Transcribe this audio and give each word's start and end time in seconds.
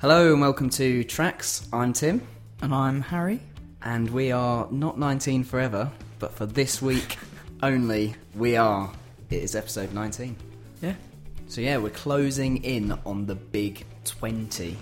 Hello 0.00 0.32
and 0.32 0.40
welcome 0.40 0.70
to 0.70 1.02
Tracks. 1.04 1.66
I'm 1.72 1.92
Tim, 1.92 2.22
And 2.62 2.72
I'm 2.74 3.00
Harry. 3.00 3.40
and 3.82 4.08
we 4.10 4.30
are 4.32 4.68
not 4.70 4.98
19 4.98 5.44
forever, 5.44 5.90
but 6.18 6.32
for 6.34 6.46
this 6.46 6.80
week 6.82 7.16
only, 7.62 8.14
we 8.34 8.56
are. 8.56 8.90
It 9.30 9.42
is 9.42 9.54
episode 9.56 9.92
19. 9.92 10.36
Yeah. 10.82 10.94
So 11.48 11.60
yeah, 11.60 11.78
we're 11.78 11.90
closing 11.90 12.62
in 12.64 12.92
on 13.04 13.26
the 13.26 13.34
big 13.34 13.84
20. 14.04 14.76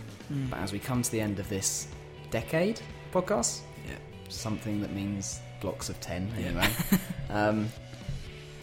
But 0.50 0.58
as 0.58 0.72
we 0.72 0.78
come 0.78 1.02
to 1.02 1.10
the 1.10 1.20
end 1.20 1.38
of 1.38 1.48
this 1.48 1.88
decade 2.30 2.80
podcast, 3.12 3.60
Yeah. 3.88 3.94
something 4.28 4.80
that 4.82 4.92
means 4.92 5.40
blocks 5.60 5.88
of 5.88 6.00
10 6.00 6.30
Yeah. 6.38 6.46
anyway, 6.46 6.68
um, 7.30 7.68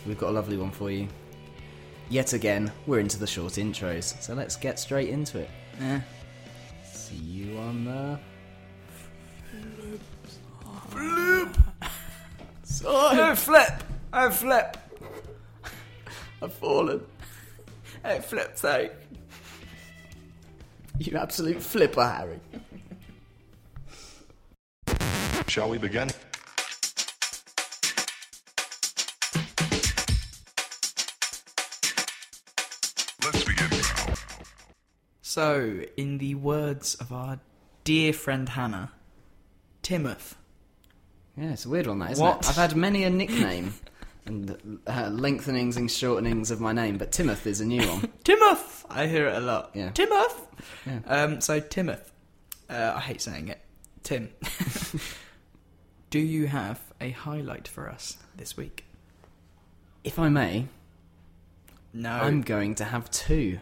we've 0.06 0.18
got 0.20 0.30
a 0.30 0.34
lovely 0.34 0.58
one 0.58 0.72
for 0.72 0.92
you. 0.92 1.08
Yet 2.10 2.34
again, 2.34 2.72
we're 2.86 3.00
into 3.00 3.18
the 3.18 3.26
short 3.28 3.54
intros, 3.54 4.22
so 4.22 4.34
let's 4.36 4.56
get 4.56 4.78
straight 4.78 5.10
into 5.10 5.40
it. 5.40 5.50
Yeah. 5.80 6.02
See 7.14 7.20
you 7.20 7.58
on 7.60 7.86
the. 7.86 8.20
Oh, 12.86 13.36
flip! 13.36 13.84
Oh, 14.12 14.32
flip! 14.32 14.78
I've 16.42 16.54
fallen. 16.54 17.02
Oh, 18.04 18.20
flip, 18.20 18.58
sake. 18.58 18.92
You 20.98 21.18
absolute 21.18 21.62
flipper, 21.62 22.04
Harry. 22.04 22.40
Shall 25.48 25.70
we 25.70 25.78
begin? 25.78 26.10
So, 35.34 35.82
in 35.98 36.20
the 36.20 36.36
words 36.36 36.94
of 36.94 37.12
our 37.12 37.40
dear 37.84 38.14
friend 38.14 38.48
Hannah, 38.48 38.92
Timoth. 39.82 40.36
Yeah, 41.36 41.54
it's 41.54 41.66
a 41.66 41.70
weird 41.70 41.88
one, 41.88 41.98
that 41.98 42.12
isn't 42.12 42.24
What? 42.24 42.42
it? 42.44 42.50
I've 42.50 42.56
had 42.56 42.76
many 42.76 43.04
a 43.04 43.10
nickname 43.10 43.74
and 44.28 44.78
uh, 44.86 45.10
lengthenings 45.12 45.76
and 45.76 45.90
shortenings 45.90 46.52
of 46.52 46.62
my 46.62 46.72
name, 46.72 47.00
but 47.00 47.12
Timoth 47.12 47.48
is 47.48 47.62
a 47.62 47.66
new 47.66 47.82
one. 47.82 48.02
Timoth! 48.24 48.86
I 48.92 49.08
hear 49.08 49.26
it 49.26 49.36
a 49.36 49.40
lot. 49.40 49.72
Yeah. 49.74 49.90
Timoth! 49.90 50.40
Yeah. 50.86 51.00
Um, 51.08 51.42
so, 51.42 51.60
Timoth. 51.60 52.12
Uh, 52.70 52.94
I 52.96 53.00
hate 53.00 53.20
saying 53.20 53.48
it. 53.48 53.60
Tim. 54.04 54.30
Do 56.12 56.20
you 56.20 56.46
have 56.46 56.80
a 57.02 57.10
highlight 57.10 57.68
for 57.68 57.90
us 57.90 58.18
this 58.38 58.56
week? 58.56 58.86
If 60.04 60.20
I 60.20 60.30
may, 60.30 60.68
No. 61.92 62.12
I'm 62.12 62.44
going 62.44 62.76
to 62.76 62.84
have 62.84 63.10
two. 63.10 63.58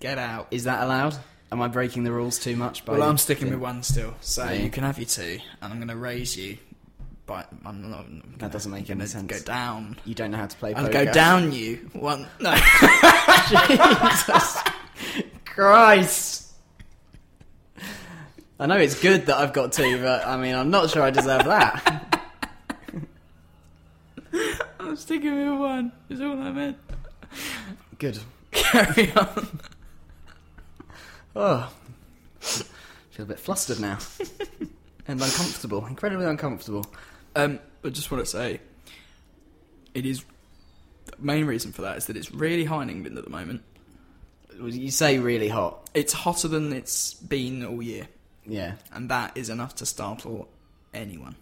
Get 0.00 0.18
out. 0.18 0.48
Is 0.50 0.64
that 0.64 0.82
allowed? 0.82 1.16
Am 1.52 1.60
I 1.62 1.68
breaking 1.68 2.04
the 2.04 2.12
rules 2.12 2.38
too 2.38 2.56
much? 2.56 2.84
By 2.84 2.94
Well, 2.98 3.08
I'm 3.08 3.18
sticking 3.18 3.50
with 3.50 3.60
one 3.60 3.82
still, 3.82 4.14
so 4.20 4.44
Yeah. 4.44 4.52
you 4.52 4.70
can 4.70 4.82
have 4.84 4.98
your 4.98 5.06
two, 5.06 5.38
and 5.62 5.72
I'm 5.72 5.78
going 5.78 5.88
to 5.88 5.96
raise 5.96 6.36
you. 6.36 6.58
But 7.26 7.48
I'm 7.64 7.90
not. 7.90 8.00
I'm 8.00 8.20
That 8.32 8.38
gonna- 8.38 8.52
doesn't 8.52 8.70
make 8.72 8.90
any 8.90 9.06
sense. 9.06 9.30
Go 9.32 9.38
down. 9.40 9.96
You 10.04 10.14
don't 10.14 10.30
know 10.30 10.36
how 10.36 10.46
to 10.46 10.56
play 10.58 10.74
I'll 10.74 10.84
poker. 10.88 11.04
go 11.06 11.12
down 11.12 11.52
you 11.52 11.76
one. 11.94 12.26
No. 12.40 12.54
Jesus 13.48 14.58
Christ! 15.46 16.52
I 18.60 18.66
know 18.66 18.76
it's 18.76 19.00
good 19.00 19.26
that 19.26 19.36
I've 19.38 19.52
got 19.54 19.72
two, 19.72 20.02
but 20.02 20.26
I 20.26 20.36
mean, 20.36 20.54
I'm 20.54 20.70
not 20.70 20.90
sure 20.90 21.02
I 21.02 21.10
deserve 21.10 21.44
that. 21.44 22.20
I'm 24.80 24.96
sticking 24.96 25.34
with 25.50 25.58
one. 25.60 25.92
Is 26.10 26.20
all 26.20 26.38
I 26.40 26.50
meant. 26.52 26.76
Good. 27.98 28.18
Carry 28.50 29.12
on. 29.12 29.60
Oh, 31.36 31.72
feel 32.40 33.24
a 33.24 33.26
bit 33.26 33.40
flustered 33.40 33.80
now, 33.80 33.98
and 35.08 35.20
uncomfortable. 35.20 35.84
Incredibly 35.86 36.26
uncomfortable. 36.26 36.84
Um, 37.34 37.58
I 37.84 37.88
just 37.88 38.10
want 38.10 38.24
to 38.24 38.30
say, 38.30 38.60
it 39.94 40.06
is. 40.06 40.24
The 41.06 41.12
main 41.18 41.44
reason 41.44 41.72
for 41.72 41.82
that 41.82 41.96
is 41.98 42.06
that 42.06 42.16
it's 42.16 42.32
really 42.32 42.64
high 42.64 42.82
in 42.82 42.90
England 42.90 43.18
at 43.18 43.24
the 43.24 43.30
moment. 43.30 43.62
You 44.62 44.90
say 44.90 45.18
really 45.18 45.48
hot. 45.48 45.90
It's 45.94 46.12
hotter 46.12 46.48
than 46.48 46.72
it's 46.72 47.14
been 47.14 47.64
all 47.64 47.82
year, 47.82 48.06
Yeah, 48.46 48.74
and 48.92 49.10
that 49.10 49.36
is 49.36 49.50
enough 49.50 49.74
to 49.76 49.86
startle 49.86 50.48
anyone. 50.94 51.34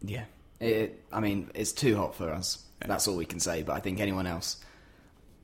yeah. 0.00 0.24
It, 0.60 1.02
I 1.12 1.18
mean, 1.18 1.50
it's 1.54 1.72
too 1.72 1.96
hot 1.96 2.14
for 2.14 2.30
us. 2.30 2.64
That's 2.78 3.08
all 3.08 3.16
we 3.16 3.24
can 3.24 3.40
say. 3.40 3.64
But 3.64 3.72
I 3.72 3.80
think 3.80 3.98
anyone 3.98 4.28
else, 4.28 4.58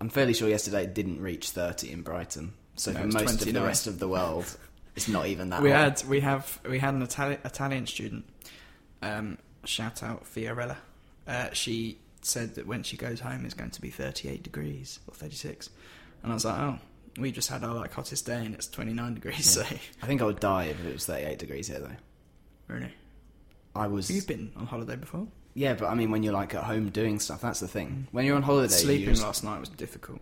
I'm 0.00 0.08
fairly 0.10 0.32
sure 0.32 0.48
yesterday 0.48 0.84
it 0.84 0.94
didn't 0.94 1.20
reach 1.20 1.50
30 1.50 1.90
in 1.90 2.02
Brighton. 2.02 2.52
So 2.78 2.92
No, 2.92 3.00
for 3.00 3.06
it's 3.06 3.14
most 3.14 3.46
of 3.46 3.52
the 3.52 3.60
rest 3.62 3.86
of 3.86 3.98
the 3.98 4.08
world, 4.08 4.56
it's 4.96 5.08
not 5.08 5.26
even 5.26 5.50
that 5.50 5.60
we 5.62 5.70
hot. 5.70 6.00
had 6.00 6.08
we 6.08 6.20
have 6.20 6.60
we 6.68 6.78
had 6.78 6.94
an 6.94 7.06
Itali- 7.06 7.44
Italian 7.44 7.86
student. 7.86 8.24
Um, 9.02 9.38
shout 9.64 10.02
out 10.02 10.24
Fiorella. 10.24 10.76
Uh, 11.26 11.50
she 11.52 11.98
said 12.22 12.54
that 12.54 12.66
when 12.66 12.82
she 12.82 12.96
goes 12.96 13.20
home, 13.20 13.44
it's 13.44 13.54
going 13.54 13.70
to 13.70 13.80
be 13.80 13.90
38 13.90 14.42
degrees 14.42 14.98
or 15.06 15.14
36, 15.14 15.70
and 16.22 16.32
I 16.32 16.34
was 16.34 16.44
like, 16.44 16.58
oh, 16.58 16.78
we 17.18 17.30
just 17.32 17.48
had 17.50 17.62
our 17.64 17.74
like 17.74 17.92
hottest 17.92 18.26
day 18.26 18.44
and 18.44 18.54
it's 18.54 18.66
29 18.68 19.14
degrees. 19.14 19.56
Yeah. 19.56 19.64
So 19.64 19.76
I 20.02 20.06
think 20.06 20.22
I 20.22 20.24
would 20.24 20.40
die 20.40 20.64
if 20.64 20.84
it 20.84 20.92
was 20.92 21.04
38 21.06 21.38
degrees 21.38 21.68
here, 21.68 21.80
though. 21.80 21.96
really, 22.74 22.92
I 23.74 23.86
was. 23.88 24.10
you've 24.10 24.26
been 24.26 24.52
on 24.56 24.66
holiday 24.66 24.96
before? 24.96 25.26
Yeah, 25.54 25.74
but 25.74 25.86
I 25.86 25.94
mean, 25.94 26.10
when 26.12 26.22
you're 26.22 26.32
like 26.34 26.54
at 26.54 26.62
home 26.64 26.90
doing 26.90 27.18
stuff, 27.18 27.40
that's 27.40 27.58
the 27.60 27.66
thing. 27.68 28.06
When 28.12 28.24
you're 28.24 28.36
on 28.36 28.42
holiday, 28.42 28.72
you 28.72 28.78
Sleeping 28.80 29.06
just- 29.06 29.22
last 29.22 29.42
night 29.44 29.58
was 29.60 29.68
difficult. 29.68 30.20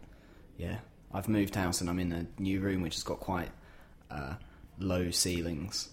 Yeah, 0.59 0.79
I've 1.17 1.29
moved 1.29 1.55
house 1.55 1.81
and 1.81 1.89
I'm 1.89 1.99
in 1.99 2.13
a 2.13 2.27
new 2.41 2.61
room 2.61 2.83
which 2.83 2.95
has 2.95 3.03
got 3.03 3.21
quite 3.21 3.49
uh, 4.11 4.35
low 4.79 5.11
ceilings, 5.11 5.89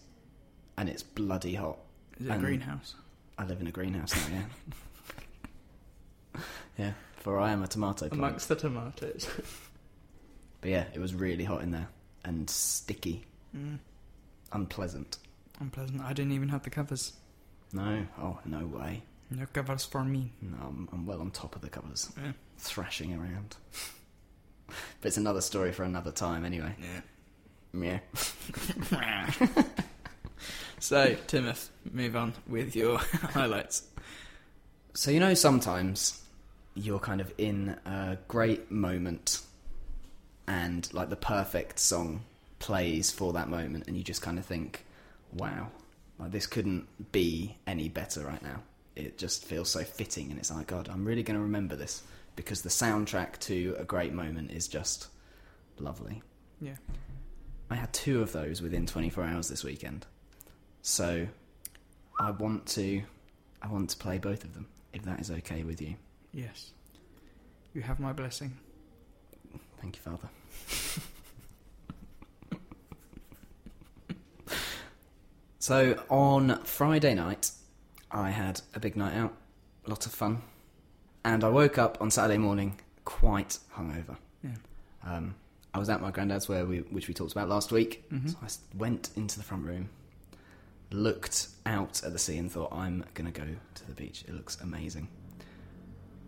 and 0.78 0.90
it's 0.90 1.02
bloody 1.04 1.56
hot. 1.56 1.78
Is 2.20 2.28
it 2.28 2.32
a 2.32 2.38
greenhouse? 2.38 2.96
I 3.38 3.46
live 3.46 3.62
in 3.62 3.68
a 3.68 3.72
greenhouse 3.72 4.14
now. 4.30 4.44
Yeah, 6.36 6.42
yeah. 6.78 6.92
For 7.18 7.40
I 7.40 7.52
am 7.52 7.64
a 7.64 7.68
tomato 7.68 8.10
plant. 8.10 8.14
Amongst 8.14 8.50
the 8.50 8.56
tomatoes. 8.56 9.28
But 10.62 10.70
yeah, 10.72 10.86
it 10.94 11.00
was 11.00 11.14
really 11.14 11.44
hot 11.44 11.62
in 11.62 11.72
there 11.72 11.90
and 12.24 12.50
sticky, 12.50 13.26
mm, 13.54 13.80
unpleasant. 14.54 15.18
unpleasant. 15.60 16.00
I 16.00 16.14
didn't 16.14 16.32
even 16.32 16.48
have 16.48 16.64
the 16.64 16.70
covers. 16.70 17.12
No, 17.74 18.06
oh 18.18 18.40
no 18.46 18.66
way. 18.66 19.04
No 19.30 19.46
covers 19.52 19.84
for 19.84 20.06
me. 20.06 20.32
No, 20.42 20.56
I'm, 20.66 20.88
I'm 20.94 21.06
well 21.06 21.20
on 21.20 21.32
top 21.32 21.58
of 21.58 21.62
the 21.64 21.68
covers, 21.70 22.14
Yeah. 22.16 22.32
thrashing 22.58 23.14
around. 23.14 23.58
but 25.02 25.08
it's 25.08 25.18
another 25.18 25.42
story 25.42 25.72
for 25.72 25.84
another 25.84 26.12
time, 26.12 26.46
anyway. 26.46 26.76
Yeah. 26.80 28.00
Yeah. 28.92 29.30
so, 30.80 31.16
Timoth, 31.28 31.70
move 31.92 32.16
on 32.16 32.34
with 32.48 32.76
your 32.76 32.98
highlights. 33.34 33.84
So 34.96 35.10
you 35.10 35.20
know 35.20 35.34
sometimes 35.34 36.22
you're 36.76 37.00
kind 37.00 37.20
of 37.20 37.34
in 37.40 37.70
a 37.86 38.18
great 38.28 38.70
moment 38.70 39.42
and 40.48 40.92
like 40.94 41.10
the 41.10 41.16
perfect 41.16 41.80
song 41.80 42.22
plays 42.60 43.10
for 43.10 43.34
that 43.34 43.50
moment 43.50 43.86
and 43.88 43.98
you 43.98 44.04
just 44.04 44.22
kind 44.22 44.38
of 44.38 44.46
think, 44.46 44.86
wow, 45.34 45.70
like 46.20 46.32
this 46.32 46.46
couldn't 46.46 46.88
be 47.12 47.58
any 47.66 47.90
better 47.90 48.22
right 48.22 48.42
now. 48.44 48.62
It 48.96 49.18
just 49.18 49.46
feels 49.46 49.70
so 49.70 49.84
fitting 49.84 50.30
and 50.30 50.40
it's 50.40 50.52
like, 50.52 50.68
God, 50.68 50.90
I'm 50.92 51.06
really 51.06 51.24
going 51.24 51.38
to 51.38 51.44
remember 51.44 51.76
this 51.76 52.04
because 52.36 52.62
the 52.62 52.70
soundtrack 52.70 53.38
to 53.40 53.76
a 53.78 53.84
great 53.84 54.14
moment 54.14 54.52
is 54.52 54.68
just 54.68 55.08
lovely. 55.80 56.22
Yeah. 56.62 56.76
I 57.70 57.76
had 57.76 57.92
two 57.94 58.22
of 58.22 58.32
those 58.32 58.62
within 58.62 58.86
24 58.86 59.24
hours 59.24 59.48
this 59.50 59.64
weekend. 59.64 60.06
So 60.82 61.28
I 62.20 62.32
want 62.32 62.66
to 62.68 63.02
I 63.62 63.68
want 63.68 63.90
to 63.92 63.98
play 63.98 64.18
both 64.18 64.44
of 64.44 64.54
them 64.54 64.68
if 64.94 65.04
that 65.04 65.20
is 65.20 65.32
okay 65.32 65.64
with 65.64 65.82
you. 65.82 65.96
Yes. 66.34 66.72
You 67.74 67.82
have 67.82 68.00
my 68.00 68.14
blessing. 68.14 68.58
Thank 69.82 69.96
you, 69.96 70.02
Father. 70.02 70.30
so 75.60 76.04
on 76.10 76.60
Friday 76.64 77.16
night, 77.16 77.52
I 78.12 78.30
had 78.30 78.62
a 78.76 78.80
big 78.80 78.96
night 78.96 79.16
out, 79.16 79.34
a 79.86 79.90
lot 79.90 80.06
of 80.06 80.12
fun, 80.12 80.42
and 81.26 81.44
I 81.44 81.50
woke 81.50 81.78
up 81.78 81.98
on 82.02 82.12
Saturday 82.12 82.38
morning 82.38 82.80
quite 83.06 83.60
hungover. 83.76 84.18
Yeah. 84.44 84.52
Um, 85.06 85.36
I 85.74 85.80
was 85.80 85.90
at 85.90 86.02
my 86.02 86.12
granddad's, 86.12 86.48
where 86.48 86.66
we, 86.66 86.80
which 86.80 87.08
we 87.08 87.14
talked 87.14 87.32
about 87.32 87.50
last 87.50 87.72
week. 87.72 88.10
Mhm. 88.12 88.30
So 88.32 88.38
I 88.42 88.48
went 88.78 89.10
into 89.16 89.38
the 89.38 89.44
front 89.44 89.66
room, 89.66 89.90
looked 90.92 91.48
out 91.66 92.04
at 92.04 92.14
the 92.14 92.20
sea, 92.20 92.38
and 92.38 92.52
thought, 92.52 92.72
"I'm 92.74 93.04
gonna 93.14 93.32
go 93.32 93.48
to 93.76 93.86
the 93.88 93.94
beach. 93.94 94.24
It 94.28 94.34
looks 94.36 94.60
amazing." 94.62 95.08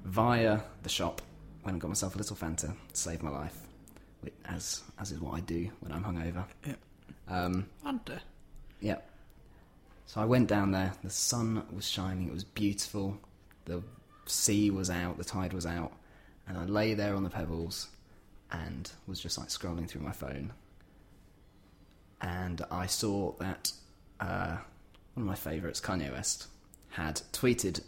Via 0.04 0.62
the 0.84 0.90
shop, 0.90 1.22
went 1.64 1.74
and 1.76 1.82
got 1.82 1.88
myself 1.88 2.16
a 2.16 2.18
little 2.18 2.36
Fanta 2.36 2.68
to 2.68 2.76
save 2.94 3.24
my 3.24 3.30
life, 3.30 3.58
which, 4.22 4.34
as 4.46 4.84
as 5.00 5.12
is 5.12 5.20
what 5.20 5.36
I 5.36 5.40
do 5.42 5.72
when 5.80 5.92
I'm 5.92 6.04
hungover. 6.04 6.46
Yeah. 6.66 6.76
Um, 7.28 7.68
Hunter. 7.84 8.22
yeah. 8.82 8.98
So 10.08 10.22
I 10.22 10.26
went 10.26 10.48
down 10.48 10.70
there. 10.72 10.94
The 11.04 11.10
sun 11.10 11.66
was 11.76 11.88
shining. 11.88 12.28
It 12.28 12.34
was 12.34 12.44
beautiful. 12.44 13.18
The 13.66 13.82
sea 14.26 14.70
was 14.72 14.90
out. 14.90 15.18
The 15.18 15.24
tide 15.24 15.54
was 15.54 15.66
out, 15.66 15.94
and 16.48 16.58
I 16.58 16.66
lay 16.66 16.94
there 16.94 17.16
on 17.16 17.24
the 17.24 17.30
pebbles, 17.30 17.90
and 18.52 18.92
was 19.08 19.20
just 19.20 19.38
like 19.38 19.50
scrolling 19.50 19.88
through 19.88 20.02
my 20.02 20.12
phone, 20.12 20.54
and 22.22 22.62
I 22.72 22.86
saw 22.88 23.34
that 23.40 23.72
uh, 24.20 24.58
one 25.14 25.24
of 25.24 25.26
my 25.26 25.36
favourites, 25.36 25.82
Kanye 25.82 26.12
West, 26.12 26.48
had 26.90 27.22
tweeted 27.34 27.82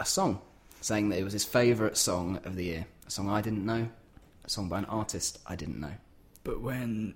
a 0.00 0.04
song 0.04 0.40
saying 0.80 1.08
that 1.10 1.18
it 1.18 1.24
was 1.24 1.32
his 1.32 1.44
favourite 1.44 1.96
song 1.96 2.40
of 2.44 2.56
the 2.56 2.64
year. 2.64 2.86
A 3.06 3.10
song 3.10 3.28
I 3.28 3.40
didn't 3.40 3.64
know, 3.64 3.88
a 4.44 4.50
song 4.50 4.68
by 4.68 4.78
an 4.78 4.84
artist 4.86 5.38
I 5.46 5.56
didn't 5.56 5.80
know. 5.80 5.92
But 6.44 6.60
when 6.60 7.14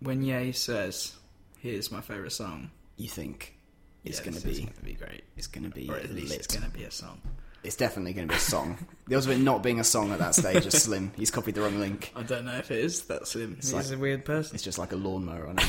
when 0.00 0.22
Ye 0.22 0.52
says, 0.52 1.14
"Here's 1.58 1.92
my 1.92 2.00
favorite 2.00 2.32
song," 2.32 2.70
You 2.96 3.08
think 3.08 3.56
it's 4.04 4.18
yeah, 4.18 4.24
going 4.24 4.36
to 4.40 4.46
be 4.46 4.68
be 4.82 4.92
great, 4.94 5.24
it's 5.36 5.46
going 5.46 5.64
to 5.64 5.70
be 5.74 5.88
or 5.88 5.96
at 5.96 6.10
least 6.10 6.30
lit. 6.30 6.38
it's 6.38 6.46
going 6.56 6.68
to 6.70 6.76
be 6.76 6.84
a 6.84 6.90
song. 6.90 7.20
It's 7.62 7.76
definitely 7.76 8.14
going 8.14 8.28
to 8.28 8.32
be 8.32 8.38
a 8.38 8.40
song. 8.40 8.78
the 9.06 9.16
odds 9.16 9.26
of 9.26 9.32
it 9.32 9.38
not 9.38 9.62
being 9.62 9.80
a 9.80 9.84
song 9.84 10.12
at 10.12 10.18
that 10.18 10.34
stage 10.34 10.66
are 10.66 10.70
slim. 10.70 11.12
He's 11.16 11.30
copied 11.30 11.56
the 11.56 11.60
wrong 11.60 11.78
link. 11.78 12.10
I 12.16 12.22
don't 12.22 12.46
know 12.46 12.56
if 12.56 12.70
it 12.70 12.78
is. 12.78 13.02
That's 13.02 13.34
him. 13.34 13.56
He's 13.56 13.74
like- 13.74 13.90
a 13.90 13.98
weird 13.98 14.24
person. 14.24 14.54
It's 14.54 14.64
just 14.64 14.78
like 14.78 14.92
a 14.92 14.96
lawnmower 14.96 15.46
on 15.46 15.58
it? 15.58 15.68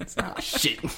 it's 0.00 0.16
like, 0.16 0.26
ah, 0.26 0.40
shit. 0.40 0.78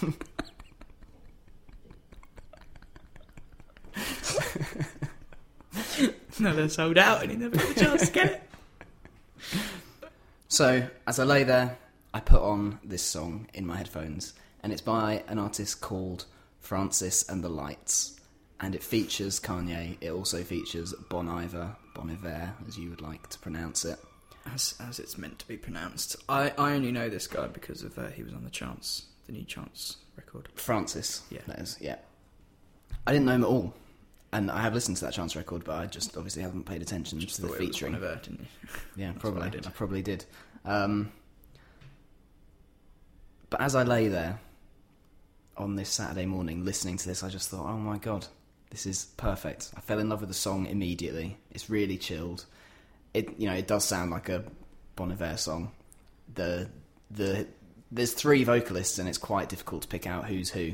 no, 6.40 6.54
they're 6.54 6.68
sold 6.68 6.98
out, 6.98 7.22
and 7.22 7.30
he 7.30 7.36
never 7.36 7.56
got 7.56 7.70
a 7.70 7.74
chance 7.74 8.06
to 8.06 8.12
get 8.12 8.26
it. 8.32 8.42
So, 10.48 10.86
as 11.06 11.18
I 11.18 11.24
lay 11.24 11.44
there, 11.44 11.78
I 12.12 12.20
put 12.20 12.42
on 12.42 12.78
this 12.84 13.02
song 13.02 13.48
in 13.54 13.66
my 13.66 13.76
headphones, 13.76 14.34
and 14.62 14.72
it's 14.72 14.82
by 14.82 15.22
an 15.28 15.38
artist 15.38 15.80
called 15.80 16.24
Francis 16.60 17.28
and 17.28 17.42
the 17.44 17.48
Lights, 17.48 18.17
and 18.60 18.74
it 18.74 18.82
features 18.82 19.38
Kanye. 19.40 19.96
It 20.00 20.10
also 20.10 20.42
features 20.42 20.92
Bon 21.08 21.28
Iver, 21.28 21.76
Bon 21.94 22.10
Iver, 22.10 22.54
as 22.66 22.78
you 22.78 22.90
would 22.90 23.00
like 23.00 23.28
to 23.30 23.38
pronounce 23.38 23.84
it. 23.84 23.98
As 24.46 24.74
as 24.80 24.98
it's 24.98 25.18
meant 25.18 25.38
to 25.40 25.48
be 25.48 25.56
pronounced. 25.56 26.16
I, 26.28 26.50
I 26.58 26.72
only 26.74 26.90
know 26.92 27.08
this 27.08 27.26
guy 27.26 27.46
because 27.48 27.82
of 27.82 27.98
uh, 27.98 28.08
he 28.08 28.22
was 28.22 28.32
on 28.34 28.44
the 28.44 28.50
Chance, 28.50 29.06
the 29.26 29.32
new 29.32 29.44
Chance 29.44 29.98
record. 30.16 30.48
Francis, 30.54 31.22
Yeah. 31.30 31.40
that 31.46 31.58
is, 31.60 31.76
yeah. 31.80 31.96
I 33.06 33.12
didn't 33.12 33.26
know 33.26 33.32
him 33.34 33.42
at 33.44 33.48
all, 33.48 33.74
and 34.32 34.50
I 34.50 34.60
have 34.62 34.74
listened 34.74 34.96
to 34.98 35.04
that 35.04 35.12
Chance 35.14 35.36
record, 35.36 35.64
but 35.64 35.76
I 35.76 35.86
just 35.86 36.16
obviously 36.16 36.42
haven't 36.42 36.64
paid 36.64 36.80
attention 36.82 37.20
Just 37.20 37.36
to 37.36 37.42
the 37.42 37.48
it 37.48 37.50
was 37.50 37.58
featuring. 37.58 37.92
one 37.92 38.02
of 38.02 38.08
her, 38.08 38.16
didn't 38.22 38.40
you? 38.40 38.46
Yeah, 38.96 39.12
probably. 39.18 39.42
I 39.42 39.48
did. 39.50 39.66
I, 39.66 39.70
probably 39.70 40.02
did. 40.02 40.24
Um, 40.64 41.12
but 43.50 43.60
as 43.60 43.74
I 43.74 43.82
lay 43.82 44.08
there 44.08 44.40
on 45.56 45.76
this 45.76 45.88
Saturday 45.90 46.26
morning 46.26 46.64
listening 46.64 46.96
to 46.98 47.08
this, 47.08 47.22
I 47.22 47.28
just 47.28 47.48
thought, 47.50 47.66
oh 47.66 47.78
my 47.78 47.98
god, 47.98 48.26
this 48.70 48.86
is 48.86 49.06
perfect. 49.16 49.70
I 49.76 49.80
fell 49.80 49.98
in 49.98 50.08
love 50.08 50.20
with 50.20 50.28
the 50.28 50.34
song 50.34 50.66
immediately. 50.66 51.38
It's 51.50 51.70
really 51.70 51.96
chilled. 51.96 52.44
It, 53.14 53.38
you 53.38 53.48
know, 53.48 53.54
it 53.54 53.66
does 53.66 53.84
sound 53.84 54.10
like 54.10 54.28
a 54.28 54.44
Bon 54.96 55.10
Iver 55.10 55.36
song. 55.36 55.72
The 56.34 56.68
the 57.10 57.46
there's 57.90 58.12
three 58.12 58.44
vocalists 58.44 58.98
and 58.98 59.08
it's 59.08 59.18
quite 59.18 59.48
difficult 59.48 59.82
to 59.82 59.88
pick 59.88 60.06
out 60.06 60.26
who's 60.26 60.50
who. 60.50 60.72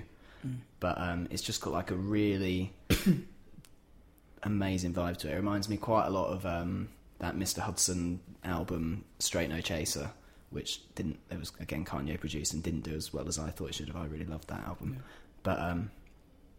But 0.81 1.01
um, 1.01 1.29
it's 1.31 1.43
just 1.43 1.61
got 1.61 1.73
like 1.73 1.91
a 1.91 1.95
really 1.95 2.73
amazing 4.43 4.93
vibe 4.93 5.17
to 5.19 5.29
it. 5.29 5.33
It 5.33 5.37
reminds 5.37 5.69
me 5.69 5.77
quite 5.77 6.07
a 6.07 6.11
lot 6.11 6.27
of 6.27 6.45
um, 6.45 6.89
that 7.21 7.37
Mr. 7.37 7.61
Hudson 7.61 8.21
album, 8.45 9.05
Straight 9.19 9.49
No 9.49 9.61
Chaser, 9.61 10.11
which 10.51 10.83
didn't. 10.95 11.19
It 11.31 11.39
was 11.39 11.53
again 11.61 11.85
Kanye 11.85 12.19
produced 12.19 12.53
and 12.53 12.63
didn't 12.63 12.83
do 12.83 12.95
as 12.95 13.15
well 13.15 13.29
as 13.29 13.39
I 13.39 13.51
thought 13.51 13.71
it 13.71 13.75
should 13.77 13.89
have. 13.89 13.97
I 13.97 14.07
really 14.07 14.27
loved 14.27 14.49
that 14.49 14.67
album, 14.67 15.03
but 15.43 15.59
um, 15.59 15.91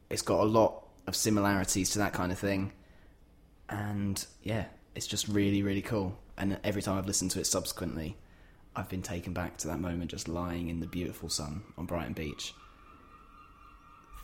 it's 0.10 0.24
got 0.24 0.40
a 0.42 0.46
lot 0.46 0.85
of 1.08 1.16
similarities 1.16 1.92
to 1.92 2.00
that 2.00 2.14
kind 2.14 2.32
of 2.32 2.40
thing, 2.40 2.72
and 3.70 4.26
yeah, 4.44 4.66
it's 4.96 5.08
just 5.08 5.28
really 5.28 5.62
really 5.64 5.82
cool. 5.82 6.18
And 6.38 6.58
every 6.64 6.82
time 6.82 6.98
I've 6.98 7.06
listened 7.08 7.32
to 7.32 7.40
it 7.40 7.46
subsequently, 7.48 8.18
I've 8.76 8.90
been 8.90 9.02
taken 9.02 9.32
back 9.34 9.58
to 9.58 9.68
that 9.70 9.80
moment, 9.80 10.12
just 10.12 10.28
lying 10.28 10.68
in 10.70 10.80
the 10.82 10.88
beautiful 10.88 11.30
sun 11.30 11.64
on 11.78 11.86
Brighton 11.86 12.14
Beach. 12.14 12.54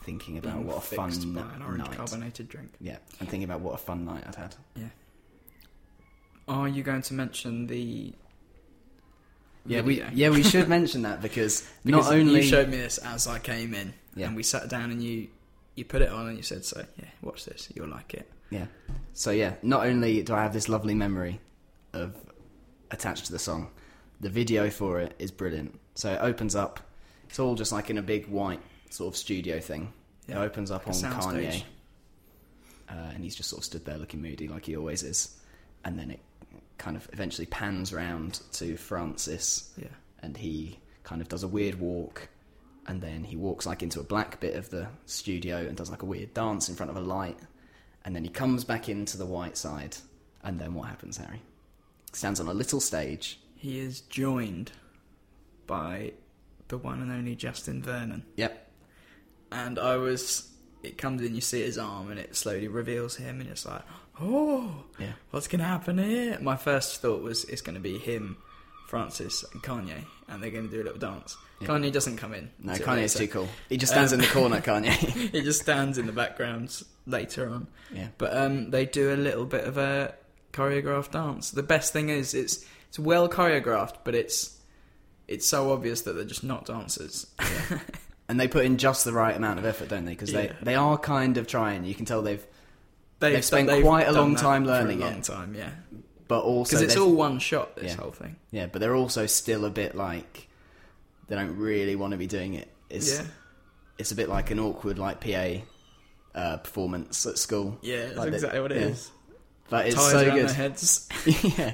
Thinking 0.04 0.36
about 0.36 0.54
Being 0.54 0.66
what 0.66 0.78
a 0.78 0.80
fun 0.80 1.32
by 1.32 1.42
an 1.54 1.62
orange 1.62 1.78
night. 1.86 1.96
carbonated 1.96 2.48
drink. 2.48 2.72
Yeah, 2.80 2.96
and 3.20 3.28
thinking 3.28 3.44
about 3.44 3.60
what 3.60 3.74
a 3.74 3.78
fun 3.78 4.04
night 4.04 4.24
I'd 4.26 4.34
had. 4.34 4.56
Yeah. 4.74 4.88
Are 6.48 6.66
you 6.68 6.82
going 6.82 7.02
to 7.02 7.14
mention 7.14 7.68
the? 7.68 8.12
Yeah, 9.64 9.82
we 9.82 10.02
yeah 10.12 10.30
we 10.30 10.42
should 10.42 10.68
mention 10.78 11.02
that 11.02 11.22
because, 11.22 11.64
Because 11.84 12.06
not 12.06 12.14
only 12.14 12.36
you 12.38 12.42
showed 12.42 12.68
me 12.68 12.78
this 12.78 12.98
as 12.98 13.28
I 13.28 13.38
came 13.38 13.74
in, 13.74 13.94
Yeah. 14.16 14.26
and 14.26 14.34
we 14.36 14.42
sat 14.42 14.68
down 14.68 14.90
and 14.90 15.00
you 15.00 15.28
you 15.74 15.84
put 15.84 16.02
it 16.02 16.10
on 16.10 16.28
and 16.28 16.36
you 16.36 16.42
said, 16.42 16.64
"So 16.64 16.84
yeah, 16.98 17.08
watch 17.22 17.44
this, 17.44 17.70
you'll 17.74 17.88
like 17.88 18.14
it." 18.14 18.30
yeah, 18.50 18.66
so 19.14 19.30
yeah, 19.30 19.54
not 19.62 19.86
only 19.86 20.22
do 20.22 20.34
I 20.34 20.42
have 20.42 20.52
this 20.52 20.68
lovely 20.68 20.94
memory 20.94 21.40
of 21.94 22.14
attached 22.90 23.26
to 23.26 23.32
the 23.32 23.38
song, 23.38 23.70
the 24.20 24.28
video 24.28 24.68
for 24.70 25.00
it 25.00 25.14
is 25.18 25.30
brilliant. 25.30 25.78
So 25.94 26.12
it 26.12 26.18
opens 26.20 26.54
up, 26.54 26.80
it's 27.28 27.38
all 27.38 27.54
just 27.54 27.72
like 27.72 27.88
in 27.90 27.96
a 27.98 28.02
big 28.02 28.28
white 28.28 28.60
sort 28.90 29.12
of 29.12 29.16
studio 29.16 29.58
thing. 29.60 29.92
It 30.28 30.36
opens 30.36 30.70
up 30.70 30.86
like 30.86 30.94
on 31.04 31.12
Kanye, 31.34 31.62
uh, 32.88 32.94
and 33.14 33.24
he's 33.24 33.34
just 33.34 33.48
sort 33.50 33.60
of 33.60 33.64
stood 33.64 33.84
there 33.84 33.96
looking 33.98 34.20
moody 34.22 34.48
like 34.48 34.66
he 34.66 34.76
always 34.76 35.02
is, 35.02 35.38
and 35.84 35.98
then 35.98 36.10
it 36.10 36.20
kind 36.78 36.96
of 36.96 37.08
eventually 37.12 37.46
pans 37.46 37.92
round 37.92 38.40
to 38.52 38.76
Francis, 38.76 39.70
Yeah. 39.76 39.88
and 40.20 40.36
he 40.36 40.78
kind 41.04 41.20
of 41.22 41.28
does 41.28 41.42
a 41.42 41.48
weird 41.48 41.80
walk 41.80 42.28
and 42.86 43.00
then 43.00 43.24
he 43.24 43.36
walks 43.36 43.66
like 43.66 43.82
into 43.82 44.00
a 44.00 44.04
black 44.04 44.40
bit 44.40 44.54
of 44.56 44.70
the 44.70 44.88
studio 45.06 45.58
and 45.58 45.76
does 45.76 45.90
like 45.90 46.02
a 46.02 46.06
weird 46.06 46.32
dance 46.34 46.68
in 46.68 46.74
front 46.74 46.90
of 46.90 46.96
a 46.96 47.00
light 47.00 47.38
and 48.04 48.14
then 48.16 48.24
he 48.24 48.30
comes 48.30 48.64
back 48.64 48.88
into 48.88 49.16
the 49.16 49.26
white 49.26 49.56
side 49.56 49.96
and 50.42 50.58
then 50.58 50.74
what 50.74 50.88
happens 50.88 51.16
harry 51.18 51.40
stands 52.12 52.40
on 52.40 52.48
a 52.48 52.54
little 52.54 52.80
stage 52.80 53.38
He 53.56 53.78
is 53.78 54.00
joined 54.00 54.72
by 55.66 56.12
the 56.68 56.78
one 56.78 57.00
and 57.02 57.12
only 57.12 57.36
Justin 57.36 57.82
Vernon, 57.82 58.24
yep 58.36 58.70
and 59.50 59.78
I 59.78 59.96
was. 59.96 60.48
It 60.82 60.98
comes 60.98 61.22
in, 61.22 61.34
you 61.34 61.40
see 61.40 61.62
his 61.62 61.78
arm, 61.78 62.10
and 62.10 62.18
it 62.18 62.34
slowly 62.34 62.66
reveals 62.66 63.14
him, 63.16 63.40
and 63.40 63.48
it's 63.48 63.64
like, 63.64 63.82
oh, 64.20 64.82
Yeah. 64.98 65.12
what's 65.30 65.46
going 65.46 65.60
to 65.60 65.64
happen 65.66 65.98
here? 65.98 66.40
My 66.40 66.56
first 66.56 67.00
thought 67.00 67.22
was 67.22 67.44
it's 67.44 67.60
going 67.62 67.76
to 67.76 67.80
be 67.80 67.98
him, 67.98 68.38
Francis, 68.92 69.42
and 69.54 69.62
Kanye, 69.62 70.04
and 70.28 70.42
they're 70.42 70.50
going 70.50 70.68
to 70.68 70.70
do 70.76 70.82
a 70.82 70.84
little 70.84 70.98
dance. 70.98 71.34
Yeah. 71.60 71.68
Kanye 71.68 71.90
doesn't 71.90 72.18
come 72.18 72.34
in. 72.34 72.50
no 72.60 72.74
kanye's 72.74 73.14
later. 73.14 73.18
too 73.20 73.28
cool 73.28 73.48
he 73.70 73.76
just 73.78 73.92
stands 73.92 74.12
Um, 74.12 74.18
in 74.20 74.26
the 74.26 74.32
corner 74.32 74.60
kanye 74.68 74.90
he 75.30 75.40
just 75.40 75.62
stands 75.62 75.96
in 75.96 76.04
the 76.06 76.12
background 76.12 76.82
later 77.06 77.48
on. 77.48 77.68
yeah 77.94 78.08
But 78.18 78.36
um, 78.36 78.70
they 78.70 78.84
do 78.84 79.14
a 79.14 79.16
little 79.16 79.46
bit 79.46 79.64
of 79.64 79.78
a 79.78 80.14
choreographed 80.52 81.12
dance. 81.12 81.50
The 81.52 81.62
best 81.62 81.92
thing 81.94 82.10
is 82.10 82.34
it's 82.34 82.66
it's 82.88 82.98
well 82.98 83.28
choreographed, 83.28 83.96
but 84.04 84.14
it's 84.14 84.58
it's 85.28 85.46
so 85.46 85.72
obvious 85.72 86.02
that 86.02 86.12
they're 86.14 86.24
just 86.34 86.44
not 86.44 86.66
dancers. 86.66 87.26
and 88.28 88.38
they 88.40 88.48
put 88.48 88.64
in 88.66 88.76
just 88.76 89.04
the 89.06 89.12
right 89.12 89.34
amount 89.36 89.58
of 89.58 89.64
effort 89.64 89.88
don't 89.88 90.04
they 90.04 90.12
because 90.12 90.32
Yeah. 90.32 90.40
they, 90.42 90.52
they 90.62 90.74
are 90.74 90.98
kind 90.98 91.38
of 91.38 91.46
trying 91.46 91.84
you 91.84 91.94
can 91.94 92.04
tell 92.04 92.20
they've 92.22 92.44
They've, 93.20 93.34
They've 93.34 93.44
spent 93.44 93.70
quite 93.82 94.08
a 94.08 94.12
long 94.12 94.34
time 94.34 94.64
learning 94.66 95.00
a 95.00 95.06
it. 95.06 95.10
long 95.12 95.22
time, 95.22 95.54
yeah. 95.54 95.70
But 96.32 96.40
also 96.44 96.70
Because 96.76 96.82
it's 96.82 96.96
all 96.96 97.12
one 97.14 97.38
shot. 97.38 97.76
This 97.76 97.92
Yeah. 97.92 98.00
whole 98.02 98.10
thing. 98.22 98.36
yeah 98.50 98.66
but 98.72 98.78
they're 98.80 98.94
also 99.02 99.26
still 99.26 99.64
a 99.64 99.70
bit 99.70 99.94
like 99.94 100.48
they 101.28 101.36
don't 101.36 101.56
really 101.58 101.96
want 101.96 102.12
to 102.12 102.16
be 102.18 102.26
doing 102.26 102.54
it 102.54 102.68
it's 102.90 103.10
yeah, 103.18 103.26
it's 103.98 104.12
a 104.12 104.14
bit 104.14 104.28
like 104.28 104.50
an 104.50 104.58
awkward 104.58 104.98
like 104.98 105.20
PA 105.20 105.48
uh, 106.34 106.56
performance 106.58 107.26
at 107.26 107.36
school. 107.38 107.78
yeah, 107.82 108.06
that's 108.06 108.16
Like 108.16 108.32
exactly 108.32 108.60
what 108.60 108.72
it 108.72 108.80
yeah. 108.80 108.86
is. 108.88 109.10
But 109.70 109.86
it's 109.86 109.96
Ties 109.96 110.10
so 110.12 110.24
good. 110.30 110.48
their 110.48 110.54
heads. 110.54 111.08
yeah, 111.58 111.72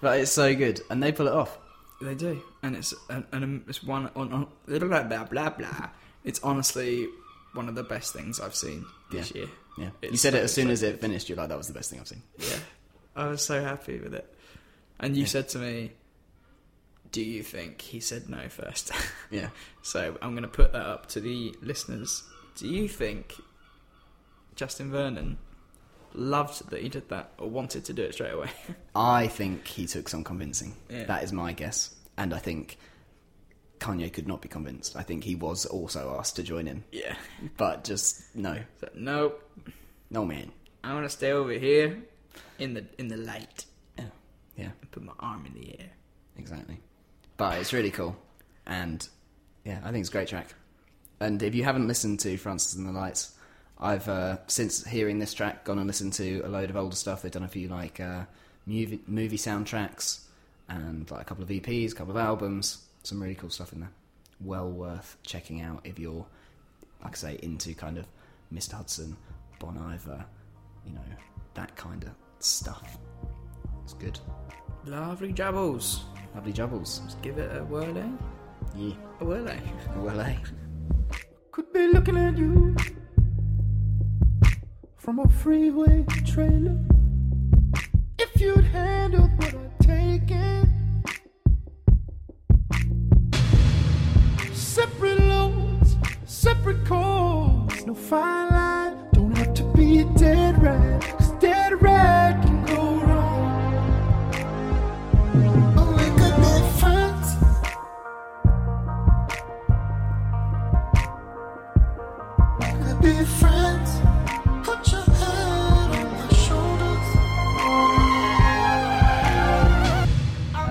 but 0.00 0.20
it's 0.20 0.30
so 0.32 0.54
good, 0.54 0.80
and 0.90 1.02
they 1.02 1.12
pull 1.12 1.26
it 1.28 1.32
off. 1.32 1.56
They 2.00 2.14
do, 2.14 2.42
and 2.62 2.74
it's 2.76 2.92
and, 3.10 3.24
and 3.32 3.64
it's 3.68 3.82
one 3.82 4.10
on, 4.16 4.32
on 4.32 4.46
blah 4.66 5.02
blah 5.04 5.24
blah 5.24 5.50
blah. 5.50 5.88
It's 6.24 6.40
honestly 6.42 7.06
one 7.54 7.68
of 7.68 7.74
the 7.74 7.84
best 7.84 8.12
things 8.12 8.40
I've 8.40 8.54
seen 8.56 8.84
this 9.10 9.30
Yeah. 9.34 9.42
year. 9.42 9.50
Yeah, 9.78 9.84
you 10.02 10.08
It's 10.12 10.20
said 10.22 10.34
it 10.34 10.42
as 10.42 10.52
soon 10.52 10.66
so 10.66 10.72
as 10.72 10.82
it 10.82 11.00
finished. 11.00 11.28
You're 11.28 11.38
like, 11.38 11.48
that 11.50 11.56
was 11.58 11.68
the 11.68 11.74
best 11.74 11.88
thing 11.90 12.00
I've 12.00 12.08
seen. 12.08 12.22
Yeah, 12.38 12.56
I 13.16 13.26
was 13.26 13.42
so 13.42 13.62
happy 13.62 13.98
with 13.98 14.14
it. 14.14 14.32
And 15.00 15.16
you 15.16 15.22
Yeah. 15.22 15.28
said 15.28 15.48
to 15.50 15.58
me, 15.58 15.92
"Do 17.10 17.22
you 17.22 17.42
think 17.42 17.80
he 17.82 18.00
said 18.00 18.28
no 18.28 18.48
first? 18.48 18.90
Yeah, 19.30 19.48
so 19.82 20.16
I'm 20.20 20.32
going 20.32 20.42
to 20.42 20.48
put 20.48 20.72
that 20.72 20.84
up 20.86 21.06
to 21.10 21.20
the 21.20 21.54
listeners. 21.62 22.22
Do 22.56 22.68
you 22.68 22.86
think 22.86 23.34
Justin 24.56 24.90
Vernon 24.90 25.38
loved 26.12 26.68
that 26.68 26.82
he 26.82 26.88
did 26.90 27.08
that, 27.08 27.32
or 27.38 27.48
wanted 27.48 27.86
to 27.86 27.92
do 27.94 28.02
it 28.02 28.12
straight 28.12 28.32
away? 28.34 28.50
I 28.94 29.26
think 29.28 29.66
he 29.66 29.86
took 29.86 30.08
some 30.10 30.22
convincing. 30.22 30.74
Yeah. 30.90 31.04
That 31.06 31.22
is 31.24 31.32
my 31.32 31.52
guess, 31.54 31.94
and 32.18 32.34
I 32.34 32.38
think 32.38 32.76
Kanye 33.80 34.12
could 34.12 34.28
not 34.28 34.42
be 34.42 34.48
convinced. 34.50 34.96
I 34.96 35.02
think 35.02 35.24
he 35.24 35.34
was 35.34 35.64
also 35.64 36.14
asked 36.18 36.36
to 36.36 36.42
join 36.42 36.68
in, 36.68 36.84
yeah. 36.92 37.16
but 37.56 37.84
just 37.84 38.36
no, 38.36 38.58
So, 38.80 38.88
no, 38.94 39.32
no 40.10 40.24
man. 40.26 40.52
I 40.84 40.92
want 40.92 41.04
to 41.06 41.10
stay 41.10 41.32
over 41.32 41.52
here 41.52 42.02
in 42.58 42.74
the 42.74 42.84
in 42.98 43.08
the 43.08 43.16
light 43.16 43.64
Yeah, 43.98 44.04
yeah, 44.56 44.70
and 44.80 44.90
put 44.90 45.02
my 45.02 45.12
arm 45.20 45.46
in 45.46 45.54
the 45.54 45.78
air. 45.80 45.90
exactly. 46.36 46.78
But 47.36 47.58
it's 47.58 47.72
really 47.72 47.90
cool, 47.90 48.16
and 48.66 49.06
yeah, 49.64 49.80
I 49.84 49.90
think 49.90 50.00
it's 50.02 50.08
a 50.08 50.12
great 50.12 50.28
track. 50.28 50.54
And 51.20 51.42
if 51.42 51.54
you 51.54 51.64
haven't 51.64 51.86
listened 51.88 52.20
to 52.20 52.36
Francis 52.36 52.74
and 52.74 52.86
the 52.86 52.92
Lights, 52.92 53.34
I've 53.78 54.08
uh, 54.08 54.38
since 54.46 54.84
hearing 54.84 55.18
this 55.18 55.32
track 55.34 55.64
gone 55.64 55.78
and 55.78 55.86
listened 55.86 56.12
to 56.14 56.40
a 56.44 56.48
load 56.48 56.70
of 56.70 56.76
older 56.76 56.96
stuff. 56.96 57.22
They've 57.22 57.32
done 57.32 57.42
a 57.44 57.48
few 57.48 57.68
like 57.68 58.00
uh, 58.00 58.24
movie 58.66 59.00
movie 59.06 59.38
soundtracks 59.38 60.20
and 60.68 61.10
like 61.10 61.20
a 61.22 61.24
couple 61.24 61.42
of 61.44 61.50
EPs, 61.50 61.92
a 61.92 61.94
couple 61.94 62.12
of 62.12 62.16
albums. 62.16 62.84
Some 63.02 63.20
really 63.22 63.34
cool 63.34 63.50
stuff 63.50 63.72
in 63.72 63.80
there. 63.80 63.90
well 64.40 64.68
worth 64.70 65.16
checking 65.24 65.60
out 65.60 65.80
if 65.84 65.98
you're, 65.98 66.24
like 67.02 67.12
I 67.12 67.16
say, 67.16 67.38
into 67.42 67.74
kind 67.74 67.98
of 67.98 68.06
Mr. 68.54 68.72
Hudson, 68.74 69.16
Bon 69.58 69.76
Iver, 69.76 70.24
you 70.86 70.92
know, 70.92 71.00
that 71.54 71.74
kind 71.76 72.04
of 72.04 72.10
stuff. 72.44 72.98
It's 73.84 73.94
good. 73.94 74.18
Lovely 74.84 75.32
jabbles. 75.32 76.04
Lovely 76.34 76.52
jubbles. 76.52 77.00
Let's 77.02 77.14
give 77.16 77.38
it 77.38 77.56
a 77.56 77.64
whirl, 77.64 77.96
eh? 77.96 78.08
Yeah. 78.76 78.94
A 79.20 79.24
whirl, 79.24 79.48
eh? 79.48 79.60
Well, 79.96 80.20
eh? 80.20 80.36
Could 81.52 81.72
be 81.72 81.86
looking 81.88 82.16
at 82.16 82.36
you 82.36 82.74
from 84.96 85.18
a 85.18 85.28
freeway 85.28 86.04
trailer. 86.24 86.78
If 88.18 88.40
you'd 88.40 88.64
handled 88.64 89.30
what 89.36 89.54
I'd 89.54 89.78
taken, 89.80 91.04
separate 94.52 95.20
loads, 95.20 95.96
separate 96.24 96.84
calls. 96.86 97.84
No 97.86 97.94
fine 97.94 98.50
line, 98.50 98.96
don't 99.12 99.36
have 99.36 99.54
to 99.54 99.64
be 99.74 100.00
a 100.00 100.04
dead 100.14 100.62
rat. 100.62 101.21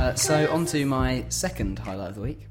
Uh, 0.02 0.16
so, 0.16 0.52
on 0.52 0.66
to 0.66 0.86
my 0.86 1.24
second 1.30 1.80
highlight 1.80 2.10
of 2.10 2.16
the 2.16 2.22
week. 2.22 2.48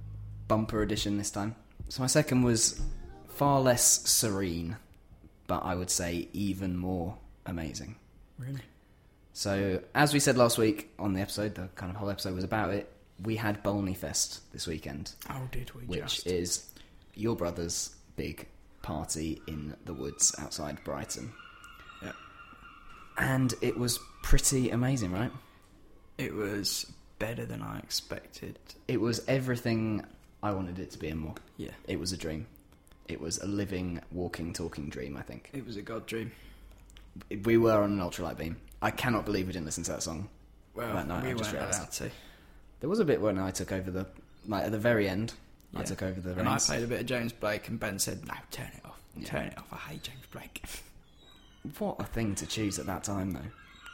Bumper 0.48 0.82
edition 0.82 1.18
this 1.18 1.30
time. 1.30 1.56
So, 1.88 2.02
my 2.02 2.06
second 2.06 2.42
was 2.42 2.80
far 3.28 3.60
less 3.60 4.08
serene, 4.08 4.76
but 5.46 5.62
I 5.64 5.74
would 5.74 5.90
say 5.90 6.28
even 6.32 6.76
more 6.76 7.18
amazing. 7.44 7.96
Really? 8.40 8.62
So, 9.32 9.80
as 9.94 10.12
we 10.12 10.20
said 10.20 10.36
last 10.36 10.58
week 10.58 10.90
on 10.98 11.14
the 11.14 11.20
episode, 11.20 11.54
the 11.54 11.68
kind 11.76 11.90
of 11.90 11.96
whole 11.96 12.10
episode 12.10 12.34
was 12.34 12.44
about 12.44 12.70
it. 12.70 12.90
We 13.22 13.36
had 13.36 13.62
Bolney 13.62 13.96
Fest 13.96 14.40
this 14.52 14.66
weekend, 14.66 15.12
Oh, 15.28 15.46
did 15.52 15.74
we 15.74 15.82
which 15.82 16.00
just? 16.00 16.26
is 16.26 16.66
your 17.14 17.36
brother's 17.36 17.94
big 18.16 18.48
party 18.82 19.40
in 19.46 19.76
the 19.84 19.92
woods 19.92 20.34
outside 20.38 20.82
Brighton. 20.84 21.32
Yep. 22.02 22.14
And 23.18 23.54
it 23.60 23.78
was 23.78 23.98
pretty 24.22 24.70
amazing, 24.70 25.12
right? 25.12 25.30
It 26.16 26.34
was 26.34 26.90
better 27.18 27.44
than 27.44 27.60
I 27.62 27.78
expected. 27.78 28.58
It 28.88 29.00
was 29.00 29.22
everything 29.28 30.04
I 30.42 30.52
wanted 30.52 30.78
it 30.78 30.90
to 30.92 30.98
be 30.98 31.08
and 31.08 31.20
more. 31.20 31.34
Yeah. 31.58 31.72
It 31.86 32.00
was 32.00 32.12
a 32.12 32.16
dream. 32.16 32.46
It 33.06 33.20
was 33.20 33.38
a 33.38 33.46
living, 33.46 34.00
walking, 34.10 34.52
talking 34.54 34.88
dream, 34.88 35.16
I 35.16 35.22
think. 35.22 35.50
It 35.52 35.66
was 35.66 35.76
a 35.76 35.82
god 35.82 36.06
dream. 36.06 36.32
We 37.44 37.56
were 37.56 37.82
on 37.82 37.92
an 37.92 37.98
ultralight 37.98 38.38
beam. 38.38 38.56
I 38.82 38.90
cannot 38.90 39.24
believe 39.24 39.46
we 39.46 39.52
didn't 39.52 39.66
listen 39.66 39.84
to 39.84 39.92
that 39.92 40.02
song. 40.02 40.28
Well, 40.74 40.94
That 40.94 41.06
night, 41.08 41.24
we 41.24 41.30
I 41.30 41.34
just 41.34 41.52
realised. 41.52 41.92
to. 41.94 42.10
There 42.80 42.88
was 42.88 42.98
a 43.00 43.04
bit 43.04 43.20
when 43.20 43.38
I 43.38 43.50
took 43.50 43.72
over 43.72 43.90
the, 43.90 44.06
like 44.46 44.64
at 44.64 44.72
the 44.72 44.78
very 44.78 45.08
end, 45.08 45.34
I 45.76 45.82
took 45.82 46.02
over 46.02 46.20
the 46.20 46.38
And 46.38 46.48
I 46.48 46.58
played 46.58 46.82
a 46.82 46.86
bit 46.86 47.00
of 47.00 47.06
James 47.06 47.32
Blake, 47.32 47.68
and 47.68 47.78
Ben 47.78 47.98
said, 47.98 48.26
"No, 48.26 48.34
turn 48.50 48.68
it 48.74 48.84
off. 48.84 48.98
Yeah. 49.16 49.26
Turn 49.26 49.46
it 49.46 49.58
off. 49.58 49.66
I 49.72 49.76
hate 49.76 50.02
James 50.02 50.24
Blake." 50.32 50.62
What 51.78 52.00
a 52.00 52.04
thing 52.04 52.34
to 52.36 52.46
choose 52.46 52.78
at 52.78 52.86
that 52.86 53.04
time, 53.04 53.32
though. 53.32 53.50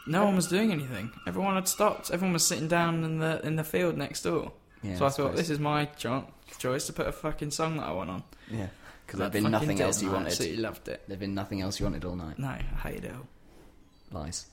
No 0.06 0.24
one 0.24 0.36
was 0.36 0.46
doing 0.46 0.70
anything. 0.70 1.10
Everyone 1.26 1.56
had 1.56 1.66
stopped. 1.66 2.12
Everyone 2.12 2.32
was 2.34 2.46
sitting 2.46 2.68
down 2.68 3.02
in 3.02 3.18
the 3.18 3.44
in 3.44 3.56
the 3.56 3.64
field 3.64 3.96
next 3.96 4.22
door. 4.22 4.52
Yeah, 4.82 4.96
so 4.96 5.04
I 5.04 5.08
I 5.08 5.10
thought, 5.10 5.36
this 5.36 5.50
is 5.50 5.58
my 5.58 5.86
cho- 5.86 6.28
choice 6.58 6.86
to 6.86 6.92
put 6.92 7.08
a 7.08 7.12
fucking 7.12 7.50
song 7.50 7.78
that 7.78 7.86
I 7.86 7.92
want 7.92 8.10
on. 8.10 8.22
Yeah, 8.48 8.68
because 9.06 9.20
there'd 9.20 9.32
been 9.32 9.50
nothing 9.50 9.80
else 9.80 10.02
you 10.02 10.08
and 10.08 10.16
I 10.16 10.18
wanted. 10.20 10.32
Absolutely 10.32 10.62
loved 10.62 10.88
it. 10.88 11.02
There'd 11.06 11.20
been 11.20 11.34
nothing 11.34 11.60
else 11.60 11.78
you 11.80 11.86
wanted 11.86 12.04
all 12.04 12.16
night. 12.16 12.38
No, 12.38 12.48
I 12.48 12.62
hated 12.82 13.04
it 13.06 13.12
all. 13.14 13.26
Lies. 14.20 14.46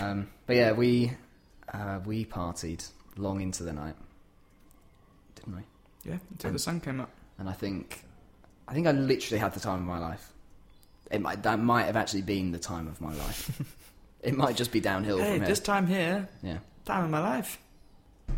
Um, 0.00 0.28
but 0.46 0.56
yeah, 0.56 0.72
we 0.72 1.12
uh, 1.72 2.00
we 2.04 2.24
partied 2.24 2.86
long 3.16 3.40
into 3.40 3.62
the 3.62 3.72
night, 3.72 3.94
didn't 5.34 5.56
we? 5.56 5.62
Yeah, 6.10 6.18
until 6.30 6.48
And- 6.48 6.54
the 6.54 6.58
sun 6.62 6.80
came 6.80 7.00
up. 7.00 7.10
And 7.38 7.48
I 7.48 7.52
think, 7.52 8.02
I 8.66 8.74
think 8.74 8.88
I 8.88 8.90
literally 8.90 9.38
had 9.38 9.54
the 9.54 9.60
time 9.60 9.78
of 9.78 9.84
my 9.86 9.98
life. 9.98 10.32
It 11.10 11.20
might 11.20 11.42
that 11.44 11.58
might 11.60 11.84
have 11.84 11.96
actually 11.96 12.22
been 12.22 12.50
the 12.50 12.58
time 12.58 12.88
of 12.88 13.00
my 13.00 13.14
life. 13.14 13.62
it 14.22 14.36
might 14.36 14.56
just 14.56 14.72
be 14.72 14.80
downhill 14.80 15.18
Hey, 15.18 15.30
from 15.34 15.38
here. 15.40 15.48
this 15.48 15.60
time 15.60 15.86
here, 15.86 16.28
Yeah, 16.42 16.58
time 16.84 17.04
of 17.04 17.10
my 17.10 17.20
life. 17.20 17.58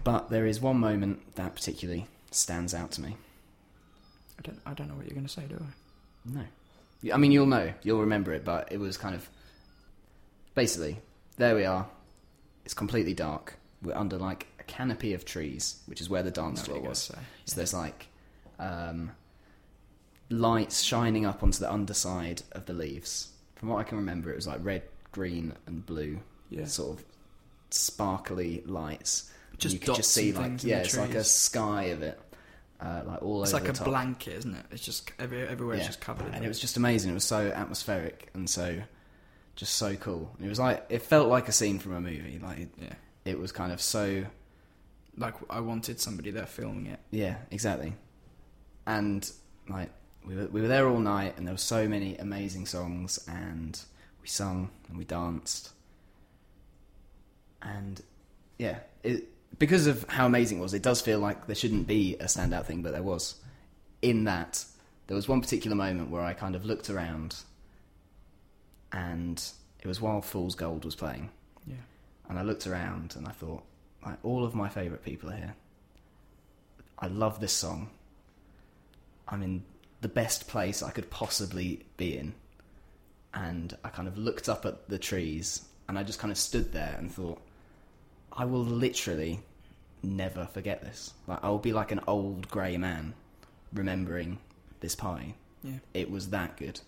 but 0.04 0.28
there 0.30 0.46
is 0.46 0.60
one 0.60 0.78
moment 0.78 1.34
that 1.36 1.54
particularly 1.54 2.06
stands 2.30 2.74
out 2.74 2.92
to 2.92 3.00
me. 3.00 3.16
I 4.40 4.42
don't, 4.42 4.60
I 4.66 4.74
don't 4.74 4.88
know 4.88 4.94
what 4.94 5.04
you're 5.06 5.14
going 5.14 5.26
to 5.26 5.32
say, 5.32 5.42
do 5.48 5.56
I? 5.60 6.32
No. 6.32 6.44
I 7.14 7.16
mean, 7.18 7.30
you'll 7.30 7.46
know. 7.46 7.72
You'll 7.82 8.00
remember 8.00 8.32
it, 8.32 8.44
but 8.44 8.72
it 8.72 8.80
was 8.80 8.96
kind 8.96 9.14
of. 9.14 9.28
Basically, 10.54 10.98
there 11.36 11.54
we 11.54 11.64
are. 11.64 11.86
It's 12.64 12.74
completely 12.74 13.14
dark. 13.14 13.54
We're 13.82 13.94
under, 13.96 14.18
like, 14.18 14.46
a 14.58 14.62
canopy 14.64 15.14
of 15.14 15.24
trees, 15.24 15.80
which 15.86 16.00
is 16.00 16.10
where 16.10 16.22
the 16.22 16.30
dance 16.30 16.62
floor 16.62 16.80
was. 16.80 16.98
say. 16.98 17.18
So 17.44 17.56
there's, 17.56 17.74
like, 17.74 18.08
um, 18.58 19.12
lights 20.28 20.82
shining 20.82 21.24
up 21.24 21.42
onto 21.42 21.58
the 21.58 21.70
underside 21.70 22.42
of 22.52 22.66
the 22.66 22.72
leaves. 22.72 23.28
From 23.56 23.68
what 23.68 23.78
I 23.78 23.84
can 23.84 23.98
remember, 23.98 24.30
it 24.30 24.36
was, 24.36 24.46
like, 24.46 24.62
red, 24.62 24.82
green, 25.12 25.54
and 25.66 25.84
blue. 25.84 26.20
Yeah. 26.50 26.64
Sort 26.66 26.98
of 26.98 27.04
sparkly 27.70 28.62
lights. 28.66 29.30
Just 29.56 29.74
you 29.74 29.80
could 29.80 29.96
just 29.96 30.12
see, 30.12 30.32
like, 30.32 30.64
yeah, 30.64 30.78
it's 30.78 30.96
like 30.96 31.14
a 31.14 31.24
sky 31.24 31.84
of 31.84 32.02
it. 32.02 32.18
Uh, 32.80 33.02
like 33.06 33.22
all 33.22 33.42
It's 33.42 33.52
over 33.52 33.64
like 33.64 33.78
a 33.78 33.84
blanket, 33.84 34.34
isn't 34.38 34.54
it? 34.54 34.66
It's 34.70 34.82
just 34.84 35.12
every, 35.18 35.46
everywhere. 35.46 35.76
It's 35.76 35.86
just 35.86 36.00
covered 36.00 36.26
in 36.28 36.34
and 36.34 36.42
it. 36.42 36.46
it 36.46 36.48
was 36.48 36.58
just 36.58 36.76
amazing. 36.78 37.10
It 37.10 37.14
was 37.14 37.24
so 37.24 37.48
atmospheric 37.48 38.30
and 38.32 38.48
so 38.48 38.80
just 39.54 39.74
so 39.74 39.96
cool. 39.96 40.30
And 40.38 40.46
it 40.46 40.48
was 40.48 40.58
like 40.58 40.86
it 40.88 41.02
felt 41.02 41.28
like 41.28 41.48
a 41.48 41.52
scene 41.52 41.78
from 41.78 41.92
a 41.92 42.00
movie. 42.00 42.40
Like 42.42 42.58
it, 42.60 42.68
yeah. 42.80 42.94
it 43.26 43.38
was 43.38 43.52
kind 43.52 43.70
of 43.70 43.80
so 43.82 44.24
Like 45.18 45.34
I 45.50 45.60
wanted 45.60 46.00
somebody 46.00 46.30
there 46.30 46.46
filming 46.46 46.86
it. 46.86 47.00
yeah, 47.10 47.36
exactly. 47.50 47.94
And 48.86 49.30
like 49.68 49.90
we 50.24 50.34
were 50.36 50.46
we 50.46 50.62
were 50.62 50.68
there 50.68 50.88
all 50.88 50.98
night, 51.00 51.36
and 51.36 51.46
there 51.46 51.54
were 51.54 51.58
so 51.58 51.86
many 51.86 52.16
amazing 52.16 52.64
songs, 52.66 53.18
and 53.28 53.78
we 54.22 54.28
sung 54.28 54.70
and 54.88 54.96
we 54.96 55.04
danced, 55.04 55.70
and 57.62 58.00
yeah, 58.58 58.78
it 59.02 59.28
because 59.60 59.86
of 59.86 60.04
how 60.08 60.26
amazing 60.26 60.58
it 60.58 60.62
was. 60.62 60.74
It 60.74 60.82
does 60.82 61.00
feel 61.00 61.20
like 61.20 61.46
there 61.46 61.54
shouldn't 61.54 61.86
be 61.86 62.16
a 62.16 62.24
standout 62.24 62.66
thing, 62.66 62.82
but 62.82 62.90
there 62.90 63.02
was. 63.04 63.36
In 64.02 64.24
that, 64.24 64.64
there 65.06 65.14
was 65.14 65.28
one 65.28 65.40
particular 65.40 65.76
moment 65.76 66.10
where 66.10 66.22
I 66.22 66.32
kind 66.32 66.56
of 66.56 66.64
looked 66.64 66.90
around, 66.90 67.36
and 68.90 69.40
it 69.80 69.86
was 69.86 70.00
while 70.00 70.22
Fool's 70.22 70.54
Gold 70.54 70.84
was 70.84 70.94
playing, 70.96 71.30
Yeah. 71.66 71.76
and 72.28 72.38
I 72.38 72.42
looked 72.42 72.66
around 72.66 73.14
and 73.16 73.28
I 73.28 73.32
thought, 73.32 73.62
like, 74.04 74.18
all 74.24 74.44
of 74.44 74.54
my 74.54 74.68
favourite 74.68 75.04
people 75.04 75.30
are 75.30 75.36
here. 75.36 75.54
I 76.98 77.06
love 77.08 77.40
this 77.40 77.52
song. 77.52 77.90
I'm 79.28 79.42
in 79.42 79.62
the 80.00 80.08
best 80.08 80.48
place 80.48 80.82
I 80.82 80.90
could 80.90 81.10
possibly 81.10 81.84
be 81.96 82.16
in. 82.16 82.34
And 83.32 83.76
I 83.84 83.90
kind 83.90 84.08
of 84.08 84.18
looked 84.18 84.48
up 84.48 84.66
at 84.66 84.88
the 84.88 84.98
trees 84.98 85.62
and 85.88 85.98
I 85.98 86.02
just 86.02 86.18
kind 86.18 86.32
of 86.32 86.38
stood 86.38 86.72
there 86.72 86.96
and 86.98 87.12
thought, 87.12 87.40
I 88.32 88.44
will 88.44 88.64
literally 88.64 89.40
never 90.02 90.46
forget 90.46 90.82
this. 90.82 91.12
Like, 91.26 91.40
I'll 91.42 91.58
be 91.58 91.72
like 91.72 91.92
an 91.92 92.00
old 92.06 92.48
grey 92.48 92.76
man 92.76 93.14
remembering 93.72 94.38
this 94.80 94.94
party. 94.94 95.34
Yeah. 95.62 95.74
It 95.94 96.10
was 96.10 96.30
that 96.30 96.56
good. 96.56 96.80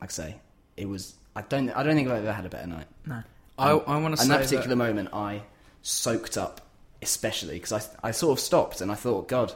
Like 0.00 0.10
I 0.10 0.12
say, 0.12 0.36
it 0.76 0.88
was. 0.88 1.14
I 1.36 1.42
don't. 1.42 1.70
I 1.70 1.82
don't 1.82 1.94
think 1.94 2.08
I've 2.08 2.18
ever 2.24 2.32
had 2.32 2.46
a 2.46 2.48
better 2.48 2.66
night. 2.66 2.86
No. 3.06 3.22
I, 3.58 3.70
Um, 3.70 3.82
I 3.86 3.96
want 3.98 4.16
to 4.16 4.20
and 4.22 4.30
say 4.30 4.36
that 4.36 4.42
particular 4.42 4.76
moment, 4.76 5.10
I 5.12 5.42
soaked 5.82 6.36
up, 6.36 6.60
especially 7.02 7.54
because 7.54 7.72
I, 7.72 8.08
I 8.08 8.10
sort 8.10 8.38
of 8.38 8.42
stopped 8.42 8.80
and 8.80 8.90
I 8.90 8.94
thought, 8.94 9.28
God, 9.28 9.52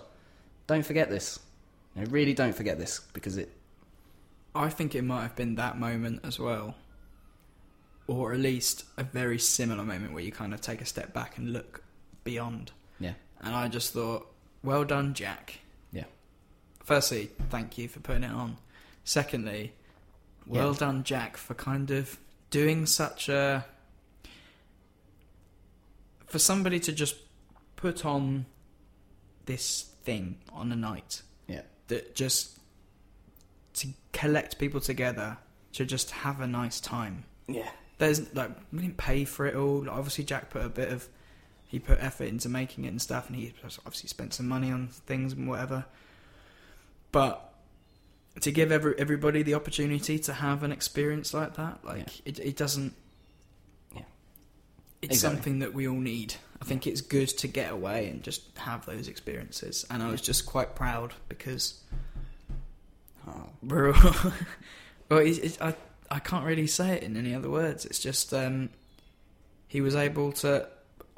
don't 0.67 0.85
forget 0.87 1.11
this. 1.11 1.41
You 1.97 2.03
know, 2.05 2.11
really 2.11 2.35
don't 2.35 2.55
forget 2.55 2.79
this 2.79 3.01
because 3.13 3.37
it. 3.37 3.51
I 4.55 4.69
think 4.71 4.95
it 4.95 5.03
might 5.03 5.23
have 5.23 5.37
been 5.37 5.57
that 5.57 5.79
moment 5.79 6.21
as 6.25 6.39
well, 6.39 6.75
or 8.07 8.33
at 8.33 8.41
least 8.41 8.85
a 8.97 9.05
very 9.05 9.39
similar 9.39 9.85
moment 9.85 10.13
where 10.13 10.23
you 10.23 10.33
kind 10.33 10.55
of 10.55 10.61
take 10.61 10.81
a 10.81 10.87
step 10.87 11.13
back 11.13 11.39
and 11.39 11.53
look 11.53 11.83
beyond. 12.33 12.73
Yeah, 13.01 13.15
And 13.41 13.55
I 13.55 13.69
just 13.69 13.93
thought, 13.95 14.27
well 14.63 14.85
done, 14.85 15.15
Jack. 15.15 15.61
yeah, 15.93 16.05
Firstly, 16.85 17.31
thank 17.49 17.79
you 17.79 17.89
for 17.89 18.01
putting 18.01 18.25
it 18.25 18.31
on. 18.33 18.57
Secondly, 19.05 19.73
well 20.47 20.73
Yeah. 20.73 20.79
done, 20.79 21.05
Jack, 21.05 21.37
for 21.39 21.55
kind 21.55 21.91
of 21.91 22.19
doing 22.51 22.85
such 22.87 23.29
a. 23.29 23.65
For 26.27 26.39
somebody 26.39 26.79
to 26.81 26.93
just 26.93 27.17
put 27.77 28.05
on 28.05 28.45
this 29.47 29.83
thing 30.03 30.37
on 30.53 30.71
a 30.73 30.77
night 30.77 31.23
yeah, 31.47 31.63
that 31.87 32.15
just 32.15 32.59
to 33.75 33.89
collect 34.13 34.59
people 34.59 34.81
together 34.81 35.39
to 35.73 35.87
just 35.87 36.11
have 36.11 36.41
a 36.41 36.47
nice 36.47 36.81
time. 36.81 37.25
yeah, 37.47 37.71
There's 37.97 38.35
like 38.35 38.51
we 38.73 38.81
didn't 38.81 38.99
pay 38.99 39.25
for 39.25 39.47
it 39.47 39.55
all. 39.57 39.85
Like, 39.85 39.97
obviously, 39.97 40.25
Jack 40.25 40.51
put 40.51 40.63
a 40.65 40.69
bit 40.69 40.91
of 40.93 41.09
he 41.69 41.79
put 41.79 41.99
effort 42.03 42.25
into 42.29 42.49
making 42.49 42.85
it 42.85 42.89
and 42.89 43.01
stuff, 43.01 43.29
and 43.29 43.37
he 43.37 43.55
obviously 43.87 44.09
spent 44.09 44.35
some 44.35 44.49
money 44.49 44.73
on 44.73 44.89
things 44.89 45.35
and 45.35 45.47
whatever. 45.49 45.85
but 47.13 47.45
to 48.41 48.51
give 48.53 48.71
every, 48.71 48.95
everybody 48.99 49.43
the 49.43 49.55
opportunity 49.55 50.19
to 50.19 50.33
have 50.33 50.63
an 50.63 50.71
experience 50.73 51.35
like 51.35 51.55
that, 51.55 51.85
like 51.85 51.99
Yeah. 51.99 52.23
it, 52.25 52.39
it 52.39 52.57
doesn't. 52.57 52.95
Yeah. 53.95 54.03
It's 55.03 55.15
Exactly. 55.17 55.37
something 55.37 55.59
that 55.61 55.75
we 55.75 55.89
all 55.89 55.97
need. 55.99 56.35
I 56.63 56.65
think 56.65 56.87
it's 56.87 57.01
good 57.01 57.29
to 57.31 57.49
get 57.49 57.73
away 57.73 58.09
and 58.09 58.23
just 58.23 58.43
have 58.59 58.87
those 58.87 59.09
experiences. 59.09 59.85
And 59.91 60.03
I 60.05 60.11
was 60.11 60.21
just 60.21 60.47
quite 60.47 60.75
proud 60.77 61.15
because 61.29 61.81
Oh, 63.27 63.49
we're 63.63 63.93
all. 63.93 64.33
well, 65.09 65.21
I 65.61 65.75
I 66.11 66.19
can't 66.21 66.45
really 66.47 66.67
say 66.67 66.93
it 66.97 67.03
in 67.03 67.17
any 67.17 67.35
other 67.35 67.51
words. 67.51 67.85
It's 67.85 67.99
just 67.99 68.33
um, 68.33 68.71
he 69.67 69.81
was 69.81 69.95
able 69.97 70.33
to 70.33 70.69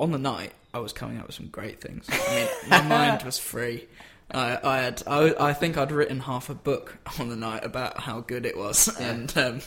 on 0.00 0.10
the 0.10 0.18
night. 0.18 0.52
I 0.74 0.78
was 0.80 0.92
coming 0.92 1.18
up 1.18 1.26
with 1.26 1.36
some 1.36 1.46
great 1.48 1.80
things. 1.80 2.06
I 2.10 2.34
mean, 2.34 2.48
my 2.70 2.82
mind 2.88 3.22
was 3.22 3.38
free. 3.38 3.86
I, 4.32 4.58
I 4.62 4.78
had 4.78 5.02
I, 5.06 5.34
I 5.38 5.52
think 5.52 5.76
I'd 5.76 5.90
written 5.92 6.20
half 6.20 6.48
a 6.50 6.54
book 6.54 6.96
on 7.18 7.28
the 7.28 7.36
night 7.36 7.64
about 7.64 7.98
how 8.00 8.20
good 8.20 8.46
it 8.46 8.56
was, 8.56 8.88
Yeah. 9.00 9.08
and 9.10 9.38
um, 9.38 9.60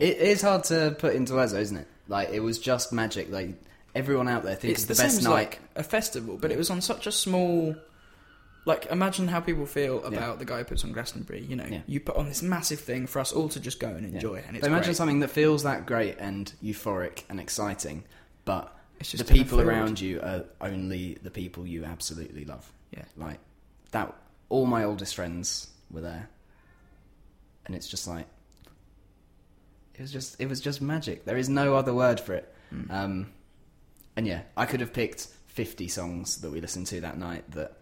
It 0.00 0.16
is 0.18 0.40
hard 0.42 0.64
to 0.64 0.96
put 0.98 1.14
into 1.14 1.34
words, 1.34 1.52
though, 1.52 1.58
isn't 1.60 1.76
it? 1.76 1.86
Like 2.08 2.30
it 2.30 2.40
was 2.40 2.58
just 2.58 2.92
magic. 2.92 3.30
Like 3.30 3.50
everyone 3.94 4.26
out 4.28 4.42
there 4.42 4.54
thinks 4.56 4.84
it's 4.84 4.98
the 4.98 5.02
best 5.02 5.16
same 5.16 5.18
as 5.20 5.24
night. 5.24 5.30
like 5.32 5.60
a 5.76 5.82
festival, 5.82 6.36
but 6.40 6.50
it 6.50 6.58
was 6.58 6.70
on 6.70 6.80
such 6.80 7.06
a 7.06 7.12
small. 7.12 7.76
Like, 8.66 8.86
imagine 8.86 9.28
how 9.28 9.40
people 9.40 9.66
feel 9.66 10.02
about 10.04 10.38
the 10.38 10.46
guy 10.46 10.56
who 10.56 10.64
puts 10.64 10.84
on 10.84 10.92
Glastonbury. 10.92 11.42
You 11.42 11.56
know, 11.56 11.66
Yeah. 11.70 11.80
you 11.86 12.00
put 12.00 12.16
on 12.16 12.26
this 12.26 12.40
massive 12.42 12.80
thing 12.80 13.06
for 13.06 13.18
us 13.18 13.30
all 13.30 13.50
to 13.50 13.60
just 13.60 13.78
go 13.78 13.88
and 13.88 14.08
Yeah. 14.08 14.14
enjoy, 14.14 14.36
and 14.36 14.56
it's 14.56 14.62
But 14.62 14.68
imagine 14.68 14.84
great. 14.92 14.96
something 14.96 15.20
that 15.20 15.28
feels 15.28 15.64
that 15.64 15.84
great 15.84 16.16
and 16.18 16.50
euphoric 16.62 17.24
and 17.28 17.38
exciting, 17.38 18.04
but 18.46 18.73
It's 19.00 19.12
the 19.12 19.18
just 19.18 19.30
a 19.30 19.34
people 19.34 19.60
around 19.60 20.00
you 20.00 20.20
are 20.22 20.44
only 20.60 21.14
the 21.22 21.30
people 21.30 21.66
you 21.66 21.84
absolutely 21.84 22.44
love. 22.44 22.70
Yeah. 22.90 23.04
Like 23.16 23.38
that. 23.90 24.14
All 24.48 24.66
my 24.66 24.84
oldest 24.84 25.14
friends 25.14 25.68
were 25.90 26.00
there, 26.02 26.28
and 27.66 27.74
it's 27.74 27.88
just 27.88 28.06
like 28.06 28.26
it 29.94 30.00
was 30.00 30.12
just 30.12 30.40
it 30.40 30.48
was 30.48 30.60
just 30.60 30.80
magic. 30.80 31.24
There 31.24 31.36
is 31.36 31.48
no 31.48 31.74
other 31.76 31.94
word 31.94 32.20
for 32.20 32.34
it. 32.34 32.54
Hmm. 32.70 32.90
Um, 32.90 33.26
and 34.16 34.26
yeah, 34.26 34.42
I 34.56 34.66
could 34.66 34.80
have 34.80 34.92
picked 34.92 35.28
fifty 35.46 35.88
songs 35.88 36.40
that 36.42 36.50
we 36.50 36.60
listened 36.60 36.86
to 36.88 37.00
that 37.02 37.18
night 37.18 37.50
that 37.52 37.76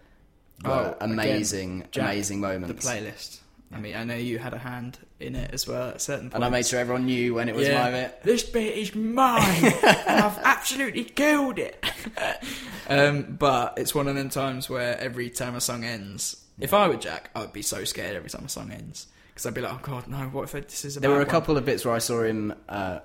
were 0.65 0.71
Oh, 0.71 0.97
again, 1.01 1.11
amazing, 1.13 1.87
Jack, 1.91 2.05
amazing 2.13 2.41
the 2.41 2.49
moments. 2.49 2.87
playlist. 2.87 3.39
I 3.75 3.79
mean, 3.79 3.97
I 3.97 4.05
know 4.05 4.15
you 4.17 4.39
had 4.39 4.53
a 4.55 4.59
hand 4.59 4.99
in 5.19 5.35
it 5.35 5.51
as 5.53 5.67
well 5.67 5.89
at 5.91 6.03
certain 6.03 6.25
points. 6.27 6.35
and 6.37 6.45
I 6.45 6.49
made 6.51 6.67
sure 6.67 6.79
everyone 6.79 7.07
knew 7.07 7.35
when 7.35 7.49
it 7.49 7.55
was 7.55 7.67
Yeah. 7.69 7.83
my 7.85 7.91
bit. 7.91 8.23
This 8.23 8.43
bit 8.43 8.77
is 8.77 8.95
mine. 8.95 9.43
and 9.65 10.21
I've 10.21 10.39
absolutely 10.45 11.05
killed 11.05 11.59
it. 11.59 11.83
um, 12.89 13.37
but 13.39 13.75
it's 13.79 13.95
one 13.95 14.09
of 14.09 14.15
them 14.15 14.29
times 14.29 14.69
where 14.69 14.99
every 14.99 15.31
time 15.31 15.55
a 15.55 15.61
song 15.61 15.85
ends, 15.85 16.45
if 16.61 16.75
I 16.75 16.87
were 16.89 16.97
Jack, 16.97 17.31
I 17.35 17.41
would 17.41 17.53
be 17.53 17.63
so 17.63 17.85
scared 17.85 18.15
every 18.17 18.29
time 18.31 18.45
a 18.45 18.49
song 18.49 18.71
ends 18.73 19.07
because 19.29 19.47
I'd 19.47 19.55
be 19.55 19.63
like, 19.63 19.73
"Oh 19.73 19.81
God, 19.83 20.07
no! 20.09 20.19
What 20.19 20.45
if 20.45 20.53
this 20.53 20.85
is 20.85 20.97
a 20.97 21.01
There 21.01 21.11
were 21.11 21.17
a 21.17 21.21
one?" 21.21 21.29
couple 21.29 21.57
of 21.57 21.65
bits 21.65 21.85
where 21.85 21.95
I 21.95 21.99
saw 21.99 22.23
him 22.23 22.55
uh, 22.69 22.99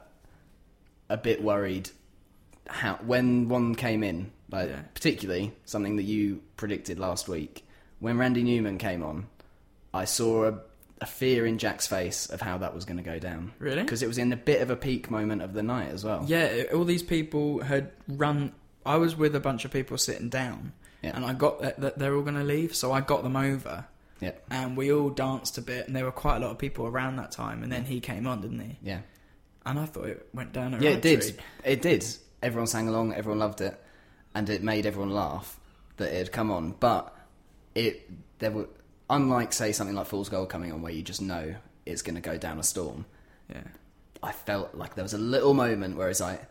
a 1.09 1.17
bit 1.17 1.41
worried 1.41 1.89
how 2.67 2.95
when 3.05 3.47
one 3.47 3.74
came 3.75 4.03
in, 4.03 4.31
like 4.51 4.69
Yeah. 4.69 4.81
particularly 4.93 5.53
something 5.65 5.95
that 5.95 6.03
you 6.03 6.41
predicted 6.57 7.00
last 7.00 7.29
week 7.29 7.65
when 8.00 8.17
Randy 8.17 8.43
Newman 8.43 8.77
came 8.77 9.01
on. 9.03 9.27
I 9.94 10.06
saw 10.06 10.46
a, 10.46 10.60
a 11.01 11.06
fear 11.06 11.46
in 11.46 11.58
Jack's 11.58 11.88
face 11.88 12.27
of 12.27 12.41
how 12.41 12.58
that 12.60 12.74
was 12.75 12.86
going 12.86 12.98
to 12.98 13.03
go 13.03 13.20
down. 13.20 13.53
Really? 13.60 13.82
Because 13.84 14.03
it 14.03 14.08
was 14.08 14.17
in 14.17 14.32
a 14.34 14.38
bit 14.38 14.62
of 14.62 14.70
a 14.70 14.75
peak 14.75 15.10
moment 15.12 15.41
of 15.41 15.53
the 15.53 15.63
night 15.63 15.89
as 15.89 16.03
well. 16.03 16.24
Yeah, 16.27 16.63
all 16.74 16.84
these 16.86 17.03
people 17.03 17.62
had 17.62 17.91
run. 18.08 18.53
I 18.86 18.98
was 18.98 19.15
with 19.15 19.36
a 19.36 19.39
bunch 19.39 19.65
of 19.65 19.72
people 19.72 19.98
sitting 19.98 20.29
down, 20.29 20.74
Yeah. 21.01 21.15
and 21.15 21.25
I 21.25 21.34
got 21.34 21.62
that, 21.62 21.79
that 21.82 21.98
they're 22.00 22.15
all 22.15 22.22
going 22.22 22.36
to 22.36 22.44
leave, 22.44 22.75
so 22.75 22.91
I 22.91 23.01
got 23.01 23.24
them 23.24 23.36
over. 23.36 23.86
Yeah. 24.20 24.32
and 24.50 24.76
we 24.76 24.91
all 24.91 25.12
danced 25.12 25.60
a 25.60 25.62
bit, 25.62 25.86
and 25.86 25.95
there 25.95 26.04
were 26.04 26.12
quite 26.12 26.38
a 26.38 26.39
lot 26.39 26.50
of 26.50 26.58
people 26.58 26.88
around 26.88 27.17
that 27.17 27.30
time. 27.32 27.62
And 27.62 27.71
then 27.71 27.86
he 27.86 28.00
came 28.00 28.26
on, 28.26 28.41
didn't 28.41 28.60
he? 28.62 28.78
Yeah. 28.82 29.02
And 29.63 29.78
I 29.78 29.86
thought 29.86 30.06
it 30.08 30.28
went 30.34 30.54
down 30.54 30.73
a 30.73 30.80
Yeah, 30.80 30.91
it 30.91 31.04
did. 31.04 31.39
It 31.63 31.82
did. 31.84 32.04
Everyone 32.41 32.65
sang 32.65 32.88
along, 32.88 33.13
everyone 33.13 33.38
loved 33.38 33.62
it, 33.62 33.80
and 34.34 34.50
it 34.50 34.63
made 34.63 34.86
everyone 34.88 35.12
laugh 35.12 35.60
that 35.97 36.12
it 36.12 36.17
had 36.17 36.32
come 36.32 36.50
on. 36.50 36.73
But 36.80 37.15
it 37.76 38.10
there 38.39 38.50
were 38.50 38.67
unlike 39.10 39.54
say 39.54 39.72
something 39.72 39.96
like 39.96 40.08
Fool's 40.08 40.30
Gold 40.30 40.50
coming 40.50 40.72
on 40.72 40.82
where 40.82 40.91
you 40.91 41.02
just 41.02 41.22
know 41.22 41.56
it's 41.86 42.02
going 42.02 42.15
to 42.15 42.22
go 42.22 42.38
down 42.38 42.60
a 42.60 42.63
storm. 42.63 43.06
Yeah, 43.50 43.62
I 44.22 44.32
felt 44.32 44.76
like 44.76 44.96
there 44.96 45.04
was 45.04 45.13
a 45.13 45.17
little 45.17 45.54
moment 45.54 45.96
where 45.98 46.10
it's 46.10 46.20
like, 46.22 46.41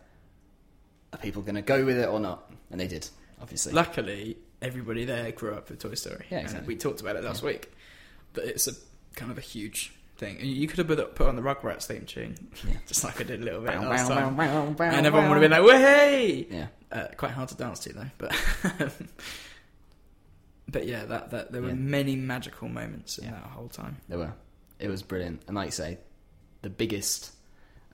are 1.13 1.19
people 1.19 1.41
going 1.41 1.55
to 1.55 1.61
go 1.61 1.85
with 1.85 1.97
it 1.97 2.07
or 2.07 2.19
not? 2.19 2.51
And 2.71 2.79
they 2.79 2.87
did, 2.87 3.07
obviously. 3.41 3.73
luckily 3.73 4.37
everybody 4.61 5.05
there 5.05 5.31
grew 5.31 5.53
up 5.53 5.69
with 5.69 5.79
Toy 5.79 5.93
Story. 5.93 6.25
Yeah, 6.29 6.37
And 6.39 6.45
exactly. 6.47 6.67
we 6.73 6.77
talked 6.79 7.01
about 7.01 7.15
it 7.15 7.23
last 7.23 7.43
week, 7.43 7.71
but 8.33 8.43
it's 8.45 8.67
a 8.67 8.71
kind 9.15 9.31
of 9.31 9.37
a 9.37 9.41
huge 9.41 9.93
thing. 10.17 10.37
And 10.39 10.47
You 10.47 10.67
could 10.67 10.79
have 10.79 10.87
put 10.87 11.15
put 11.15 11.27
on 11.27 11.35
the 11.35 11.43
Rugrats 11.43 11.85
theme 11.85 12.05
tune, 12.05 12.35
Yeah. 12.67 12.73
just 12.87 13.03
like 13.03 13.21
I 13.21 13.23
did 13.23 13.41
a 13.41 13.43
little 13.43 13.61
bit 13.61 13.73
Bow, 13.73 13.81
last 13.87 14.09
bow, 14.09 14.15
time, 14.15 14.35
bow, 14.35 14.83
and 14.83 15.05
everyone 15.05 15.29
would 15.29 15.35
have 15.41 15.49
been 15.49 15.51
like, 15.63 15.71
"Way!" 15.71 16.47
yeah, 16.49 16.67
Uh, 16.91 17.07
quite 17.15 17.31
hard 17.33 17.49
to 17.49 17.55
dance 17.55 17.79
to 17.81 17.93
though, 17.93 18.09
but 18.17 18.35
but 20.69 20.85
yeah, 20.87 21.05
that 21.05 21.31
that 21.31 21.51
there 21.51 21.61
were 21.61 21.69
Yeah. 21.69 21.73
many 21.75 22.15
magical 22.15 22.67
moments 22.69 23.17
in 23.17 23.25
Yeah. 23.25 23.31
that 23.31 23.43
whole 23.43 23.69
time. 23.69 23.97
there 24.07 24.17
were. 24.17 24.33
It 24.79 24.89
was 24.89 25.01
brilliant, 25.01 25.41
and 25.47 25.55
like 25.55 25.67
you 25.67 25.71
say, 25.71 25.97
the 26.61 26.69
biggest 26.69 27.31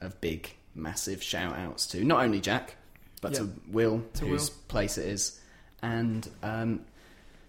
of 0.01 0.19
big, 0.19 0.53
massive 0.75 1.23
shout 1.23 1.55
outs 1.57 1.87
to 1.87 2.03
not 2.03 2.21
only 2.23 2.41
Jack, 2.41 2.75
but 3.21 3.33
to 3.35 3.49
Will, 3.67 4.01
To 4.15 4.25
whose 4.25 4.49
Will. 4.49 4.57
place 4.67 4.97
it 4.97 5.05
is, 5.07 5.39
and 5.81 6.27
um, 6.41 6.81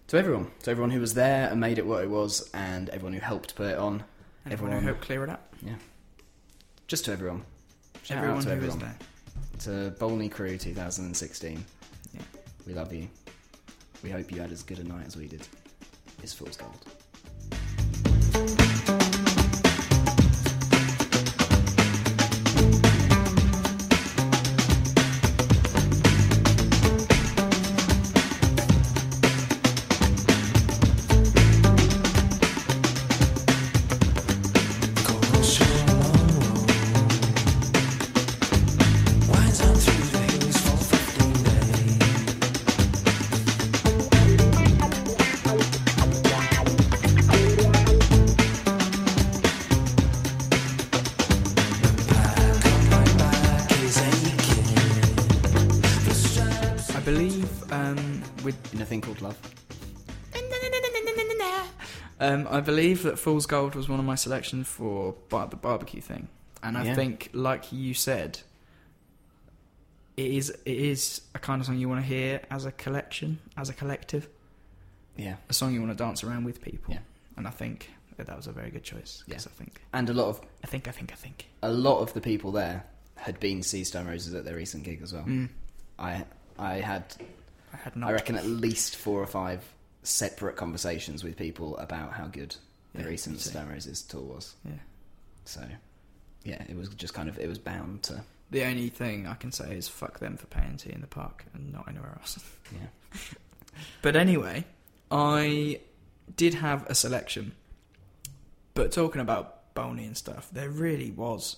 to 0.07 0.17
everyone, 0.17 0.51
to 0.63 0.71
everyone 0.71 0.91
who 0.91 1.01
was 1.01 1.15
there 1.15 1.49
and 1.49 1.59
made 1.59 1.77
it 1.79 1.85
what 1.85 2.01
it 2.03 2.09
was, 2.09 2.49
and 2.53 2.87
everyone 2.89 3.13
who 3.13 3.19
helped 3.19 3.55
put 3.55 3.67
it 3.71 3.77
on, 3.77 4.03
And 4.45 4.53
everyone 4.53 4.77
who 4.79 4.85
helped 4.85 5.01
clear 5.01 5.23
it 5.25 5.29
up. 5.29 5.53
yeah, 5.61 5.75
just 6.87 7.03
to 7.05 7.11
everyone. 7.11 7.43
Shout 8.03 8.19
everyone 8.19 8.37
out 8.37 8.43
to 8.43 8.49
who 8.49 8.55
everyone. 8.55 8.79
was 8.79 8.87
there. 9.65 9.89
To 9.89 9.95
Bolney 9.99 10.31
Crew 10.31 10.57
2016. 10.57 11.65
Yeah. 12.13 12.21
We 12.67 12.73
love 12.73 12.93
you. 12.93 13.09
We 14.05 14.11
hope 14.11 14.31
you 14.31 14.39
had 14.39 14.51
as 14.51 14.61
good 14.61 14.77
a 14.77 14.83
night 14.83 15.07
as 15.07 15.17
we 15.17 15.27
did. 15.27 15.47
It's 16.21 16.31
Fool's 16.31 16.57
Gold. 16.57 16.85
In 58.75 58.81
a 58.81 58.85
thing 58.85 58.99
called 59.01 59.21
love. 59.21 59.37
um, 62.19 62.47
I 62.49 62.59
believe 62.59 63.03
that 63.03 63.17
Fool's 63.17 63.45
Gold 63.45 63.73
was 63.73 63.87
one 63.87 63.99
of 63.99 64.05
my 64.05 64.15
selections 64.15 64.67
for 64.67 65.15
bar- 65.29 65.47
the 65.47 65.55
barbecue 65.55 66.01
thing, 66.01 66.27
and 66.61 66.77
I 66.77 66.83
Yeah. 66.85 66.95
think, 66.95 67.29
like 67.33 67.71
you 67.71 67.93
said, 67.93 68.41
it 70.17 70.25
is 70.31 70.49
it 70.49 70.77
is 70.77 71.21
a 71.33 71.39
kind 71.39 71.61
of 71.61 71.65
song 71.67 71.77
you 71.77 71.87
want 71.89 72.01
to 72.01 72.07
hear 72.07 72.41
as 72.51 72.65
a 72.65 72.71
collection, 72.73 73.39
as 73.57 73.69
a 73.69 73.73
collective, 73.73 74.27
Yeah. 75.17 75.37
a 75.49 75.53
song 75.53 75.73
you 75.73 75.81
want 75.81 75.97
to 75.97 76.03
dance 76.03 76.23
around 76.23 76.43
with 76.43 76.61
people. 76.61 76.93
Yeah. 76.93 76.99
And 77.37 77.47
I 77.47 77.51
think 77.51 77.91
that, 78.17 78.27
that 78.27 78.35
was 78.37 78.47
a 78.47 78.51
very 78.53 78.71
good 78.71 78.83
choice. 78.83 79.23
Because 79.25 79.47
I 79.47 79.51
think, 79.51 79.81
And 79.93 80.09
a 80.09 80.13
lot 80.13 80.27
of 80.27 80.41
I 80.63 80.67
think, 80.67 80.87
I 80.87 80.91
think, 80.91 81.11
I 81.13 81.15
think. 81.15 81.47
a 81.63 81.69
lot 81.71 81.99
of 81.99 82.13
the 82.13 82.21
people 82.21 82.51
there 82.51 82.85
had 83.15 83.39
been 83.39 83.61
Sea 83.63 83.83
Stone 83.85 84.07
Roses 84.07 84.33
at 84.33 84.43
their 84.45 84.55
recent 84.55 84.83
gig 84.83 85.01
as 85.01 85.13
well. 85.13 85.23
Mm, 85.23 85.49
I 85.97 86.25
I 86.59 86.75
had 86.79 87.15
I 87.75 87.83
had 87.83 87.95
not. 87.95 88.09
I 88.09 88.13
reckon 88.13 88.35
at 88.35 88.45
least 88.45 88.95
four 88.95 89.21
or 89.21 89.27
five 89.27 89.63
separate 90.03 90.55
conversations 90.55 91.23
with 91.23 91.35
people 91.37 91.77
about 91.77 92.13
how 92.13 92.25
good 92.27 92.55
the 92.93 93.01
Yeah, 93.01 93.07
recent. 93.07 93.39
Stone 93.41 93.69
Roses 93.69 94.01
tour 94.01 94.21
was. 94.21 94.55
Yeah. 94.63 94.73
So 95.45 95.61
yeah, 96.43 96.63
it 96.69 96.75
was 96.75 96.89
just 96.89 97.13
kind 97.13 97.27
of 97.29 97.37
it 97.39 97.47
was 97.47 97.57
bound 97.59 98.03
to 98.03 98.23
The 98.51 98.63
only 98.63 98.89
thing 98.89 99.25
I 99.27 99.33
can 99.35 99.51
say 99.51 99.75
is 99.75 99.87
fuck 99.87 100.19
them 100.19 100.37
for 100.37 100.45
paying 100.47 100.77
T 100.77 100.91
in 100.91 101.01
the 101.01 101.07
Park 101.07 101.45
and 101.53 101.71
not 101.73 101.87
anywhere 101.87 102.17
else. 102.19 102.39
yeah. 102.71 103.19
But 104.01 104.15
anyway, 104.15 104.63
I 105.11 105.81
did 106.37 106.53
have 106.53 106.85
a 106.89 106.95
selection. 106.95 107.51
But 108.73 108.91
talking 108.93 109.19
about 109.21 109.73
Bolney 109.75 110.05
and 110.05 110.15
stuff, 110.15 110.49
there 110.51 110.69
really 110.69 111.11
was 111.11 111.57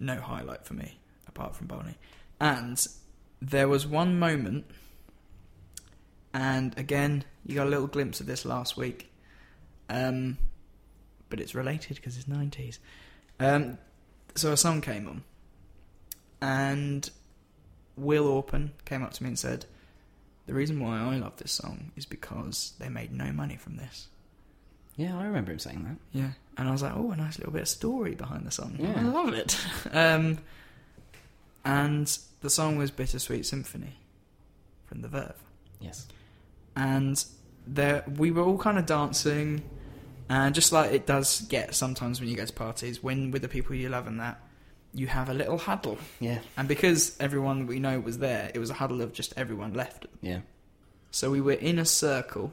no 0.00 0.16
highlight 0.16 0.64
for 0.64 0.74
me 0.74 0.98
apart 1.28 1.54
from 1.54 1.68
Bolney. 1.68 1.94
And 2.40 2.84
there 3.40 3.68
was 3.68 3.86
one 3.86 4.18
moment, 4.18 4.64
and 6.32 6.76
again, 6.78 7.24
you 7.44 7.54
got 7.54 7.66
a 7.66 7.70
little 7.70 7.86
glimpse 7.86 8.20
of 8.20 8.26
this 8.26 8.44
last 8.44 8.76
week. 8.76 9.10
Um, 9.88 10.38
but 11.28 11.40
it's 11.40 11.54
related 11.54 11.96
because 11.96 12.16
it's 12.16 12.26
90s. 12.26 12.78
Um, 13.38 13.78
so 14.34 14.52
a 14.52 14.56
song 14.56 14.80
came 14.80 15.08
on, 15.08 15.24
and 16.40 17.08
Will 17.96 18.26
Orpen 18.26 18.70
came 18.84 19.02
up 19.02 19.12
to 19.14 19.22
me 19.22 19.28
and 19.28 19.38
said, 19.38 19.66
The 20.46 20.54
reason 20.54 20.80
why 20.80 21.00
I 21.00 21.16
love 21.16 21.36
this 21.36 21.52
song 21.52 21.92
is 21.96 22.06
because 22.06 22.74
they 22.78 22.88
made 22.88 23.12
no 23.12 23.32
money 23.32 23.56
from 23.56 23.76
this. 23.76 24.08
Yeah, 24.96 25.18
I 25.18 25.24
remember 25.24 25.52
him 25.52 25.58
saying 25.58 25.84
that. 25.84 26.18
Yeah. 26.18 26.30
And 26.58 26.68
I 26.68 26.72
was 26.72 26.82
like, 26.82 26.92
oh, 26.94 27.10
a 27.10 27.16
nice 27.16 27.38
little 27.38 27.52
bit 27.52 27.62
of 27.62 27.68
story 27.68 28.14
behind 28.14 28.46
the 28.46 28.50
song. 28.50 28.76
Yeah. 28.78 28.92
I 28.96 29.02
love 29.02 29.32
it. 29.32 29.58
um, 29.92 30.38
and 31.64 32.18
the 32.42 32.50
song 32.50 32.76
was 32.76 32.90
Bittersweet 32.90 33.46
Symphony 33.46 33.96
from 34.84 35.00
The 35.00 35.08
Verve. 35.08 35.42
Yes. 35.80 36.06
And 36.76 37.22
there, 37.66 38.04
we 38.16 38.30
were 38.30 38.42
all 38.42 38.58
kind 38.58 38.78
of 38.78 38.86
dancing, 38.86 39.62
and 40.28 40.54
just 40.54 40.72
like 40.72 40.92
it 40.92 41.06
does 41.06 41.40
get 41.42 41.74
sometimes 41.74 42.20
when 42.20 42.28
you 42.28 42.36
go 42.36 42.44
to 42.44 42.52
parties, 42.52 43.02
when 43.02 43.30
with 43.30 43.42
the 43.42 43.48
people 43.48 43.74
you 43.74 43.88
love 43.88 44.06
and 44.06 44.20
that, 44.20 44.40
you 44.94 45.06
have 45.06 45.28
a 45.28 45.34
little 45.34 45.58
huddle. 45.58 45.98
Yeah. 46.18 46.38
And 46.56 46.66
because 46.68 47.16
everyone 47.20 47.66
we 47.66 47.78
know 47.78 48.00
was 48.00 48.18
there, 48.18 48.50
it 48.54 48.58
was 48.58 48.70
a 48.70 48.74
huddle 48.74 49.02
of 49.02 49.12
just 49.12 49.34
everyone 49.36 49.74
left. 49.74 50.06
Yeah. 50.20 50.40
So 51.10 51.30
we 51.30 51.40
were 51.40 51.52
in 51.52 51.78
a 51.78 51.84
circle 51.84 52.52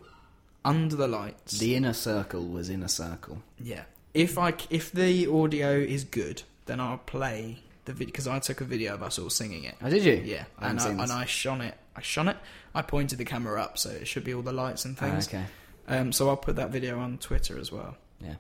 under 0.66 0.96
the 0.96 1.08
lights. 1.08 1.60
The 1.60 1.76
inner 1.76 1.94
circle 1.94 2.46
was 2.48 2.70
in 2.70 2.84
a 2.84 2.90
circle. 2.90 3.42
Yeah. 3.60 3.84
If 4.14 4.38
I 4.38 4.54
if 4.70 4.92
the 4.92 5.28
audio 5.28 5.72
is 5.78 6.04
good, 6.04 6.44
then 6.66 6.80
I'll 6.80 6.98
play 6.98 7.60
the 7.86 7.94
video 7.94 8.08
because 8.12 8.28
I 8.28 8.40
took 8.40 8.62
a 8.62 8.66
video 8.66 8.94
of 8.94 9.04
us 9.04 9.20
all 9.20 9.30
singing 9.30 9.64
it. 9.64 9.76
Oh, 9.82 9.90
did 9.90 10.04
you? 10.04 10.22
Yeah, 10.26 10.46
I 10.60 10.70
and 10.70 10.80
I, 10.80 10.90
and. 10.90 11.12
I 11.12 11.26
shone 11.26 11.62
it. 11.62 11.76
I 11.98 12.02
shone 12.02 12.28
it. 12.28 12.38
I 12.76 12.84
pointed 12.84 13.18
the 13.18 13.26
camera 13.26 13.62
up, 13.62 13.78
so 13.78 13.90
it 13.90 14.08
should 14.08 14.24
be 14.24 14.34
all 14.34 14.44
the 14.44 14.54
lights 14.54 14.86
and 14.86 14.96
Ah, 15.00 15.06
things. 15.10 15.28
okay. 15.28 15.44
Um, 15.88 16.12
so 16.12 16.30
I'll 16.30 16.38
put 16.38 16.56
that 16.58 16.70
video 16.70 17.00
on 17.00 17.18
Twitter 17.18 17.58
as 17.60 17.72
well. 17.72 17.98
Yeah. 18.22 18.36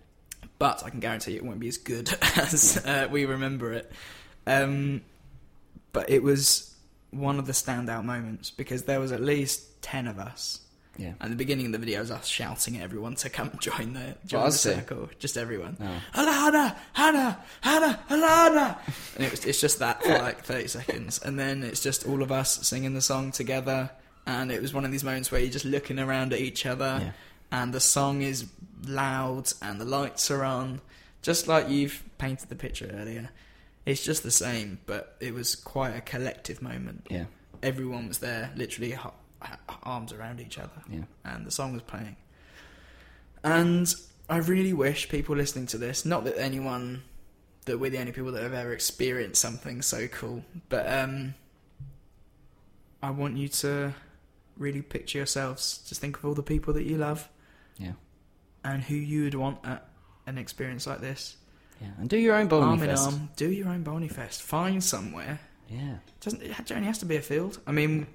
But 0.60 0.84
I 0.86 0.90
can 0.92 1.00
guarantee 1.00 1.36
it 1.36 1.44
won't 1.44 1.60
be 1.60 1.68
as 1.68 1.78
good 1.78 2.10
as 2.38 2.78
uh, 2.86 3.08
we 3.12 3.26
remember 3.26 3.74
it. 3.74 3.92
Um, 4.46 5.02
but 5.92 6.10
it 6.10 6.22
was 6.24 6.76
one 7.12 7.40
of 7.40 7.46
the 7.48 7.54
standout 7.54 8.04
moments 8.04 8.52
because 8.52 8.84
there 8.84 9.00
was 9.00 9.12
at 9.12 9.22
least 9.22 9.82
ten 9.82 10.08
of 10.08 10.20
us. 10.20 10.60
Yeah. 10.98 11.14
At 11.22 11.30
the 11.30 11.36
beginning 11.36 11.68
of 11.68 11.72
the 11.72 11.78
video, 11.78 12.00
was 12.00 12.12
us 12.12 12.28
shouting 12.28 12.78
at 12.78 12.84
everyone 12.84 13.16
to 13.16 13.30
come 13.30 13.52
join 13.60 13.94
the, 13.94 14.16
join 14.26 14.46
the 14.46 14.52
circle. 14.52 15.10
Just 15.20 15.38
everyone. 15.38 15.78
Oh. 15.80 16.22
Alana, 16.22 16.76
Hannah, 16.94 17.44
Hannah, 17.62 18.00
Alana. 18.10 18.78
And 19.16 19.26
it 19.26 19.32
was, 19.32 19.46
it's 19.46 19.62
just 19.62 19.80
that 19.80 20.04
for 20.04 20.10
like 20.10 20.44
30 20.44 20.68
seconds. 20.68 21.20
And 21.24 21.40
then 21.40 21.64
it's 21.64 21.82
just 21.82 22.08
all 22.08 22.22
of 22.22 22.32
us 22.32 22.68
singing 22.68 22.94
the 22.94 23.02
song 23.02 23.32
together. 23.32 23.90
And 24.26 24.52
it 24.52 24.62
was 24.62 24.74
one 24.74 24.86
of 24.86 24.92
these 24.92 25.04
moments 25.04 25.32
where 25.32 25.40
you're 25.40 25.52
just 25.52 25.66
looking 25.66 26.00
around 26.00 26.34
at 26.34 26.40
each 26.40 26.66
other. 26.66 27.00
Yeah. 27.02 27.12
And 27.52 27.74
the 27.74 27.80
song 27.80 28.22
is 28.22 28.48
loud 28.86 29.52
and 29.62 29.80
the 29.80 29.86
lights 29.86 30.30
are 30.32 30.44
on. 30.44 30.82
Just 31.22 31.48
like 31.48 31.70
you've 31.70 32.04
painted 32.18 32.50
the 32.50 32.56
picture 32.56 32.90
earlier. 32.94 33.30
It's 33.86 34.04
just 34.04 34.24
the 34.24 34.32
same, 34.32 34.80
but 34.86 35.16
it 35.22 35.34
was 35.34 35.56
quite 35.56 35.92
a 35.92 36.02
collective 36.02 36.62
moment. 36.62 37.08
Yeah. 37.10 37.26
Everyone 37.64 38.08
was 38.10 38.20
there, 38.20 38.52
literally 38.56 38.92
arms 39.84 40.12
around 40.14 40.40
each 40.40 40.58
other 40.58 40.82
Yeah. 40.90 41.02
and 41.24 41.46
the 41.46 41.52
song 41.52 41.74
was 41.74 41.82
playing. 41.84 42.16
And 43.44 43.94
I 44.30 44.38
really 44.38 44.74
wish 44.74 45.10
people 45.10 45.36
listening 45.36 45.68
to 45.68 45.78
this, 45.78 46.06
not 46.06 46.24
that 46.26 46.38
anyone, 46.40 47.04
that 47.66 47.78
we're 47.80 47.90
the 47.92 48.00
only 48.00 48.12
people 48.12 48.32
that 48.34 48.44
have 48.44 48.54
ever 48.54 48.74
experienced 48.74 49.42
something 49.42 49.82
so 49.82 50.08
cool, 50.08 50.44
but 50.70 50.92
um, 50.92 51.34
I 53.02 53.12
want 53.12 53.38
you 53.38 53.48
to 53.50 53.94
really 54.58 54.82
picture 54.82 55.20
yourselves. 55.20 55.84
Just 55.88 56.02
think 56.02 56.18
of 56.18 56.26
all 56.26 56.34
the 56.34 56.44
people 56.44 56.74
that 56.74 56.84
you 56.84 56.98
love 56.98 57.30
Yeah. 57.78 57.94
and 58.64 58.84
who 58.84 58.96
you 58.96 59.24
would 59.26 59.36
want 59.36 59.60
at 59.66 59.88
an 60.26 60.38
experience 60.38 60.88
like 60.88 61.00
this. 61.00 61.38
Yeah. 61.80 61.90
And 62.00 62.10
do 62.10 62.18
your 62.18 62.36
own 62.36 62.48
bowling 62.48 62.70
arm 62.70 62.82
in 62.84 62.90
fest. 62.90 63.06
arm, 63.06 63.30
do 63.36 63.52
your 63.52 63.70
own 63.70 63.84
Bolney 63.84 64.12
Fest. 64.12 64.42
Find 64.42 64.84
somewhere. 64.84 65.40
Yeah. 65.70 65.98
Doesn't 66.22 66.42
it 66.42 66.72
only 66.72 66.88
has 66.88 66.98
to 67.00 67.06
be 67.06 67.18
a 67.18 67.22
field? 67.22 67.60
I 67.68 67.72
mean, 67.72 68.08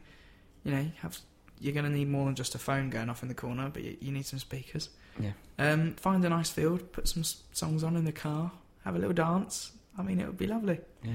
you 0.64 0.72
know, 0.72 0.86
have 1.00 1.18
you're 1.60 1.72
going 1.72 1.84
to 1.84 1.90
need 1.90 2.08
more 2.08 2.26
than 2.26 2.34
just 2.34 2.56
a 2.56 2.58
phone 2.58 2.90
going 2.90 3.08
off 3.08 3.22
in 3.22 3.28
the 3.28 3.34
corner, 3.34 3.70
but 3.72 3.84
you, 3.84 3.96
you 4.00 4.10
need 4.10 4.26
some 4.26 4.40
speakers. 4.40 4.88
Yeah. 5.18 5.30
Um, 5.58 5.94
find 5.94 6.24
a 6.24 6.28
nice 6.28 6.50
field, 6.50 6.90
put 6.90 7.06
some 7.06 7.22
songs 7.52 7.84
on 7.84 7.96
in 7.96 8.04
the 8.04 8.12
car, 8.12 8.50
have 8.84 8.96
a 8.96 8.98
little 8.98 9.14
dance. 9.14 9.70
I 9.96 10.02
mean, 10.02 10.18
it 10.18 10.26
would 10.26 10.38
be 10.38 10.48
lovely. 10.48 10.80
Yeah. 11.04 11.12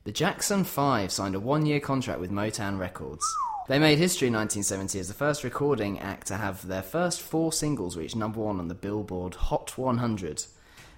The 0.04 0.12
Jackson 0.12 0.66
5 0.66 1.10
signed 1.10 1.34
a 1.34 1.40
one 1.40 1.66
year 1.66 1.80
contract 1.80 2.20
with 2.20 2.30
Motown 2.30 2.78
Records. 2.78 3.24
They 3.70 3.80
made 3.80 3.98
history 3.98 4.28
in 4.28 4.34
1970 4.34 5.00
as 5.00 5.08
the 5.08 5.14
first 5.14 5.46
recording 5.46 5.98
act 6.00 6.28
to 6.28 6.36
have 6.36 6.68
their 6.68 6.82
first 6.82 7.22
four 7.22 7.54
singles 7.54 7.96
reach 7.96 8.18
number 8.18 8.42
one 8.42 8.60
on 8.60 8.68
the 8.68 8.74
Billboard 8.74 9.36
Hot 9.36 9.78
100, 9.78 10.44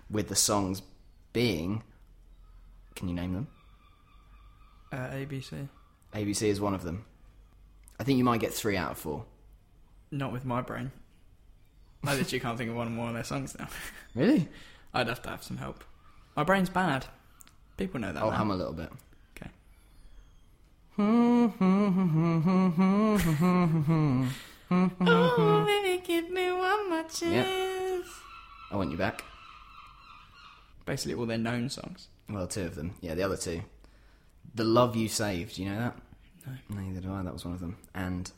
with 0.09 0.27
the 0.27 0.35
songs 0.35 0.81
being. 1.33 1.83
Can 2.95 3.07
you 3.07 3.13
name 3.13 3.33
them? 3.33 3.47
Uh, 4.91 5.09
ABC. 5.09 5.69
ABC 6.15 6.47
is 6.47 6.59
one 6.59 6.73
of 6.73 6.81
them. 6.81 7.05
I 7.99 8.03
think 8.03 8.17
you 8.17 8.23
might 8.23 8.41
get 8.41 8.55
three 8.55 8.75
out 8.75 8.93
of 8.93 8.97
four. 8.97 9.25
Not 10.09 10.33
with 10.33 10.45
my 10.45 10.61
brain. 10.61 10.91
I 12.03 12.15
literally 12.15 12.39
can't 12.39 12.57
think 12.57 12.71
of 12.71 12.75
one 12.75 12.95
more 12.95 13.09
of 13.09 13.13
their 13.13 13.23
songs 13.23 13.55
now. 13.59 13.67
Really? 14.15 14.47
I'd 14.93 15.07
have 15.07 15.21
to 15.23 15.29
have 15.29 15.43
some 15.43 15.57
help. 15.57 15.83
My 16.35 16.43
brain's 16.43 16.69
bad. 16.69 17.07
People 17.77 17.99
know 17.99 18.13
that. 18.13 18.21
I'll 18.21 18.31
now. 18.31 18.37
hum 18.37 18.51
a 18.51 18.55
little 18.55 18.73
bit. 18.73 18.89
Okay. 19.37 19.49
Oh, 24.75 25.63
baby, 25.67 26.01
give 26.03 26.29
me 26.31 26.51
one 26.51 26.89
more 26.89 27.03
chance. 27.03 27.21
Yeah. 27.21 27.99
I 28.71 28.75
want 28.75 28.91
you 28.91 28.97
back. 28.97 29.23
Basically, 30.85 31.13
all 31.13 31.27
their 31.27 31.37
known 31.37 31.69
songs. 31.69 32.07
Well, 32.29 32.47
two 32.47 32.63
of 32.63 32.75
them. 32.75 32.95
Yeah, 33.01 33.13
the 33.13 33.23
other 33.23 33.37
two. 33.37 33.61
The 34.55 34.63
Love 34.63 34.95
You 34.95 35.07
Saved, 35.07 35.57
you 35.57 35.69
know 35.69 35.77
that? 35.77 35.95
No. 36.69 36.81
Neither 36.81 37.01
do 37.01 37.13
I, 37.13 37.21
that 37.21 37.33
was 37.33 37.45
one 37.45 37.53
of 37.53 37.59
them. 37.59 37.77
And 37.93 38.31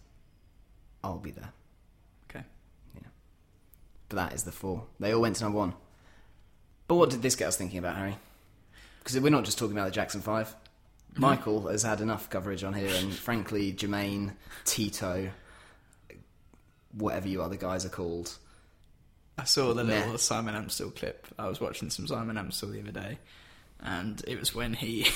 I'll 1.03 1.19
Be 1.19 1.31
There. 1.31 1.53
Okay. 2.29 2.43
Yeah. 2.95 3.07
But 4.09 4.15
that 4.17 4.33
is 4.33 4.43
the 4.43 4.51
four. 4.51 4.85
They 4.99 5.13
all 5.13 5.21
went 5.21 5.37
to 5.37 5.43
number 5.43 5.59
one. 5.59 5.73
But 6.87 6.95
what 6.95 7.09
did 7.09 7.21
this 7.21 7.35
get 7.35 7.47
us 7.47 7.57
thinking 7.57 7.79
about, 7.79 7.95
Harry? 7.97 8.17
Because 8.99 9.19
we're 9.19 9.29
not 9.29 9.45
just 9.45 9.57
talking 9.57 9.75
about 9.77 9.85
the 9.85 9.91
Jackson 9.91 10.21
Five. 10.21 10.53
Michael 11.17 11.67
has 11.67 11.83
had 11.83 12.01
enough 12.01 12.29
coverage 12.29 12.63
on 12.63 12.73
here, 12.73 12.93
and 12.93 13.13
frankly, 13.13 13.71
Jermaine, 13.71 14.33
Tito, 14.65 15.29
whatever 16.91 17.27
you 17.29 17.41
other 17.41 17.55
guys 17.55 17.85
are 17.85 17.89
called. 17.89 18.35
I 19.37 19.45
saw 19.45 19.73
the 19.73 19.83
little 19.83 20.17
Simon 20.17 20.55
Amstell 20.55 20.93
clip. 20.95 21.27
I 21.39 21.47
was 21.47 21.61
watching 21.61 21.89
some 21.89 22.07
Simon 22.07 22.35
Amstell 22.35 22.73
the 22.73 22.81
other 22.81 22.91
day, 22.91 23.17
and 23.79 24.21
it 24.27 24.37
was 24.39 24.53
when 24.53 24.73
he 24.73 25.07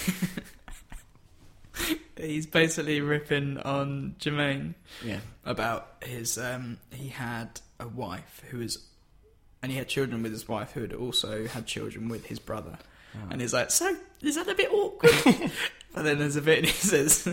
he's 2.17 2.45
basically 2.45 3.01
ripping 3.01 3.57
on 3.59 4.15
Jermaine 4.19 4.75
Yeah. 5.03 5.19
about 5.45 5.95
his. 6.03 6.37
Um, 6.37 6.77
he 6.91 7.09
had 7.09 7.61
a 7.79 7.87
wife 7.87 8.41
who 8.49 8.59
was, 8.59 8.85
and 9.61 9.71
he 9.71 9.77
had 9.77 9.87
children 9.87 10.23
with 10.23 10.31
his 10.31 10.47
wife 10.47 10.71
who 10.71 10.81
had 10.81 10.93
also 10.93 11.47
had 11.47 11.65
children 11.65 12.07
with 12.09 12.25
his 12.25 12.39
brother. 12.39 12.77
And 13.31 13.41
he's 13.41 13.53
like, 13.53 13.71
so 13.71 13.95
is 14.21 14.35
that 14.35 14.47
a 14.47 14.55
bit 14.55 14.71
awkward? 14.71 15.11
but 15.93 16.03
then 16.03 16.19
there's 16.19 16.35
a 16.35 16.41
bit, 16.41 16.59
and 16.59 16.67
he 16.67 16.73
says, 16.73 17.25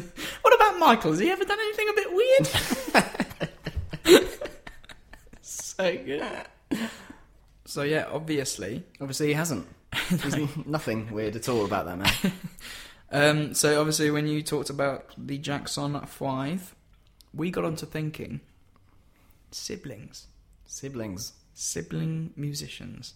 "What 0.42 0.54
about 0.54 0.78
Michael? 0.78 1.10
Has 1.10 1.20
he 1.20 1.30
ever 1.30 1.44
done 1.44 1.58
anything 1.60 1.88
a 1.88 1.92
bit 1.92 2.14
weird?" 4.04 4.30
so 5.42 5.96
good. 5.98 6.22
So 7.66 7.82
yeah, 7.82 8.06
obviously. 8.10 8.84
Obviously, 9.00 9.28
he 9.28 9.32
hasn't. 9.34 9.66
There's 10.10 10.34
n- 10.34 10.48
nothing 10.66 11.10
weird 11.12 11.36
at 11.36 11.48
all 11.48 11.64
about 11.64 11.84
that 11.86 11.98
man. 11.98 12.32
Um, 13.12 13.54
so 13.54 13.78
obviously, 13.78 14.10
when 14.10 14.26
you 14.26 14.42
talked 14.42 14.70
about 14.70 15.12
the 15.18 15.38
Jackson 15.38 16.00
Five, 16.06 16.74
we 17.34 17.50
got 17.50 17.64
onto 17.64 17.84
thinking 17.86 18.40
siblings, 19.50 20.26
Siblings, 20.64 21.32
sibling 21.57 22.33
musicians. 22.37 23.14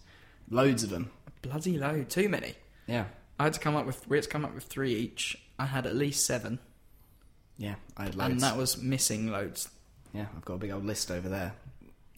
loads 0.49 0.83
of 0.83 0.89
them. 0.89 1.11
Bloody 1.41 1.77
load, 1.77 2.09
too 2.09 2.27
many. 2.27 2.55
Yeah, 2.87 3.05
I 3.39 3.45
had 3.45 3.53
to 3.53 3.59
come 3.59 3.75
up 3.75 3.85
with 3.85 4.07
we 4.09 4.17
had 4.17 4.23
to 4.23 4.29
come 4.29 4.43
up 4.43 4.53
with 4.53 4.65
three 4.65 4.93
each. 4.95 5.37
I 5.57 5.65
had 5.65 5.85
at 5.85 5.95
least 5.95 6.25
seven, 6.25 6.59
yeah. 7.57 7.75
I 7.95 8.03
had 8.05 8.15
loads. 8.15 8.31
and 8.31 8.41
that 8.41 8.57
was 8.57 8.81
missing 8.81 9.27
loads. 9.31 9.69
Yeah, 10.13 10.25
I've 10.35 10.43
got 10.45 10.55
a 10.55 10.57
big 10.57 10.71
old 10.71 10.83
list 10.85 11.09
over 11.11 11.29
there. 11.29 11.53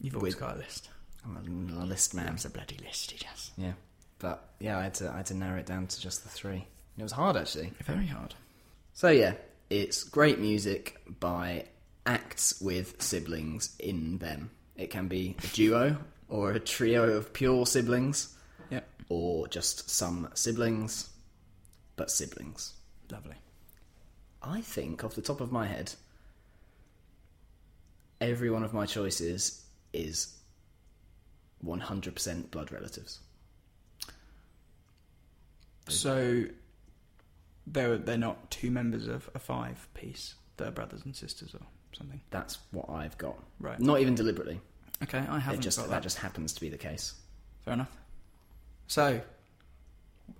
You've 0.00 0.16
always 0.16 0.34
With- 0.34 0.40
got 0.40 0.56
a 0.56 0.58
list. 0.58 0.88
I'm 1.24 1.36
a, 1.78 1.82
a 1.82 1.86
list 1.86 2.14
man. 2.14 2.26
Man's 2.26 2.44
a 2.44 2.50
bloody 2.50 2.76
list, 2.84 3.12
he 3.12 3.18
does. 3.24 3.52
Yeah, 3.56 3.72
but 4.18 4.48
yeah, 4.60 4.78
I 4.78 4.82
had 4.84 4.94
to 4.94 5.10
I 5.10 5.18
had 5.18 5.26
to 5.26 5.34
narrow 5.34 5.58
it 5.58 5.66
down 5.66 5.86
to 5.86 6.00
just 6.00 6.22
the 6.22 6.28
three. 6.28 6.56
And 6.56 6.98
it 6.98 7.02
was 7.02 7.12
hard 7.12 7.36
actually. 7.36 7.72
Very 7.84 8.06
hard. 8.06 8.34
So 8.92 9.08
yeah, 9.08 9.34
it's 9.70 10.04
great 10.04 10.38
music 10.38 11.00
by 11.20 11.64
acts 12.04 12.60
with 12.60 13.00
siblings 13.00 13.74
in 13.78 14.18
them. 14.18 14.50
It 14.76 14.90
can 14.90 15.08
be 15.08 15.36
a 15.42 15.46
duo 15.54 15.96
or 16.34 16.50
a 16.50 16.58
trio 16.58 17.10
of 17.16 17.32
pure 17.32 17.64
siblings, 17.64 18.34
Yeah, 18.68 18.80
or 19.08 19.46
just 19.46 19.88
some 19.88 20.28
siblings, 20.34 21.10
but 21.94 22.10
siblings. 22.10 22.72
lovely. 23.08 23.36
I 24.42 24.60
think, 24.60 25.04
off 25.04 25.14
the 25.14 25.22
top 25.22 25.40
of 25.40 25.52
my 25.52 25.66
head, 25.68 25.94
every 28.20 28.50
one 28.50 28.64
of 28.64 28.74
my 28.74 28.84
choices 28.84 29.62
is 29.92 30.34
100% 31.64 32.50
blood 32.50 32.72
relatives. 32.72 33.20
So 35.88 36.44
they're 37.66 37.96
they're 37.98 38.18
not 38.18 38.50
two 38.50 38.70
members 38.72 39.06
of 39.06 39.30
a 39.34 39.38
five 39.38 39.86
piece. 39.94 40.34
They're 40.56 40.70
brothers 40.72 41.02
and 41.04 41.14
sisters 41.14 41.54
or 41.54 41.60
something. 41.92 42.20
That's 42.30 42.58
what 42.72 42.90
I've 42.90 43.16
got. 43.18 43.36
Right. 43.60 43.78
Not 43.78 44.00
even 44.00 44.14
deliberately. 44.16 44.60
Okay, 45.02 45.24
I 45.28 45.38
haven't 45.38 45.60
just 45.60 45.78
that 45.78 45.90
that. 45.90 46.02
just 46.02 46.18
happens 46.18 46.52
to 46.54 46.60
be 46.60 46.68
the 46.68 46.78
case. 46.78 47.14
Fair 47.64 47.74
enough. 47.74 47.90
So, 48.86 49.20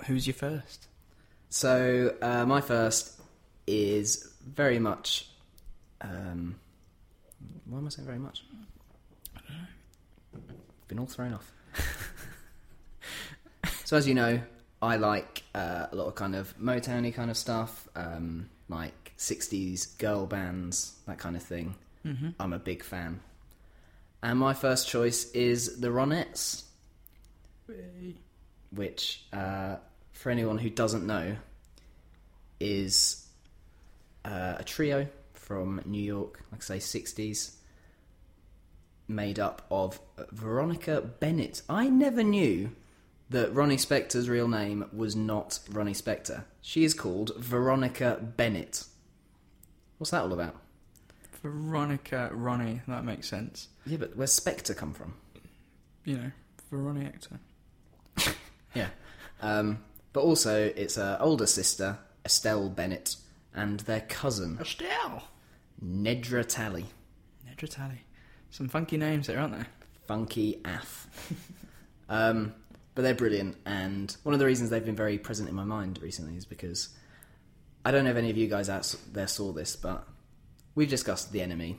who's 0.06 0.26
your 0.26 0.34
first? 0.34 0.86
So 1.54 2.14
uh, 2.20 2.44
my 2.46 2.60
first 2.60 3.20
is 3.66 4.32
very 4.44 4.80
much. 4.80 5.28
Um, 6.00 6.56
why 7.66 7.78
am 7.78 7.86
I 7.86 7.88
saying 7.90 8.06
very 8.06 8.18
much? 8.18 8.44
I've 10.34 10.88
been 10.88 10.98
all 10.98 11.06
thrown 11.06 11.32
off. 11.32 11.52
so 13.84 13.96
as 13.96 14.08
you 14.08 14.14
know, 14.14 14.40
I 14.82 14.96
like 14.96 15.44
uh, 15.54 15.86
a 15.92 15.94
lot 15.94 16.08
of 16.08 16.16
kind 16.16 16.34
of 16.34 16.58
Motowny 16.58 17.14
kind 17.14 17.30
of 17.30 17.36
stuff, 17.36 17.88
um, 17.94 18.50
like 18.68 19.12
'60s 19.16 19.96
girl 19.98 20.26
bands, 20.26 20.96
that 21.06 21.18
kind 21.18 21.36
of 21.36 21.42
thing. 21.42 21.76
Mm-hmm. 22.04 22.30
I'm 22.40 22.52
a 22.52 22.58
big 22.58 22.82
fan. 22.82 23.20
And 24.24 24.38
my 24.38 24.54
first 24.54 24.88
choice 24.88 25.30
is 25.32 25.80
the 25.80 25.88
Ronettes, 25.88 26.62
which, 28.70 29.26
uh, 29.34 29.76
for 30.12 30.30
anyone 30.30 30.56
who 30.56 30.70
doesn't 30.70 31.06
know, 31.06 31.36
is 32.58 33.28
uh, 34.24 34.54
a 34.58 34.64
trio 34.64 35.08
from 35.34 35.82
New 35.84 36.02
York, 36.02 36.40
like 36.50 36.62
I 36.70 36.78
say, 36.78 36.98
60s, 36.98 37.56
made 39.08 39.38
up 39.38 39.66
of 39.70 40.00
Veronica 40.32 41.02
Bennett. 41.02 41.60
I 41.68 41.90
never 41.90 42.22
knew 42.22 42.70
that 43.28 43.54
Ronnie 43.54 43.76
Spector's 43.76 44.30
real 44.30 44.48
name 44.48 44.86
was 44.90 45.14
not 45.14 45.58
Ronnie 45.70 45.92
Spector. 45.92 46.44
She 46.62 46.82
is 46.82 46.94
called 46.94 47.32
Veronica 47.36 48.18
Bennett. 48.38 48.84
What's 49.98 50.12
that 50.12 50.22
all 50.22 50.32
about? 50.32 50.63
Veronica 51.44 52.30
Ronnie. 52.32 52.80
That 52.88 53.04
makes 53.04 53.28
sense. 53.28 53.68
Yeah, 53.84 53.98
but 53.98 54.16
where's 54.16 54.38
Spector 54.38 54.74
come 54.74 54.94
from? 54.94 55.12
You 56.04 56.16
know, 56.16 56.30
Veronica 56.70 57.06
actor. 57.06 57.38
Yeah. 58.74 58.88
Um, 59.40 59.78
but 60.12 60.22
also, 60.22 60.72
it's 60.74 60.96
her 60.96 61.16
older 61.20 61.46
sister, 61.46 61.96
Estelle 62.24 62.68
Bennett, 62.68 63.14
and 63.54 63.78
their 63.80 64.00
cousin, 64.00 64.58
Estelle. 64.60 65.22
Nedra 65.80 66.44
Talley. 66.44 66.86
Nedra 67.46 67.68
Talley. 67.68 68.00
Some 68.50 68.66
funky 68.66 68.96
names 68.96 69.28
there, 69.28 69.38
aren't 69.38 69.52
there? 69.52 69.68
Funky 70.08 70.60
Af. 70.64 71.06
um, 72.08 72.52
but 72.96 73.02
they're 73.02 73.14
brilliant, 73.14 73.56
and 73.64 74.16
one 74.24 74.32
of 74.32 74.40
the 74.40 74.46
reasons 74.46 74.70
they've 74.70 74.84
been 74.84 74.96
very 74.96 75.18
present 75.18 75.48
in 75.48 75.54
my 75.54 75.62
mind 75.62 76.00
recently 76.02 76.36
is 76.36 76.44
because 76.44 76.88
I 77.84 77.92
don't 77.92 78.02
know 78.02 78.10
if 78.10 78.16
any 78.16 78.30
of 78.30 78.36
you 78.36 78.48
guys 78.48 78.68
out 78.68 78.92
there 79.12 79.28
saw 79.28 79.52
this, 79.52 79.76
but 79.76 80.04
we've 80.74 80.88
discussed 80.90 81.32
The 81.32 81.40
NME, 81.40 81.76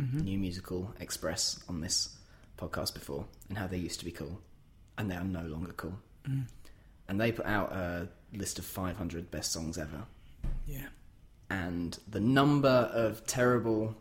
mm-hmm. 0.00 0.18
new 0.18 0.38
musical 0.38 0.92
Express, 1.00 1.62
on 1.68 1.80
this 1.80 2.16
podcast 2.58 2.94
before, 2.94 3.26
and 3.48 3.58
how 3.58 3.66
they 3.66 3.78
used 3.78 3.98
to 4.00 4.04
be 4.04 4.10
cool, 4.10 4.40
and 4.98 5.10
they 5.10 5.16
are 5.16 5.24
no 5.24 5.42
longer 5.42 5.72
cool. 5.72 5.98
Mm. 6.28 6.46
And 7.08 7.20
they 7.20 7.32
put 7.32 7.46
out 7.46 7.72
a 7.72 8.08
list 8.32 8.58
of 8.58 8.64
500 8.64 9.30
best 9.30 9.52
songs 9.52 9.78
ever. 9.78 10.04
Yeah. 10.66 10.86
and 11.50 11.98
the 12.08 12.20
number 12.20 12.68
of 12.68 13.26
terrible, 13.26 13.94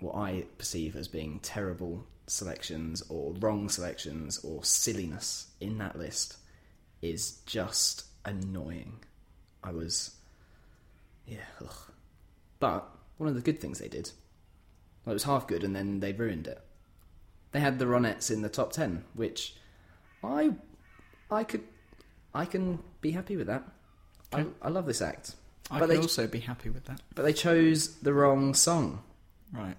what 0.00 0.14
I 0.14 0.44
perceive 0.58 0.96
as 0.96 1.06
being 1.08 1.38
terrible 1.40 2.06
selections 2.26 3.02
or 3.08 3.32
wrong 3.34 3.68
selections 3.68 4.38
or 4.38 4.64
silliness 4.64 5.48
in 5.60 5.78
that 5.78 5.96
list 5.98 6.38
is 7.02 7.40
just 7.46 8.04
annoying. 8.24 8.98
I 9.62 9.72
was, 9.72 10.16
yeah, 11.26 11.44
ugh. 11.60 11.92
But 12.58 12.88
one 13.18 13.28
of 13.28 13.34
the 13.34 13.40
good 13.40 13.60
things 13.60 13.78
they 13.78 13.88
did, 13.88 14.10
well, 15.04 15.12
it 15.12 15.14
was 15.14 15.24
half 15.24 15.46
good 15.46 15.62
and 15.64 15.74
then 15.74 16.00
they 16.00 16.12
ruined 16.12 16.46
it. 16.46 16.60
They 17.52 17.60
had 17.60 17.78
the 17.78 17.84
Ronettes 17.86 18.30
in 18.30 18.42
the 18.42 18.48
top 18.48 18.72
10, 18.72 19.04
which 19.14 19.54
I, 20.22 20.52
I 21.30 21.44
could, 21.44 21.62
I 22.34 22.44
can 22.44 22.80
be 23.00 23.12
happy 23.12 23.36
with 23.36 23.46
that. 23.46 23.62
I, 24.32 24.46
I 24.60 24.68
love 24.68 24.86
this 24.86 25.00
act. 25.00 25.34
I 25.70 25.78
But 25.78 25.86
could 25.88 25.96
they- 25.96 26.00
also 26.02 26.26
be 26.26 26.40
happy 26.40 26.68
with 26.70 26.84
that. 26.86 27.00
But 27.14 27.22
they 27.24 27.32
chose 27.32 27.96
the 27.96 28.12
wrong 28.12 28.54
song. 28.54 29.02
Right. 29.52 29.76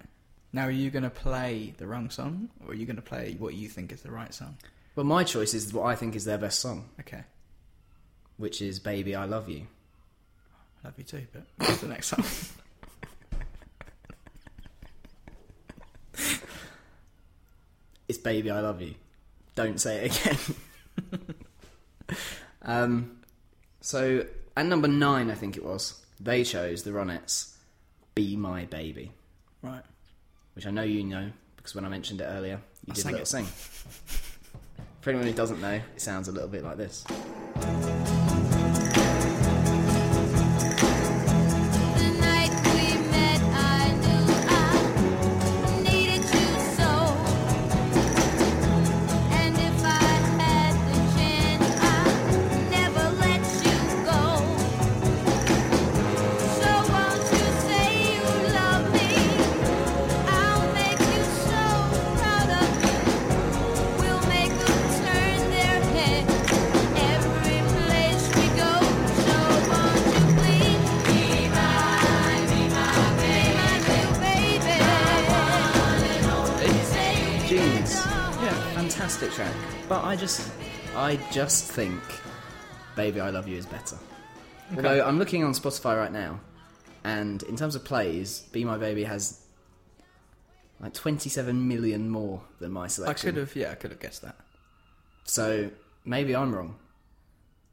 Now, 0.52 0.64
are 0.64 0.70
you 0.70 0.90
going 0.90 1.02
to 1.02 1.10
play 1.10 1.74
the 1.76 1.86
wrong 1.86 2.08
song, 2.10 2.48
or 2.64 2.72
are 2.72 2.74
you 2.74 2.86
going 2.86 2.96
to 2.96 3.02
play 3.02 3.36
what 3.38 3.52
you 3.54 3.68
think 3.68 3.92
is 3.92 4.00
the 4.00 4.10
right 4.10 4.32
song? 4.32 4.56
Well, 4.96 5.04
my 5.04 5.22
choice 5.22 5.52
is 5.52 5.72
what 5.74 5.84
I 5.86 5.94
think 5.94 6.16
is 6.16 6.24
their 6.24 6.38
best 6.38 6.58
song, 6.60 6.88
Okay. 7.00 7.22
which 8.38 8.62
is 8.62 8.78
"Baby 8.80 9.14
I 9.14 9.26
Love 9.26 9.48
You." 9.50 9.66
I 10.82 10.88
love 10.88 10.94
you 10.96 11.04
too, 11.04 11.26
but 11.34 11.42
what's 11.58 11.82
the 11.82 11.88
next 11.88 12.06
song? 12.08 12.24
It's 18.08 18.18
"Baby 18.18 18.50
I 18.50 18.60
Love 18.60 18.80
You." 18.80 18.94
Don't 19.54 19.80
say 19.80 20.06
it 20.06 20.26
again. 20.26 21.18
um, 22.62 23.18
so 23.80 24.24
at 24.56 24.66
number 24.66 24.88
nine, 24.88 25.30
I 25.30 25.34
think 25.34 25.56
it 25.56 25.64
was, 25.64 26.04
they 26.20 26.44
chose 26.44 26.82
the 26.82 26.90
Ronettes, 26.90 27.54
"Be 28.14 28.36
My 28.36 28.64
Baby," 28.64 29.12
right. 29.62 29.82
which 30.54 30.66
I 30.66 30.70
know 30.70 30.82
you 30.82 31.04
know 31.04 31.30
because 31.68 31.74
when 31.74 31.84
I 31.84 31.88
mentioned 31.90 32.22
it 32.22 32.24
earlier, 32.24 32.60
you 32.86 32.92
I 32.92 32.94
did 32.94 33.04
a 33.04 33.08
little 33.08 33.22
it. 33.22 33.28
sing. 33.28 33.44
For 35.02 35.10
anyone 35.10 35.26
who 35.26 35.34
doesn't 35.34 35.60
know, 35.60 35.74
it 35.74 36.00
sounds 36.00 36.28
a 36.28 36.32
little 36.32 36.48
bit 36.48 36.64
like 36.64 36.78
this. 36.78 37.04
I 80.08 80.16
just, 80.16 80.50
I 80.96 81.16
just 81.30 81.70
think 81.70 82.00
"Baby 82.96 83.20
I 83.20 83.28
Love 83.30 83.46
You" 83.46 83.56
is 83.58 83.66
better. 83.66 83.96
Although 84.74 85.04
I'm 85.06 85.18
looking 85.18 85.44
on 85.44 85.52
Spotify 85.52 85.96
right 85.98 86.12
now, 86.12 86.40
and 87.04 87.42
in 87.44 87.56
terms 87.56 87.74
of 87.74 87.84
plays, 87.84 88.40
"Be 88.52 88.64
My 88.64 88.78
Baby" 88.78 89.04
has 89.04 89.40
like 90.80 90.94
27 90.94 91.66
million 91.68 92.08
more 92.08 92.40
than 92.60 92.72
my 92.72 92.86
selection. 92.86 93.28
I 93.28 93.32
could 93.32 93.38
have, 93.40 93.56
yeah, 93.56 93.72
I 93.72 93.74
could 93.74 93.90
have 93.90 93.98
guessed 94.00 94.22
that. 94.22 94.36
So 95.24 95.70
maybe 96.04 96.34
I'm 96.36 96.54
wrong. 96.54 96.76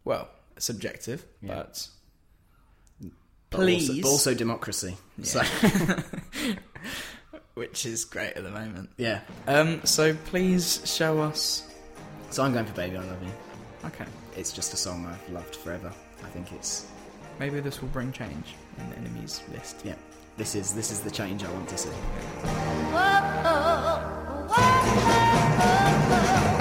Well, 0.04 0.28
subjective, 0.58 1.24
Yeah. 1.42 1.56
but 1.56 1.88
But 3.52 3.58
also- 3.60 3.66
Please. 3.66 4.02
but 4.02 4.10
also 4.10 4.34
democracy. 4.34 4.98
So 5.24 5.42
which 7.54 7.86
is 7.86 8.04
great 8.06 8.34
at 8.34 8.44
the 8.44 8.50
moment. 8.52 8.90
yeah. 8.98 9.22
Um, 9.48 9.82
so 9.86 10.14
please 10.26 10.82
show 10.86 11.22
us. 11.22 11.64
So 12.36 12.44
I'm 12.44 12.52
going 12.52 12.66
for 12.66 12.74
"Baby 12.74 12.98
I 12.98 13.00
Love 13.00 13.24
You." 13.24 13.32
Okay, 13.86 14.04
It's 14.36 14.52
just 14.52 14.74
a 14.74 14.76
song 14.76 15.06
I've 15.06 15.30
loved 15.34 15.56
forever. 15.56 15.90
I 16.22 16.28
think 16.28 16.52
it's 16.52 16.86
maybe 17.40 17.62
this 17.62 17.82
will 17.82 17.88
bring 17.88 18.12
change 18.12 18.56
in 18.78 18.90
the 18.90 18.96
NME's 18.98 19.42
list. 19.54 19.78
yeah. 19.86 19.96
This 20.36 20.54
is 20.54 20.74
this 20.76 20.92
is 20.92 21.00
the 21.00 21.12
change 21.12 21.46
I 21.46 21.52
want 21.54 21.70
to 21.70 21.78
see. 21.78 21.90
Have 25.66 26.55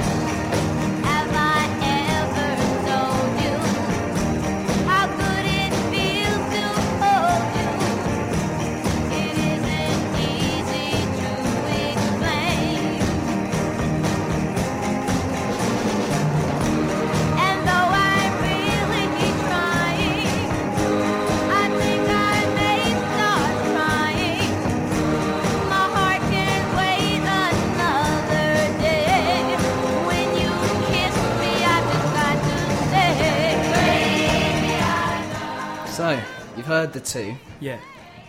You've 36.64 36.72
heard 36.72 36.94
the 36.94 37.00
two. 37.00 37.36
Yeah. 37.60 37.78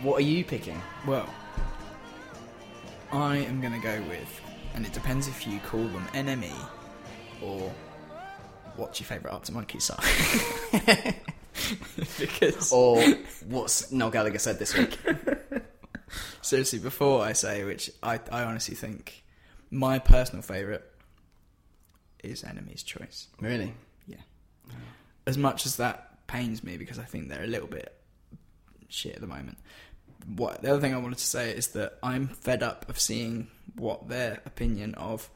What 0.02 0.18
are 0.18 0.24
you 0.24 0.44
picking? 0.44 0.78
Well, 1.06 1.26
I 3.10 3.38
am 3.38 3.62
going 3.62 3.72
to 3.72 3.78
go 3.78 3.98
with, 4.10 4.42
and 4.74 4.84
it 4.84 4.92
depends 4.92 5.26
if 5.26 5.46
you 5.46 5.58
call 5.60 5.84
them 5.84 6.06
NME 6.12 6.52
or 7.40 7.72
what's 8.76 9.00
your 9.00 9.06
favourite 9.06 9.32
Arctic 9.32 9.54
Monkeys 9.54 9.84
song. 9.90 9.96
because 12.18 12.70
Or 12.70 13.02
what's 13.46 13.90
Noel 13.90 14.10
Gallagher 14.10 14.38
said 14.38 14.58
this 14.58 14.76
week? 14.76 14.98
seriously, 16.42 16.78
before 16.78 17.24
I 17.24 17.32
say 17.32 17.64
which, 17.64 17.90
I, 18.02 18.20
I 18.30 18.42
honestly 18.42 18.74
think 18.74 19.24
my 19.70 19.98
personal 19.98 20.42
favourite 20.42 20.82
is 22.22 22.42
NME's 22.42 22.82
Choice. 22.82 23.28
really? 23.40 23.72
Yeah. 24.06 24.20
As 25.26 25.38
much 25.38 25.64
as 25.64 25.76
that 25.76 26.26
pains 26.26 26.62
me 26.62 26.76
because 26.76 26.98
I 26.98 27.04
think 27.04 27.30
they're 27.30 27.42
a 27.42 27.46
little 27.46 27.68
bit 27.68 27.95
shit 28.88 29.14
at 29.14 29.20
the 29.20 29.26
moment. 29.26 29.58
What 30.34 30.62
the 30.62 30.70
other 30.70 30.80
thing 30.80 30.94
I 30.94 30.98
wanted 30.98 31.18
to 31.18 31.26
say 31.26 31.50
is 31.52 31.68
that 31.68 31.98
I'm 32.02 32.28
fed 32.28 32.62
up 32.62 32.88
of 32.88 32.98
seeing 32.98 33.48
what 33.76 34.08
their 34.08 34.40
opinion 34.44 34.94
of 34.94 35.28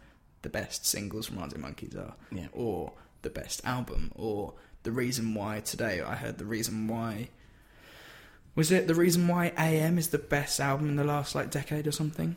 the 0.43 0.49
best 0.49 0.85
singles 0.87 1.27
from 1.27 1.39
Arctic 1.39 1.59
Monkeys 1.61 1.95
are, 1.95 2.15
Yeah. 2.33 2.49
or 2.53 2.93
the 3.23 3.31
best 3.31 3.65
album, 3.65 4.11
or 4.15 4.55
the 4.83 4.91
reason 4.93 5.35
why 5.35 5.61
today 5.61 6.01
I 6.01 6.15
heard 6.17 6.39
the 6.39 6.45
reason 6.47 6.89
why. 6.89 7.29
Was 8.57 8.73
it 8.73 8.87
the 8.89 8.95
reason 8.95 9.29
why 9.29 9.53
AM 9.57 9.97
is 9.99 10.09
the 10.09 10.19
best 10.19 10.59
album 10.61 10.89
in 10.89 10.97
the 10.97 11.05
last 11.05 11.35
like 11.35 11.51
decade 11.51 11.87
or 11.87 11.93
something? 11.93 12.37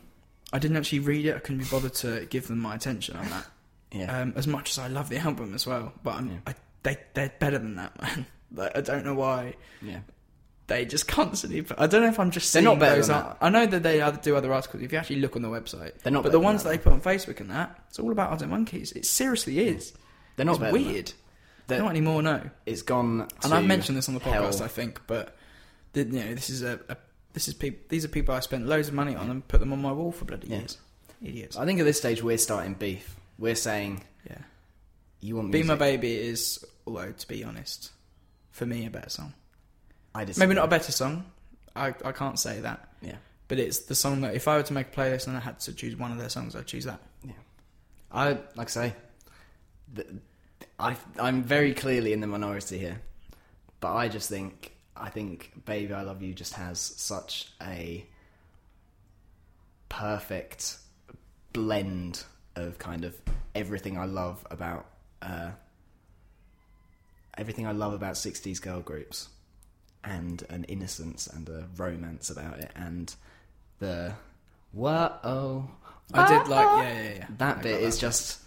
I 0.51 0.59
didn't 0.59 0.77
actually 0.77 0.99
read 0.99 1.25
it. 1.25 1.35
I 1.35 1.39
couldn't 1.39 1.63
be 1.63 1.69
bothered 1.69 1.95
to 1.95 2.27
give 2.29 2.47
them 2.47 2.59
my 2.59 2.75
attention 2.75 3.15
on 3.17 3.29
that. 3.29 3.45
Yeah. 3.95 4.21
Um, 4.21 4.33
as 4.35 4.47
much 4.47 4.71
as 4.71 4.79
I 4.79 4.87
love 4.87 5.09
the 5.09 5.17
album 5.19 5.53
as 5.53 5.67
well, 5.67 5.93
but 6.01 6.15
I'm, 6.15 6.27
Yeah. 6.31 6.37
I, 6.47 6.55
they 6.81 6.97
they're 7.13 7.31
better 7.37 7.59
than 7.59 7.75
that, 7.75 8.01
man. 8.01 8.25
Like, 8.51 8.75
I 8.75 8.81
don't 8.81 9.05
know 9.05 9.13
why 9.13 9.53
yeah. 9.83 9.99
They 10.67 10.85
just 10.85 11.07
constantly. 11.07 11.61
Put, 11.61 11.79
I 11.79 11.87
don't 11.87 12.01
know 12.01 12.07
if 12.09 12.19
I'm 12.19 12.31
just 12.31 12.53
They're 12.53 12.61
seeing 12.61 12.71
not 12.71 12.79
better 12.79 12.95
those 12.97 13.07
than 13.07 13.17
ar- 13.17 13.37
I 13.41 13.49
know 13.49 13.65
that 13.65 13.83
they 13.83 14.01
other, 14.01 14.19
do 14.21 14.35
other 14.35 14.53
articles. 14.53 14.81
If 14.83 14.91
you 14.91 14.97
actually 14.97 15.19
look 15.19 15.35
on 15.35 15.41
the 15.41 15.49
website, 15.49 15.99
They're 16.01 16.11
not 16.11 16.23
But 16.23 16.29
better 16.29 16.31
the 16.31 16.37
than 16.37 16.43
ones 16.43 16.63
that, 16.63 16.69
that 16.69 16.77
they 16.77 16.83
put 16.83 16.93
on 16.93 17.01
Facebook 17.01 17.39
and 17.39 17.49
that, 17.49 17.83
it's 17.89 17.99
all 17.99 18.11
about 18.11 18.31
Arctic 18.31 18.49
Monkeys. 18.49 18.91
It 18.93 19.05
seriously 19.05 19.55
hmm. 19.55 19.77
is. 19.77 19.93
They're 20.35 20.45
not 20.45 20.53
it's 20.53 20.59
better 20.59 20.73
than 20.73 20.83
that. 20.83 20.93
weird. 20.93 21.13
They're- 21.67 21.79
not 21.79 21.89
anymore. 21.89 22.21
No. 22.21 22.49
It's 22.65 22.81
gone. 22.81 23.27
And 23.43 23.53
I've 23.53 23.61
to 23.61 23.67
mentioned 23.67 23.97
this 23.97 24.07
on 24.07 24.15
the 24.15 24.21
podcast, 24.21 24.59
hell. 24.59 24.63
I 24.63 24.67
think, 24.67 25.01
but 25.07 25.35
the, 25.93 26.03
you 26.03 26.11
know, 26.11 26.33
this 26.33 26.49
is 26.49 26.61
a, 26.63 26.79
a 26.89 26.97
this 27.33 27.47
is 27.47 27.53
peop 27.53 27.89
these 27.89 28.05
are 28.05 28.09
people 28.09 28.33
I 28.35 28.39
spent 28.41 28.67
loads 28.67 28.87
of 28.87 28.93
money 28.93 29.15
on 29.15 29.29
and 29.29 29.47
put 29.47 29.59
them 29.59 29.73
on 29.73 29.81
my 29.81 29.91
wall 29.91 30.11
for 30.11 30.25
bloody 30.25 30.47
Yeah. 30.47 30.59
years. 30.59 30.77
Idiots. 31.21 31.57
I 31.57 31.65
think 31.65 31.79
at 31.79 31.85
this 31.85 31.97
stage 31.97 32.21
we're 32.21 32.37
starting 32.37 32.73
beef. 32.73 33.15
We're 33.39 33.55
saying 33.55 34.03
Yeah. 34.29 34.39
you 35.19 35.35
want 35.35 35.51
Be 35.51 35.59
music. 35.59 35.67
My 35.67 35.75
Baby 35.75 36.15
is, 36.15 36.63
although 36.85 37.11
to 37.11 37.27
be 37.27 37.43
honest, 37.43 37.91
for 38.51 38.65
me 38.65 38.85
a 38.85 38.89
better 38.89 39.09
song. 39.09 39.33
I 40.15 40.25
disagree. 40.25 40.47
Maybe 40.47 40.55
not 40.55 40.65
a 40.65 40.69
better 40.69 40.91
song. 40.91 41.25
I 41.75 41.93
I 42.05 42.11
can't 42.11 42.39
say 42.39 42.59
that. 42.61 42.89
Yeah. 43.01 43.15
But 43.47 43.59
it's 43.59 43.79
the 43.79 43.95
song 43.95 44.21
that 44.21 44.35
if 44.35 44.47
I 44.47 44.57
were 44.57 44.63
to 44.63 44.73
make 44.73 44.87
a 44.87 44.91
playlist 44.91 45.27
and 45.27 45.35
I 45.35 45.39
had 45.39 45.59
to 45.61 45.73
choose 45.73 45.95
one 45.95 46.11
of 46.11 46.17
their 46.17 46.29
songs, 46.29 46.55
I'd 46.55 46.65
choose 46.65 46.85
that. 46.85 46.99
Yeah. 47.23 47.33
I 48.11 48.29
like 48.55 48.67
I 48.67 48.71
say. 48.71 48.93
th 49.95 50.07
I 50.79 50.95
I'm 51.19 51.43
very 51.43 51.73
clearly 51.73 52.13
in 52.13 52.19
the 52.19 52.27
minority 52.27 52.77
here, 52.79 53.01
but 53.79 53.93
I 53.93 54.07
just 54.07 54.29
think 54.29 54.73
I 54.95 55.09
think 55.09 55.51
"Baby 55.65 55.93
I 55.93 56.01
Love 56.03 56.21
You" 56.21 56.33
just 56.33 56.53
has 56.53 56.79
such 56.79 57.51
a 57.61 58.05
perfect 59.89 60.77
blend 61.53 62.23
of 62.55 62.77
kind 62.79 63.05
of 63.05 63.15
everything 63.55 63.97
I 63.97 64.05
love 64.05 64.45
about 64.49 64.85
uh, 65.21 65.51
everything 67.37 67.67
I 67.67 67.71
love 67.71 67.93
about 67.93 68.13
'60s 68.15 68.61
girl 68.61 68.81
groups, 68.81 69.29
and 70.03 70.43
an 70.49 70.63
innocence 70.65 71.27
and 71.27 71.47
a 71.49 71.67
romance 71.77 72.29
about 72.29 72.59
it, 72.59 72.71
and 72.75 73.13
the 73.79 74.13
whoa. 74.71 75.17
Oh, 75.23 75.69
I 76.13 76.27
did 76.27 76.47
like 76.47 76.65
yeah 76.85 77.03
yeah 77.03 77.13
yeah. 77.15 77.27
That 77.37 77.57
I 77.59 77.61
bit 77.61 77.81
is 77.81 77.97
just, 77.99 78.39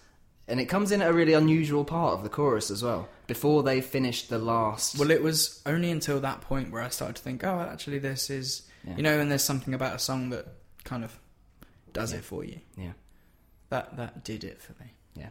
and 0.48 0.60
it 0.60 0.66
comes 0.66 0.92
in 0.92 1.02
at 1.02 1.08
a 1.10 1.12
really 1.12 1.32
unusual 1.32 1.84
part 1.84 2.14
of 2.14 2.22
the 2.22 2.28
chorus 2.28 2.70
as 2.70 2.82
well. 2.82 3.08
Before 3.26 3.62
they 3.62 3.80
finished 3.80 4.28
the 4.28 4.38
last, 4.38 4.98
Well, 4.98 5.10
it 5.10 5.22
was 5.22 5.60
only 5.66 5.90
until 5.90 6.20
that 6.20 6.42
point 6.42 6.70
where 6.70 6.82
I 6.82 6.88
started 6.90 7.16
to 7.16 7.22
think, 7.22 7.42
oh, 7.44 7.60
actually, 7.60 7.98
this 7.98 8.30
is 8.30 8.62
Yeah. 8.86 8.96
you 8.96 9.02
know, 9.02 9.18
and 9.18 9.30
there's 9.30 9.42
something 9.42 9.74
about 9.74 9.96
a 9.96 9.98
song 9.98 10.30
that 10.30 10.46
kind 10.84 11.02
of 11.04 11.18
does 11.92 12.12
Yeah. 12.12 12.18
it 12.18 12.24
for 12.24 12.44
you. 12.44 12.60
yeah, 12.76 12.92
That 13.70 13.96
that 13.96 14.22
did 14.24 14.44
it 14.44 14.60
for 14.62 14.72
me. 14.80 14.92
yeah. 15.14 15.30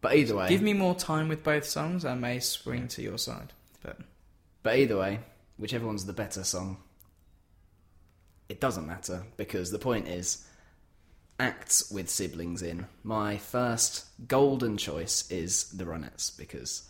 But 0.00 0.14
either 0.14 0.36
way, 0.36 0.48
Give 0.48 0.62
me 0.62 0.74
more 0.74 0.94
time 0.94 1.26
with 1.28 1.42
both 1.42 1.64
songs, 1.64 2.04
I 2.04 2.14
may 2.14 2.38
swing 2.38 2.86
to 2.88 3.02
your 3.02 3.18
side. 3.18 3.52
But 3.82 3.98
But 4.66 4.80
either 4.80 4.96
way, 4.98 5.20
whichever 5.58 5.86
one's 5.86 6.06
the 6.06 6.12
better 6.12 6.42
song, 6.42 6.78
it 8.48 8.60
doesn't 8.60 8.84
matter 8.84 9.22
because 9.36 9.70
the 9.70 9.78
point 9.78 10.08
is, 10.08 10.44
acts 11.38 11.88
with 11.88 12.10
siblings 12.10 12.62
in. 12.62 12.88
My 13.04 13.36
first 13.36 14.06
golden 14.26 14.76
choice 14.76 15.30
is 15.30 15.70
the 15.70 15.84
Ronettes 15.84 16.36
because, 16.36 16.82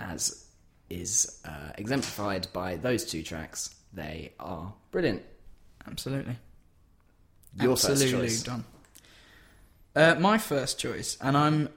as 0.00 0.48
is 0.90 1.40
uh, 1.44 1.70
exemplified 1.78 2.48
by 2.52 2.74
those 2.74 3.04
two 3.04 3.22
tracks, 3.22 3.72
they 3.92 4.32
are 4.40 4.74
brilliant. 4.90 5.22
absolutely, 5.86 6.36
Your 7.54 7.70
absolutely 7.74 8.10
first 8.10 8.10
choice. 8.10 8.42
done. 8.42 8.64
Uh, 9.94 10.16
my 10.18 10.38
first 10.38 10.80
choice, 10.80 11.16
and 11.20 11.36
I'm 11.36 11.68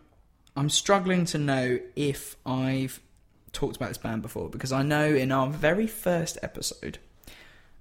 I'm 0.56 0.72
struggling 0.72 1.26
to 1.26 1.38
know 1.38 1.80
if 1.96 2.36
I've 2.48 3.00
talked 3.52 3.76
about 3.78 3.90
this 3.90 3.98
band 3.98 4.22
before 4.22 4.50
because 4.50 4.72
I 4.72 4.84
know 4.84 5.06
in 5.06 5.32
our 5.32 5.48
very 5.48 5.88
first 5.88 6.38
episode, 6.42 6.98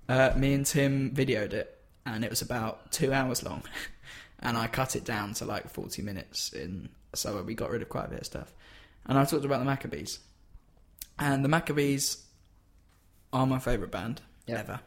uh, 0.08 0.32
me 0.36 0.54
and 0.54 0.64
Tim 0.66 1.10
videoed 1.14 1.52
it, 1.52 1.78
and 2.06 2.24
it 2.24 2.30
was 2.30 2.42
about 2.42 2.90
two 2.92 3.12
hours 3.12 3.42
long, 3.42 3.62
and 4.40 4.56
I 4.56 4.66
cut 4.66 4.96
it 4.96 5.04
down 5.04 5.34
to 5.34 5.44
like 5.44 5.68
forty 5.70 6.02
minutes 6.02 6.52
in, 6.52 6.88
so 7.14 7.42
we 7.42 7.54
got 7.54 7.70
rid 7.70 7.82
of 7.82 7.88
quite 7.88 8.06
a 8.06 8.08
bit 8.10 8.20
of 8.20 8.26
stuff, 8.26 8.52
and 9.06 9.18
I 9.18 9.24
talked 9.24 9.44
about 9.44 9.58
the 9.58 9.64
Maccabees, 9.66 10.18
and 11.18 11.44
the 11.44 11.48
Maccabees 11.48 12.24
are 13.32 13.46
my 13.46 13.58
favourite 13.58 13.90
band 13.92 14.22
Yeah. 14.46 14.60
ever. 14.60 14.80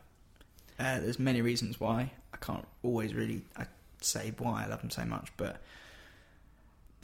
Uh, 0.80 1.00
there's 1.00 1.20
many 1.20 1.42
reasons 1.42 1.80
why. 1.80 2.12
I 2.34 2.38
can't 2.38 2.66
always 2.82 3.14
really 3.14 3.44
I 3.56 3.66
say 4.02 4.34
why 4.40 4.64
I 4.64 4.68
love 4.68 4.82
them 4.82 4.90
so 4.90 5.06
much, 5.06 5.32
but 5.38 5.62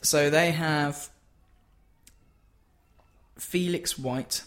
so 0.02 0.30
they 0.32 0.52
have 0.52 1.10
Felix 3.38 3.98
White, 3.98 4.44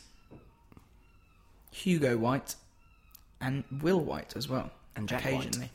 Hugo 1.70 2.16
White, 2.16 2.56
and 3.40 3.64
Will 3.82 4.00
White 4.00 4.34
as 4.36 4.48
well. 4.48 4.70
And 4.96 5.08
Jack 5.08 5.24
White. 5.24 5.34
occasionally. 5.34 5.70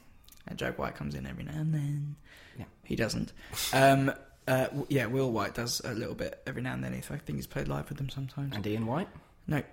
And 0.47 0.59
Jack 0.59 0.77
White 0.77 0.95
comes 0.95 1.15
in 1.15 1.25
every 1.25 1.43
now 1.43 1.53
and 1.55 1.73
then. 1.73 2.15
Yeah. 2.57 2.65
He 2.83 2.95
doesn't. 2.95 3.33
Um, 3.73 4.13
uh, 4.47 4.67
yeah, 4.89 5.07
Will 5.07 5.31
White 5.31 5.55
does 5.55 5.81
a 5.83 5.93
little 5.93 6.15
bit 6.15 6.41
every 6.45 6.61
now 6.61 6.73
and 6.73 6.83
then. 6.83 6.93
I 6.93 6.99
think 6.99 7.37
he's 7.37 7.47
played 7.47 7.67
live 7.67 7.89
with 7.89 7.97
them 7.97 8.09
sometimes. 8.09 8.55
And 8.55 8.65
Ian 8.67 8.85
White, 8.85 9.07
No, 9.47 9.63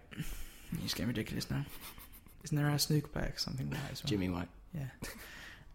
he's 0.81 0.95
getting 0.95 1.09
ridiculous 1.09 1.51
now. 1.51 1.65
Isn't 2.45 2.57
there 2.57 2.69
a 2.69 2.79
snooker 2.79 3.09
player 3.09 3.33
or 3.35 3.39
something 3.39 3.71
like 3.71 3.81
that 3.83 3.93
as 3.93 4.03
well? 4.03 4.09
Jimmy 4.09 4.29
White. 4.31 4.49
Yeah. 4.75 4.87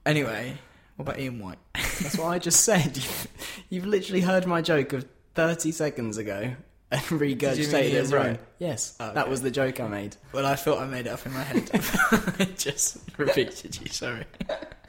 Anyway, 0.06 0.58
what 0.96 1.08
about 1.08 1.20
Ian 1.20 1.40
White? 1.40 1.60
That's 1.76 2.18
what 2.18 2.28
I 2.28 2.40
just 2.40 2.62
said. 2.62 3.00
You've 3.70 3.86
literally 3.86 4.22
heard 4.22 4.46
my 4.48 4.62
joke 4.62 4.94
of 4.94 5.06
30 5.36 5.72
seconds 5.72 6.18
ago 6.18 6.56
and 6.92 7.02
regurgitated 7.10 7.94
it 7.94 8.14
as 8.14 8.40
Yes, 8.60 8.96
Oh, 9.00 9.14
that 9.14 9.30
was 9.30 9.42
the 9.42 9.52
joke 9.52 9.80
I 9.80 9.88
made. 9.88 10.16
Well, 10.32 10.46
I 10.46 10.56
thought 10.56 10.80
I 10.80 10.86
made 10.86 11.06
it 11.08 11.10
up 11.10 11.26
in 11.26 11.34
my 11.34 11.44
head. 11.44 11.70
I 11.74 12.46
just 12.58 12.98
repeated 13.18 13.80
you. 13.82 13.88
Sorry, 13.88 14.26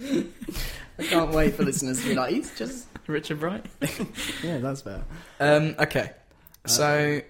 I 0.00 1.02
can't 1.02 1.30
wait 1.32 1.54
for 1.54 1.64
listeners 1.64 2.00
to 2.02 2.08
be 2.08 2.14
like, 2.14 2.32
he's 2.34 2.56
just. 2.56 2.86
Richard 3.06 3.40
Bright. 3.40 3.64
Yeah, 4.42 4.58
that's 4.58 4.82
fair. 4.82 5.02
Um, 5.40 5.74
okay, 5.78 6.10
so 6.66 7.22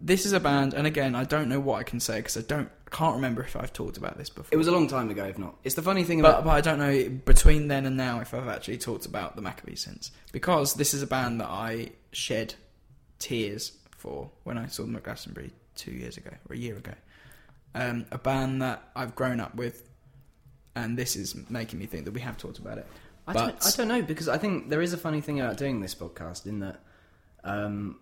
this 0.00 0.24
is 0.24 0.32
a 0.32 0.40
band, 0.40 0.72
and 0.72 0.86
again, 0.86 1.14
I 1.14 1.24
don't 1.24 1.50
know 1.50 1.60
what 1.60 1.78
I 1.80 1.82
can 1.82 2.00
say 2.00 2.16
because 2.16 2.38
I 2.38 2.40
don't 2.40 2.70
can't 2.90 3.16
remember 3.16 3.42
if 3.42 3.54
I've 3.56 3.74
talked 3.74 3.98
about 3.98 4.16
this 4.16 4.30
before. 4.30 4.48
It 4.50 4.56
was 4.56 4.66
a 4.66 4.72
long 4.72 4.88
time 4.88 5.10
ago, 5.10 5.24
if 5.26 5.36
not. 5.38 5.56
It's 5.64 5.74
the 5.74 5.82
funny 5.82 6.04
thing 6.04 6.22
But, 6.22 6.30
about. 6.30 6.44
but 6.44 6.50
I 6.52 6.60
don't 6.62 6.78
know 6.78 7.10
between 7.26 7.68
then 7.68 7.84
and 7.84 7.98
now 7.98 8.20
if 8.20 8.32
I've 8.32 8.48
actually 8.48 8.78
talked 8.78 9.04
about 9.04 9.36
the 9.36 9.42
Maccabees 9.42 9.82
since. 9.82 10.10
Because 10.32 10.72
this 10.74 10.94
is 10.94 11.02
a 11.02 11.06
band 11.06 11.42
that 11.42 11.48
I 11.50 11.90
shed 12.12 12.54
tears 13.18 13.72
for 13.90 14.30
when 14.44 14.58
I 14.58 14.66
saw 14.66 14.82
them 14.82 14.96
at 14.96 15.02
Glastonbury 15.02 15.52
two 15.74 15.92
years 15.92 16.16
ago, 16.16 16.30
or 16.48 16.54
a 16.54 16.58
year 16.58 16.76
ago. 16.76 16.92
Um, 17.74 18.06
a 18.10 18.18
band 18.18 18.62
that 18.62 18.82
I've 18.96 19.14
grown 19.14 19.40
up 19.40 19.54
with, 19.54 19.88
and 20.74 20.96
this 20.96 21.16
is 21.16 21.34
making 21.50 21.78
me 21.78 21.86
think 21.86 22.04
that 22.04 22.12
we 22.12 22.20
have 22.20 22.36
talked 22.36 22.58
about 22.58 22.78
it. 22.78 22.86
I, 23.26 23.32
but 23.32 23.46
don't, 23.46 23.66
I 23.66 23.70
don't 23.76 23.88
know, 23.88 24.02
because 24.02 24.28
I 24.28 24.38
think 24.38 24.70
there 24.70 24.80
is 24.80 24.92
a 24.92 24.96
funny 24.96 25.20
thing 25.20 25.40
about 25.40 25.58
doing 25.58 25.80
this 25.80 25.94
podcast 25.94 26.46
in 26.46 26.60
that 26.60 26.80
um, 27.44 28.00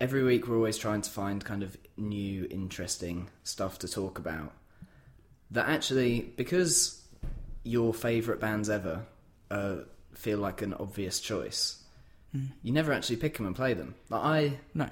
every 0.00 0.22
week 0.22 0.46
we're 0.46 0.56
always 0.56 0.78
trying 0.78 1.02
to 1.02 1.10
find 1.10 1.44
kind 1.44 1.62
of 1.62 1.76
new, 1.96 2.46
interesting 2.50 3.28
stuff 3.42 3.80
to 3.80 3.88
talk 3.88 4.18
about. 4.18 4.52
That 5.50 5.68
actually, 5.68 6.32
because 6.36 7.02
your 7.64 7.92
favourite 7.92 8.40
bands 8.40 8.70
ever 8.70 9.04
uh, 9.50 9.76
feel 10.14 10.38
like 10.38 10.62
an 10.62 10.74
obvious 10.74 11.20
choice, 11.20 11.79
Hmm. 12.32 12.46
you 12.62 12.72
never 12.72 12.92
actually 12.92 13.16
pick 13.16 13.36
them 13.36 13.46
and 13.46 13.56
play 13.56 13.74
them. 13.74 13.94
Like 14.08 14.22
I, 14.22 14.52
no, 14.74 14.88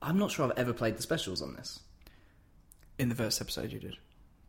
I'm 0.00 0.18
not 0.18 0.30
sure 0.30 0.46
I've 0.46 0.58
ever 0.58 0.72
played 0.72 0.96
the 0.96 1.02
specials 1.02 1.42
on 1.42 1.54
this. 1.54 1.80
in 2.98 3.08
the 3.10 3.14
first 3.14 3.40
episode 3.40 3.72
you 3.72 3.78
did. 3.80 3.96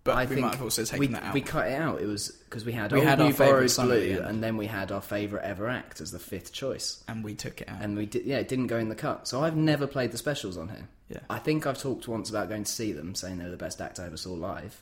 But 0.06 0.16
I 0.16 0.22
we 0.24 0.36
think 0.36 0.42
might 0.46 0.54
have 0.54 0.62
also 0.64 0.86
taken 0.86 1.00
we, 1.00 1.08
that 1.08 1.24
out. 1.24 1.34
We 1.34 1.42
cut 1.42 1.68
it 1.68 1.74
out. 1.74 2.00
It 2.02 2.06
was 2.06 2.30
because 2.30 2.64
we 2.64 2.72
had 2.72 2.94
We 2.94 3.02
had 3.02 3.20
New 3.20 3.26
our 3.26 3.32
the 3.68 3.82
Blue, 3.84 4.22
and 4.26 4.42
then 4.42 4.56
we 4.56 4.66
had 4.66 4.90
our 4.94 5.02
favourite 5.02 5.44
ever 5.44 5.68
act 5.68 6.00
as 6.00 6.12
the 6.14 6.20
fifth 6.20 6.54
choice. 6.54 7.04
and 7.10 7.26
we 7.26 7.36
took 7.36 7.60
it 7.60 7.68
out. 7.68 7.82
and 7.82 7.98
we 7.98 8.06
did 8.06 8.24
yeah 8.24 8.38
it 8.38 8.48
didn't 8.48 8.68
go 8.68 8.78
in 8.78 8.88
the 8.88 8.96
cut 8.96 9.28
so 9.28 9.44
i've 9.44 9.58
never 9.58 9.86
played 9.86 10.12
the 10.14 10.18
specials 10.18 10.56
on 10.58 10.70
here 10.70 10.88
Yeah. 11.10 11.20
i 11.30 11.40
think 11.40 11.68
i've 11.68 11.78
talked 11.78 12.08
once 12.08 12.30
about 12.30 12.48
going 12.48 12.64
to 12.64 12.72
see 12.72 12.94
them 12.94 13.16
saying 13.16 13.38
they 13.38 13.44
were 13.44 13.52
the 13.52 13.58
best 13.58 13.82
act 13.82 14.00
i 14.00 14.06
ever 14.06 14.16
saw 14.16 14.32
live 14.34 14.82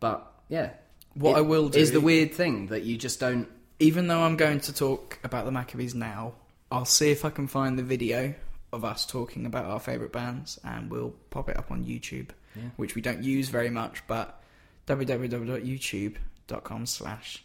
but 0.00 0.26
yeah 0.48 0.70
What 1.14 1.32
It 1.32 1.38
I 1.38 1.40
will 1.42 1.68
do 1.68 1.78
is 1.78 1.92
the 1.92 2.00
weird 2.00 2.34
thing 2.34 2.66
that 2.68 2.82
you 2.82 2.96
just 2.96 3.20
don't 3.20 3.46
even 3.78 4.08
though 4.08 4.22
I'm 4.22 4.36
going 4.36 4.60
to 4.60 4.72
talk 4.74 5.18
about 5.24 5.44
the 5.44 5.52
Maccabees 5.52 5.94
now, 5.94 6.34
I'll 6.70 6.84
see 6.84 7.10
if 7.10 7.24
I 7.24 7.30
can 7.30 7.46
find 7.46 7.78
the 7.78 7.82
video 7.82 8.34
of 8.72 8.84
us 8.84 9.06
talking 9.06 9.46
about 9.46 9.64
our 9.66 9.80
favourite 9.80 10.12
bands 10.12 10.58
and 10.64 10.90
we'll 10.90 11.14
pop 11.30 11.48
it 11.48 11.56
up 11.56 11.70
on 11.70 11.84
YouTube, 11.84 12.30
Yeah. 12.54 12.64
which 12.76 12.94
we 12.94 13.02
don't 13.02 13.22
use 13.22 13.48
very 13.48 13.70
much, 13.70 14.02
but 14.06 14.40
www.youtube.com 14.86 16.86
slash 16.86 17.42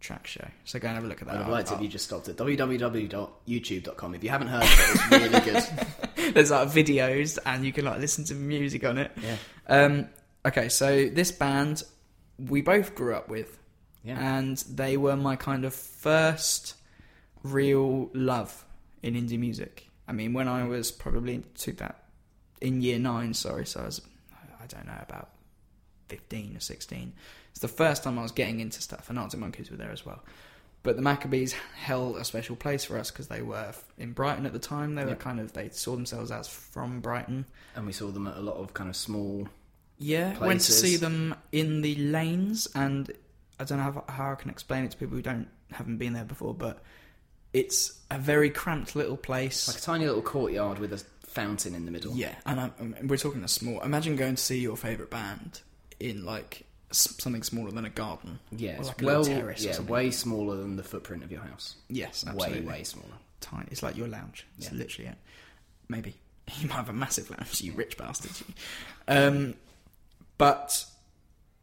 track 0.00 0.26
show. 0.26 0.46
So 0.64 0.78
go 0.78 0.88
and 0.88 0.94
have 0.96 1.04
a 1.04 1.08
look 1.08 1.22
at 1.22 1.28
that. 1.28 1.36
i'd 1.36 1.42
have 1.42 1.48
liked 1.48 1.72
if 1.72 1.80
you 1.80 1.88
just 1.88 2.04
stopped 2.04 2.28
at 2.28 2.36
www.youtube.com 2.36 4.14
if 4.14 4.22
you 4.22 4.28
haven't 4.30 4.48
heard 4.48 4.62
of 4.62 4.68
it 4.70 4.90
it's 4.90 5.10
really 5.10 5.40
good 5.40 5.64
There's 6.34 6.50
like 6.50 6.68
videos 6.68 7.38
and 7.46 7.64
you 7.64 7.72
can 7.72 7.84
like 7.86 7.98
listen 8.00 8.24
to 8.26 8.34
music 8.34 8.84
on 8.84 8.98
it. 8.98 9.10
yeah 9.22 9.36
Um, 9.68 10.08
okay, 10.44 10.68
so 10.68 11.08
this 11.08 11.32
band 11.32 11.82
we 12.38 12.60
both 12.60 12.94
grew 12.94 13.14
up 13.14 13.28
with, 13.28 13.58
yeah 14.06 14.38
and 14.38 14.58
they 14.70 14.96
were 14.96 15.16
my 15.16 15.36
kind 15.36 15.64
of 15.64 15.74
first 15.74 16.74
real 17.42 18.10
love 18.14 18.64
in 19.02 19.14
indie 19.14 19.38
music. 19.38 19.88
I 20.08 20.12
mean, 20.12 20.32
when 20.32 20.48
I 20.48 20.64
was 20.64 20.92
probably 20.92 21.42
to 21.58 21.72
that 21.74 22.04
in 22.60 22.80
year 22.80 22.98
nine, 22.98 23.34
sorry, 23.34 23.66
so 23.66 23.80
I 23.80 23.84
was 23.86 24.00
I 24.62 24.66
don't 24.66 24.86
know 24.86 25.00
about 25.02 25.30
fifteen 26.08 26.56
or 26.56 26.60
sixteen. 26.60 27.12
It's 27.50 27.60
the 27.60 27.68
first 27.68 28.04
time 28.04 28.18
I 28.18 28.22
was 28.22 28.32
getting 28.32 28.60
into 28.60 28.82
stuff, 28.82 29.08
and 29.10 29.18
Arctic 29.18 29.40
Monkeys 29.40 29.70
were 29.70 29.76
there 29.76 29.90
as 29.90 30.04
well. 30.06 30.22
But 30.82 30.94
the 30.96 31.02
Maccabees 31.02 31.54
held 31.74 32.16
a 32.16 32.24
special 32.24 32.54
place 32.54 32.84
for 32.84 32.96
us 32.96 33.10
because 33.10 33.26
they 33.26 33.42
were 33.42 33.72
in 33.98 34.12
Brighton 34.12 34.46
at 34.46 34.52
the 34.52 34.60
time. 34.60 34.94
They 34.94 35.04
were 35.04 35.16
kind 35.16 35.40
of 35.40 35.52
they 35.52 35.68
saw 35.70 35.96
themselves 35.96 36.30
as 36.30 36.46
from 36.48 37.00
Brighton. 37.00 37.46
and 37.74 37.86
we 37.86 37.92
saw 37.92 38.08
them 38.12 38.28
at 38.28 38.36
a 38.36 38.40
lot 38.40 38.56
of 38.56 38.72
kind 38.74 38.88
of 38.88 38.94
small 38.94 39.48
Yeah, 39.98 40.38
went 40.38 40.60
to 40.60 40.72
see 40.72 40.96
them 40.96 41.34
in 41.50 41.80
the 41.82 41.96
lanes, 41.96 42.68
and 42.74 43.10
I 43.58 43.64
don't 43.64 43.78
know 43.78 43.84
how, 43.84 44.04
how 44.08 44.32
I 44.32 44.34
can 44.34 44.50
explain 44.50 44.84
it 44.84 44.90
to 44.92 44.96
people 44.96 45.16
who 45.16 45.22
don't 45.22 45.48
haven't 45.72 45.96
been 45.98 46.12
there 46.12 46.24
before, 46.24 46.54
but 46.54 46.82
it's 47.52 47.98
a 48.10 48.18
very 48.18 48.50
cramped 48.50 48.94
little 48.94 49.16
place. 49.16 49.66
like 49.68 49.78
a 49.78 49.80
tiny 49.80 50.06
little 50.06 50.22
courtyard 50.22 50.78
with 50.78 50.92
a 50.92 51.02
fountain 51.26 51.74
in 51.74 51.84
the 51.84 51.90
middle 51.90 52.14
yeah, 52.14 52.34
and 52.46 52.60
I, 52.60 52.64
I- 52.80 53.04
we're 53.04 53.16
talking 53.16 53.42
a 53.44 53.48
small. 53.48 53.80
Imagine 53.82 54.16
going 54.16 54.36
to 54.36 54.42
see 54.42 54.58
your 54.58 54.76
favorite 54.76 55.10
band 55.10 55.60
in 56.00 56.24
like 56.24 56.62
something 56.92 57.42
smaller 57.42 57.70
than 57.72 57.84
a 57.84 57.90
garden. 57.90 58.38
yeah 58.52 58.80
like 58.80 59.02
a 59.02 59.04
well 59.04 59.26
yeah 59.26 59.80
way 59.82 60.10
smaller 60.10 60.56
than 60.56 60.76
the 60.76 60.82
footprint 60.84 61.24
of 61.24 61.32
your 61.32 61.40
house 61.40 61.74
Yes, 61.88 62.24
way 62.24 62.30
absolutely. 62.32 62.66
way 62.66 62.84
smaller 62.84 63.08
tiny. 63.40 63.66
It's 63.70 63.82
like 63.82 63.96
your 63.96 64.08
lounge. 64.08 64.46
It's 64.58 64.70
Yeah. 64.70 64.78
literally 64.78 65.10
it. 65.10 65.16
Maybe 65.88 66.14
you 66.58 66.68
might 66.68 66.74
have 66.76 66.88
a 66.88 66.92
massive 66.94 67.28
lounge, 67.30 67.60
you 67.60 67.72
rich 67.72 67.96
bastards. 67.98 68.42
Um, 69.08 69.54
but 70.38 70.84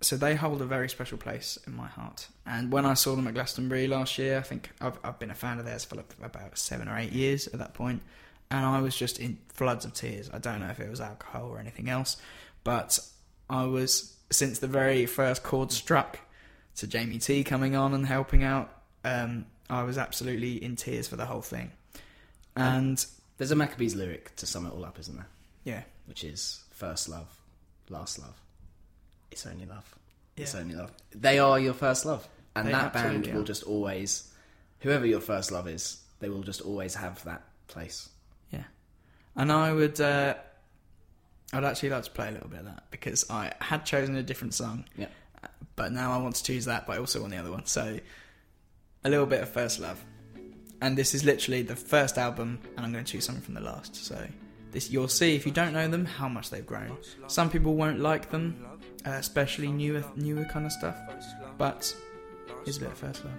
so 0.04 0.18
they 0.18 0.36
hold 0.36 0.62
a 0.62 0.66
very 0.66 0.90
special 0.90 1.18
place 1.18 1.58
in 1.66 1.76
my 1.76 1.88
heart. 1.88 2.28
And 2.46 2.72
when 2.72 2.86
I 2.86 2.94
saw 2.94 3.16
them 3.16 3.28
at 3.28 3.34
Glastonbury 3.34 3.88
last 3.88 4.18
year, 4.18 4.38
I 4.38 4.42
think 4.42 4.72
I've, 4.82 4.98
I've 5.04 5.20
been 5.20 5.32
a 5.32 5.36
fan 5.36 5.60
of 5.60 5.66
theirs 5.66 5.86
for 5.86 5.96
like 5.96 6.14
about 6.22 6.58
seven 6.58 6.88
or 6.88 6.98
eight 6.98 7.12
years 7.12 7.48
at 7.48 7.60
that 7.60 7.74
point, 7.74 8.02
and 8.52 8.66
I 8.66 8.82
was 8.82 8.96
just 8.96 9.20
in 9.20 9.38
floods 9.50 9.86
of 9.86 9.94
tears. 9.94 10.30
I 10.34 10.40
don't 10.40 10.60
know 10.60 10.68
if 10.70 10.80
it 10.80 10.90
was 10.90 11.02
alcohol 11.02 11.50
or 11.50 11.60
anything 11.60 11.90
else, 11.90 12.18
but 12.64 13.00
I 13.50 13.66
was 13.66 14.16
since 14.30 14.60
the 14.60 14.68
very 14.68 15.06
first 15.06 15.44
chord 15.44 15.72
struck 15.72 16.20
to 16.76 16.88
Jamie 16.88 17.20
T 17.20 17.44
coming 17.44 17.76
on 17.76 17.94
and 17.94 18.06
helping 18.06 18.44
out. 18.44 18.70
Um, 19.04 19.46
I 19.70 19.84
was 19.84 19.98
absolutely 19.98 20.64
in 20.64 20.76
tears 20.76 21.08
for 21.08 21.16
the 21.16 21.26
whole 21.26 21.42
thing, 21.42 21.72
and 22.56 23.06
there's 23.38 23.52
a 23.52 23.56
maccabees 23.56 23.96
lyric 23.96 24.36
to 24.38 24.46
sum 24.46 24.66
it 24.66 24.74
all 24.74 24.86
up 24.86 25.00
isn't 25.00 25.16
there 25.16 25.28
yeah, 25.64 25.84
which 26.06 26.24
is 26.24 26.64
first 26.72 27.10
love, 27.10 27.40
last 27.90 28.20
love. 28.20 28.40
It's 29.34 29.46
only 29.48 29.66
love. 29.66 29.96
It's 30.38 30.54
only 30.56 30.76
love. 30.76 30.92
They 31.12 31.40
are 31.40 31.60
your 31.60 31.74
first 31.74 32.06
love, 32.06 32.28
and 32.56 32.68
They 32.68 32.72
that 32.72 32.94
band 32.94 33.26
will 33.28 33.42
are. 33.42 33.44
just 33.44 33.64
always, 33.64 34.32
whoever 34.80 35.06
your 35.08 35.22
first 35.22 35.52
love 35.52 35.68
is, 35.68 36.02
they 36.20 36.30
will 36.30 36.44
just 36.44 36.62
always 36.62 36.94
have 36.96 37.24
that 37.24 37.42
place. 37.68 38.10
Yeah, 38.52 38.64
and 39.36 39.52
I 39.52 39.74
would. 39.74 40.00
Uh, 40.00 40.36
I'd 41.52 41.64
actually 41.64 41.90
like 41.90 42.04
to 42.04 42.12
play 42.12 42.30
a 42.30 42.32
little 42.32 42.48
bit 42.50 42.60
of 42.60 42.66
that 42.66 42.84
because 42.92 43.30
I 43.30 43.54
had 43.60 43.86
chosen 43.86 44.16
a 44.16 44.24
different 44.24 44.54
song, 44.54 44.86
Yeah. 44.98 45.08
but 45.76 45.92
now 45.92 46.12
I 46.12 46.18
want 46.22 46.36
to 46.36 46.44
choose 46.44 46.66
that, 46.66 46.86
but 46.88 46.94
I 46.96 47.00
also 47.00 47.20
want 47.22 47.32
the 47.32 47.38
other 47.38 47.52
one. 47.52 47.66
So, 47.66 48.00
a 49.04 49.10
little 49.10 49.26
bit 49.28 49.42
of 49.42 49.50
First 49.50 49.80
Love, 49.80 50.04
and 50.82 50.96
this 50.98 51.14
is 51.16 51.24
literally 51.24 51.62
the 51.64 51.76
first 51.76 52.18
album, 52.20 52.60
and 52.78 52.86
I'm 52.86 52.92
going 52.92 53.04
to 53.06 53.12
choose 53.12 53.26
something 53.26 53.44
from 53.44 53.54
the 53.56 53.62
last. 53.62 53.96
So, 53.96 54.28
this 54.74 54.90
you'll 54.92 55.08
see 55.08 55.36
if 55.36 55.46
you 55.46 55.52
don't 55.52 55.72
know 55.74 55.88
them 55.88 56.06
how 56.06 56.28
much 56.28 56.50
they've 56.50 56.66
grown. 56.66 56.98
Some 57.28 57.50
people 57.50 57.76
won't 57.76 58.00
like 58.00 58.30
them, 58.30 58.66
uh, 59.06 59.12
especially 59.12 59.72
newer, 59.72 60.04
newer 60.16 60.46
kind 60.46 60.66
of 60.66 60.72
stuff. 60.72 60.98
But 61.58 61.96
here's 62.66 62.78
a 62.78 62.82
bit 62.82 62.90
of 62.90 62.98
First 62.98 63.24
Love. 63.24 63.34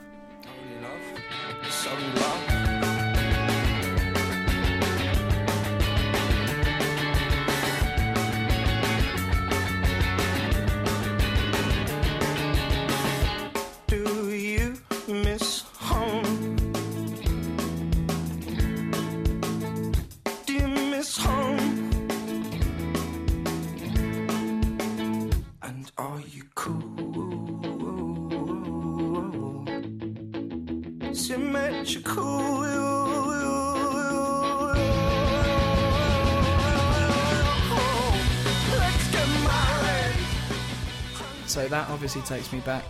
Obviously 42.04 42.36
takes 42.36 42.52
me 42.52 42.60
back 42.60 42.84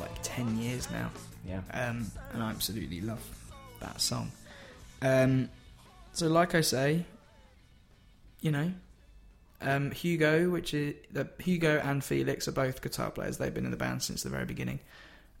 like 0.00 0.10
ten 0.22 0.56
years 0.56 0.90
now, 0.90 1.10
Yeah. 1.46 1.60
um, 1.74 2.10
and 2.32 2.42
I 2.42 2.48
absolutely 2.48 3.02
love 3.02 3.20
that 3.80 4.00
song. 4.00 4.32
Um, 5.02 5.50
so, 6.14 6.28
like 6.28 6.54
I 6.54 6.62
say, 6.62 7.04
you 8.40 8.50
know, 8.50 8.72
um, 9.60 9.90
Hugo, 9.90 10.48
which 10.48 10.72
is 10.72 10.94
the 11.12 11.28
Hugo 11.40 11.78
and 11.84 12.02
Felix 12.02 12.48
are 12.48 12.52
both 12.52 12.80
guitar 12.80 13.10
players. 13.10 13.36
They've 13.36 13.52
been 13.52 13.66
in 13.66 13.70
the 13.70 13.76
band 13.76 14.02
since 14.02 14.22
the 14.22 14.30
very 14.30 14.46
beginning. 14.46 14.80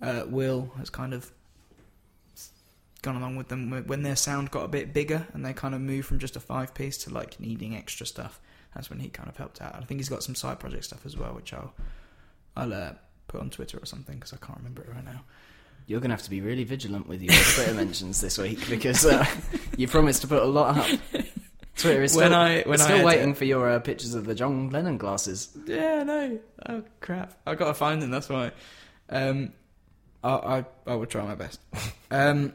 Uh, 0.02 0.24
Will 0.26 0.72
has 0.76 0.90
kind 0.90 1.14
of 1.14 1.32
gone 3.00 3.16
along 3.16 3.36
with 3.36 3.48
them 3.48 3.70
when 3.86 4.02
their 4.02 4.16
sound 4.16 4.50
got 4.50 4.64
a 4.66 4.68
bit 4.68 4.92
bigger 4.92 5.26
and 5.32 5.46
they 5.46 5.54
kind 5.54 5.74
of 5.74 5.80
moved 5.80 6.08
from 6.08 6.18
just 6.18 6.36
a 6.36 6.40
five 6.40 6.74
piece 6.74 6.98
to 6.98 7.10
like 7.10 7.40
needing 7.40 7.74
extra 7.74 8.04
stuff. 8.04 8.38
That's 8.74 8.90
when 8.90 9.00
he 9.00 9.08
kind 9.08 9.30
of 9.30 9.36
helped 9.38 9.62
out. 9.62 9.74
I 9.76 9.80
think 9.86 10.00
he's 10.00 10.10
got 10.10 10.22
some 10.22 10.34
side 10.34 10.60
project 10.60 10.84
stuff 10.84 11.06
as 11.06 11.16
well, 11.16 11.32
which 11.32 11.54
I'll 11.54 11.72
I'll 12.56 12.72
uh, 12.72 12.92
put 13.34 13.42
on 13.42 13.50
Twitter 13.50 13.78
or 13.78 13.86
something 13.86 14.14
because 14.16 14.32
I 14.32 14.36
can't 14.44 14.58
remember 14.58 14.82
it 14.82 14.90
right 14.94 15.04
now. 15.04 15.22
You're 15.86 16.00
going 16.00 16.10
to 16.10 16.14
have 16.16 16.22
to 16.22 16.30
be 16.30 16.40
really 16.40 16.64
vigilant 16.64 17.06
with 17.08 17.20
your 17.20 17.34
Twitter 17.54 17.74
mentions 17.74 18.20
this 18.20 18.38
week 18.38 18.68
because 18.70 19.04
uh, 19.04 19.26
you 19.76 19.86
promised 19.88 20.22
to 20.22 20.28
put 20.28 20.40
a 20.42 20.46
lot 20.46 20.78
up. 20.78 20.86
Twitter 21.76 22.02
is 22.04 22.14
When 22.16 22.26
still, 22.28 22.34
I- 22.38 22.62
when 22.62 22.80
I 22.80 22.84
still 22.84 23.04
waiting 23.04 23.32
to- 23.32 23.38
for 23.38 23.44
your 23.44 23.68
uh, 23.68 23.80
pictures 23.80 24.14
of 24.14 24.24
the 24.24 24.34
John 24.34 24.70
Lennon 24.70 24.96
glasses. 24.96 25.48
Yeah, 25.66 26.04
no. 26.04 26.38
Oh 26.68 26.82
crap! 27.00 27.34
I 27.46 27.54
gotta 27.56 27.74
find 27.74 28.00
them. 28.00 28.10
That's 28.12 28.28
why. 28.28 28.52
Um, 29.10 29.52
I 30.22 30.30
I, 30.30 30.64
I 30.86 30.94
will 30.94 31.06
try 31.06 31.24
my 31.24 31.34
best. 31.34 31.60
Um, 32.10 32.52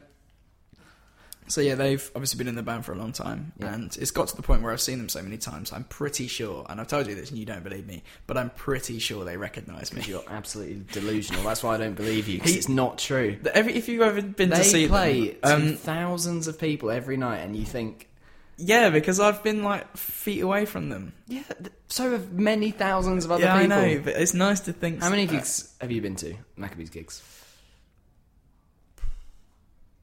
so 1.50 1.60
yeah, 1.60 1.74
they've 1.74 2.10
obviously 2.14 2.38
been 2.38 2.48
in 2.48 2.54
the 2.54 2.62
band 2.62 2.84
for 2.84 2.92
a 2.92 2.96
long 2.96 3.12
time, 3.12 3.52
Yeah. 3.58 3.74
and 3.74 3.96
it's 4.00 4.10
got 4.10 4.28
to 4.28 4.36
the 4.36 4.42
point 4.42 4.62
where 4.62 4.72
I've 4.72 4.80
seen 4.80 4.98
them 4.98 5.08
so 5.08 5.22
many 5.22 5.36
times. 5.36 5.72
I'm 5.72 5.84
pretty 5.84 6.26
sure, 6.26 6.64
and 6.68 6.80
I've 6.80 6.88
told 6.88 7.06
you 7.06 7.14
this, 7.14 7.30
and 7.30 7.38
you 7.38 7.44
don't 7.44 7.64
believe 7.64 7.86
me, 7.86 8.02
but 8.26 8.36
I'm 8.36 8.50
pretty 8.50 8.98
sure 8.98 9.24
they 9.24 9.36
recognise 9.36 9.92
me. 9.92 10.02
You're 10.06 10.22
absolutely 10.28 10.84
delusional. 10.92 11.42
That's 11.42 11.62
why 11.62 11.74
I 11.74 11.78
don't 11.78 11.94
believe 11.94 12.28
you 12.28 12.38
because 12.38 12.56
it's 12.56 12.68
not 12.68 12.98
true. 12.98 13.38
Every, 13.52 13.74
if 13.74 13.88
you've 13.88 14.02
ever 14.02 14.22
been 14.22 14.50
They 14.50 14.56
to 14.56 14.64
see 14.64 14.88
play 14.88 15.30
them, 15.42 15.62
to 15.62 15.70
um, 15.72 15.76
thousands 15.76 16.48
of 16.48 16.58
people 16.58 16.90
every 16.90 17.16
night, 17.16 17.38
and 17.38 17.56
you 17.56 17.64
think, 17.64 18.08
yeah, 18.56 18.90
because 18.90 19.18
I've 19.20 19.42
been 19.42 19.62
like 19.64 19.96
feet 19.96 20.42
away 20.42 20.66
from 20.66 20.88
them. 20.88 21.12
yeah, 21.26 21.42
so 21.88 22.10
have 22.12 22.32
many 22.32 22.70
thousands 22.70 23.24
of 23.24 23.32
other 23.32 23.42
yeah, 23.44 23.60
people. 23.60 23.76
I 23.76 23.94
know, 23.94 24.00
but 24.00 24.14
it's 24.16 24.34
nice 24.34 24.60
to 24.60 24.72
think. 24.72 25.00
How 25.00 25.10
many 25.10 25.26
uh, 25.26 25.30
gigs 25.32 25.74
have 25.80 25.90
you 25.90 26.00
been 26.00 26.16
to? 26.16 26.34
Maccabees 26.56 26.90
gigs. 26.90 27.22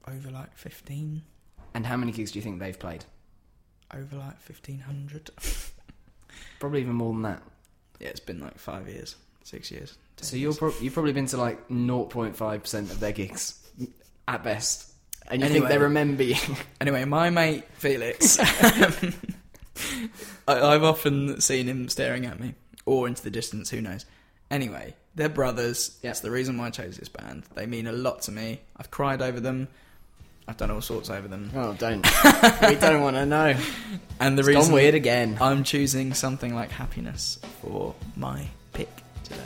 over 0.09 0.31
like 0.31 0.55
fifteen, 0.57 1.21
And 1.77 1.85
how 1.85 1.95
many 1.95 2.11
gigs 2.11 2.31
do 2.31 2.39
you 2.39 2.43
think 2.43 2.59
they've 2.59 2.79
played? 2.79 3.05
over 3.93 4.15
like 4.15 4.41
fifteen 4.41 4.79
hundred. 4.79 5.29
Probably 6.59 6.81
even 6.81 6.95
more 6.95 7.13
than 7.13 7.21
that. 7.21 7.43
Yeah, 7.99 8.07
it's 8.07 8.19
been 8.19 8.39
like 8.39 8.57
five 8.57 8.89
years, 8.89 9.15
six 9.43 9.69
years. 9.69 9.95
So 10.17 10.37
you're 10.37 10.55
pro- 10.55 10.73
you've 10.81 10.95
probably 10.95 11.13
been 11.13 11.27
to 11.27 11.37
like 11.37 11.69
0.5% 11.69 12.79
of 12.79 12.99
their 12.99 13.11
gigs 13.11 13.63
at 14.27 14.43
best. 14.43 14.91
And 15.27 15.43
you 15.43 15.49
think 15.49 15.67
they 15.67 15.77
remember 15.77 16.23
you. 16.23 16.35
Anyway, 16.81 17.05
my 17.05 17.29
mate 17.29 17.63
Felix, 17.73 18.39
I, 18.41 19.13
I've 20.47 20.83
often 20.83 21.39
seen 21.41 21.67
him 21.67 21.89
staring 21.89 22.25
at 22.25 22.39
me 22.39 22.55
or 22.87 23.07
into 23.07 23.21
the 23.21 23.29
distance. 23.29 23.69
Who 23.69 23.81
knows? 23.81 24.07
Anyway, 24.49 24.95
they're 25.13 25.29
brothers. 25.29 25.99
Yeah. 26.01 26.09
That's 26.09 26.21
the 26.21 26.31
reason 26.31 26.57
why 26.57 26.67
I 26.67 26.69
chose 26.71 26.97
this 26.97 27.09
band. 27.09 27.43
They 27.53 27.67
mean 27.67 27.85
a 27.85 27.91
lot 27.91 28.23
to 28.23 28.31
me. 28.31 28.61
I've 28.77 28.89
cried 28.89 29.21
over 29.21 29.39
them. 29.39 29.67
I've 30.47 30.57
done 30.57 30.71
all 30.71 30.81
sorts 30.81 31.09
over 31.09 31.27
them. 31.27 31.51
Oh, 31.55 31.73
don't. 31.73 32.05
we 32.67 32.75
don't 32.75 33.01
want 33.01 33.17
to 33.17 33.25
know. 33.25 33.55
And 34.19 34.37
the 34.37 34.41
It's 34.41 34.47
reason 34.47 34.63
gone 34.63 34.71
weird 34.71 34.95
again. 34.95 35.37
I'm 35.41 35.63
choosing 35.63 36.13
something 36.13 36.55
like 36.55 36.71
happiness 36.71 37.37
for 37.61 37.93
my 38.15 38.47
pick 38.73 38.89
today. 39.23 39.41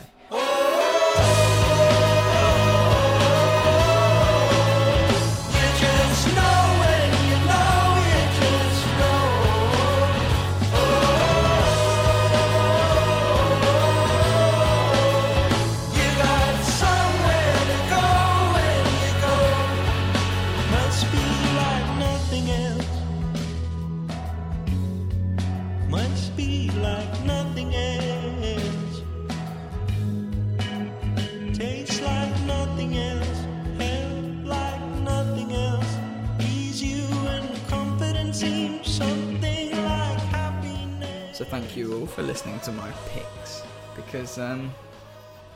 So 41.42 41.48
thank 41.48 41.76
you 41.76 41.98
all 41.98 42.06
for 42.06 42.22
listening 42.22 42.60
to 42.60 42.70
my 42.70 42.88
picks 43.08 43.64
because 43.96 44.38
um, 44.38 44.72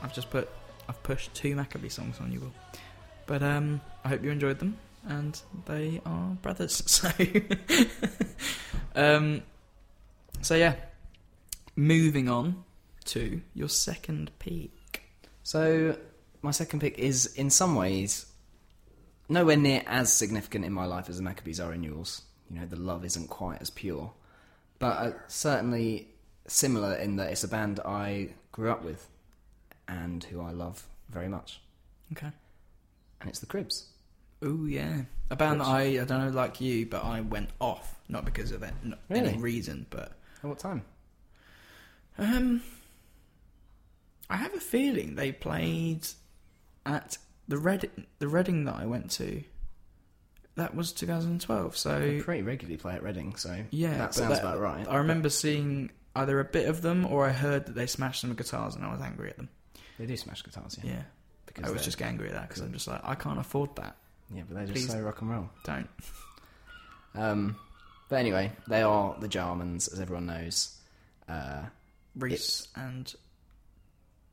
I've 0.03 0.13
just 0.13 0.29
put 0.29 0.49
I've 0.89 1.01
pushed 1.01 1.33
two 1.33 1.55
Maccabee 1.55 1.87
songs 1.87 2.19
on 2.19 2.29
you 2.29 2.41
all, 2.41 2.79
but 3.25 3.41
um, 3.41 3.79
I 4.03 4.09
hope 4.09 4.21
you 4.21 4.29
enjoyed 4.29 4.59
them 4.59 4.77
and 5.07 5.39
they 5.65 6.01
are 6.05 6.31
brothers. 6.41 6.83
So 6.87 7.09
um, 9.01 9.43
so 10.41 10.55
yeah, 10.55 10.75
moving 11.77 12.27
on 12.27 12.65
to 13.05 13.39
your 13.53 13.69
second 13.69 14.31
pick. 14.39 15.03
So, 15.43 15.97
my 16.41 16.51
second 16.51 16.81
pick 16.81 16.99
is 16.99 17.27
in 17.27 17.49
some 17.49 17.75
ways 17.75 18.25
nowhere 19.29 19.55
near 19.55 19.83
as 19.87 20.11
significant 20.11 20.65
in 20.65 20.73
my 20.73 20.85
life 20.85 21.07
as 21.07 21.15
the 21.15 21.23
Maccabees 21.23 21.61
are 21.61 21.73
in 21.73 21.83
yours. 21.83 22.23
You 22.49 22.59
know, 22.59 22.65
the 22.65 22.75
love 22.75 23.05
isn't 23.05 23.29
quite 23.29 23.61
as 23.61 23.69
pure. 23.69 24.11
But 24.79 24.97
uh, 24.97 25.11
certainly 25.27 26.09
similar 26.47 26.95
in 26.95 27.15
that 27.17 27.31
it's 27.31 27.43
a 27.43 27.47
band 27.47 27.79
I 27.79 28.29
grew 28.51 28.71
up 28.71 28.83
with 28.83 29.07
and 29.87 30.23
who 30.23 30.41
I 30.41 30.51
love 30.51 30.85
very 31.09 31.27
much. 31.27 31.61
Okay. 32.11 32.31
And 33.21 33.29
it's 33.29 33.39
the 33.39 33.45
Cribs. 33.45 33.87
Oh 34.41 34.65
yeah, 34.65 35.01
a 35.31 35.35
band 35.35 35.61
that 35.61 35.67
I 35.67 35.81
I 35.99 36.05
don't 36.05 36.25
know 36.25 36.29
like 36.29 36.61
you, 36.61 36.85
but 36.85 37.03
I 37.03 37.21
went 37.21 37.49
off 37.59 37.95
not 38.07 38.23
because 38.23 38.51
of 38.51 38.61
it, 38.61 38.73
not 38.83 38.99
any 39.09 39.35
reason, 39.37 39.87
but 39.89 40.11
At 40.43 40.49
what 40.49 40.59
time? 40.59 40.83
Um, 42.19 42.61
I 44.29 44.37
have 44.37 44.53
a 44.53 44.59
feeling 44.59 45.15
they 45.15 45.31
played 45.31 46.07
at 46.85 47.17
the 47.47 47.57
Red 47.57 47.89
the 48.19 48.27
Reading 48.27 48.65
that 48.65 48.75
I 48.75 48.85
went 48.85 49.09
to. 49.11 49.43
That 50.57 50.75
was 50.75 50.91
2012. 50.91 51.71
They 51.71 51.77
So 51.77 52.19
pretty 52.23 52.41
regularly 52.43 52.77
play 52.77 52.93
at 52.95 53.03
Reading, 53.03 53.35
so 53.37 53.63
yeah, 53.71 53.91
that 53.97 54.07
but 54.09 54.13
sounds 54.15 54.39
about 54.39 54.59
right. 54.59 54.85
I 54.87 54.97
remember 54.97 55.29
seeing 55.29 55.89
either 56.15 56.39
a 56.39 56.45
bit 56.45 56.67
of 56.67 56.81
them 56.81 57.05
or 57.05 57.25
I 57.25 57.31
heard 57.31 57.67
that 57.67 57.75
they 57.75 57.85
smashed 57.87 58.21
some 58.21 58.33
guitars 58.33 58.75
and 58.75 58.83
I 58.83 58.91
was 58.91 58.99
angry 59.01 59.29
at 59.29 59.37
them. 59.37 59.49
They 59.99 60.05
do 60.07 60.17
smash 60.17 60.43
guitars, 60.43 60.77
yeah. 60.83 60.91
Yeah, 60.91 61.01
Because 61.45 61.63
I 61.65 61.69
was 61.69 61.81
they're- 61.81 61.85
just 61.85 62.01
angry 62.01 62.27
at 62.27 62.33
that 62.33 62.49
because 62.49 62.61
I'm 62.61 62.73
just 62.73 62.87
like 62.87 63.01
I 63.03 63.15
can't 63.15 63.39
afford 63.39 63.75
that. 63.77 63.95
Yeah, 64.33 64.41
but 64.47 64.57
they're 64.57 64.65
just 64.67 64.87
Please. 64.87 64.91
so 64.91 64.99
rock 65.01 65.21
and 65.21 65.29
roll. 65.31 65.49
Don't. 65.63 65.87
Um, 67.15 67.55
but 68.09 68.17
anyway, 68.17 68.51
they 68.67 68.83
are 68.83 69.15
the 69.19 69.27
Jarmans, 69.27 69.91
as 69.91 69.99
everyone 69.99 70.27
knows. 70.27 70.77
Uh, 71.27 71.63
Reese 72.15 72.67
and 72.75 73.11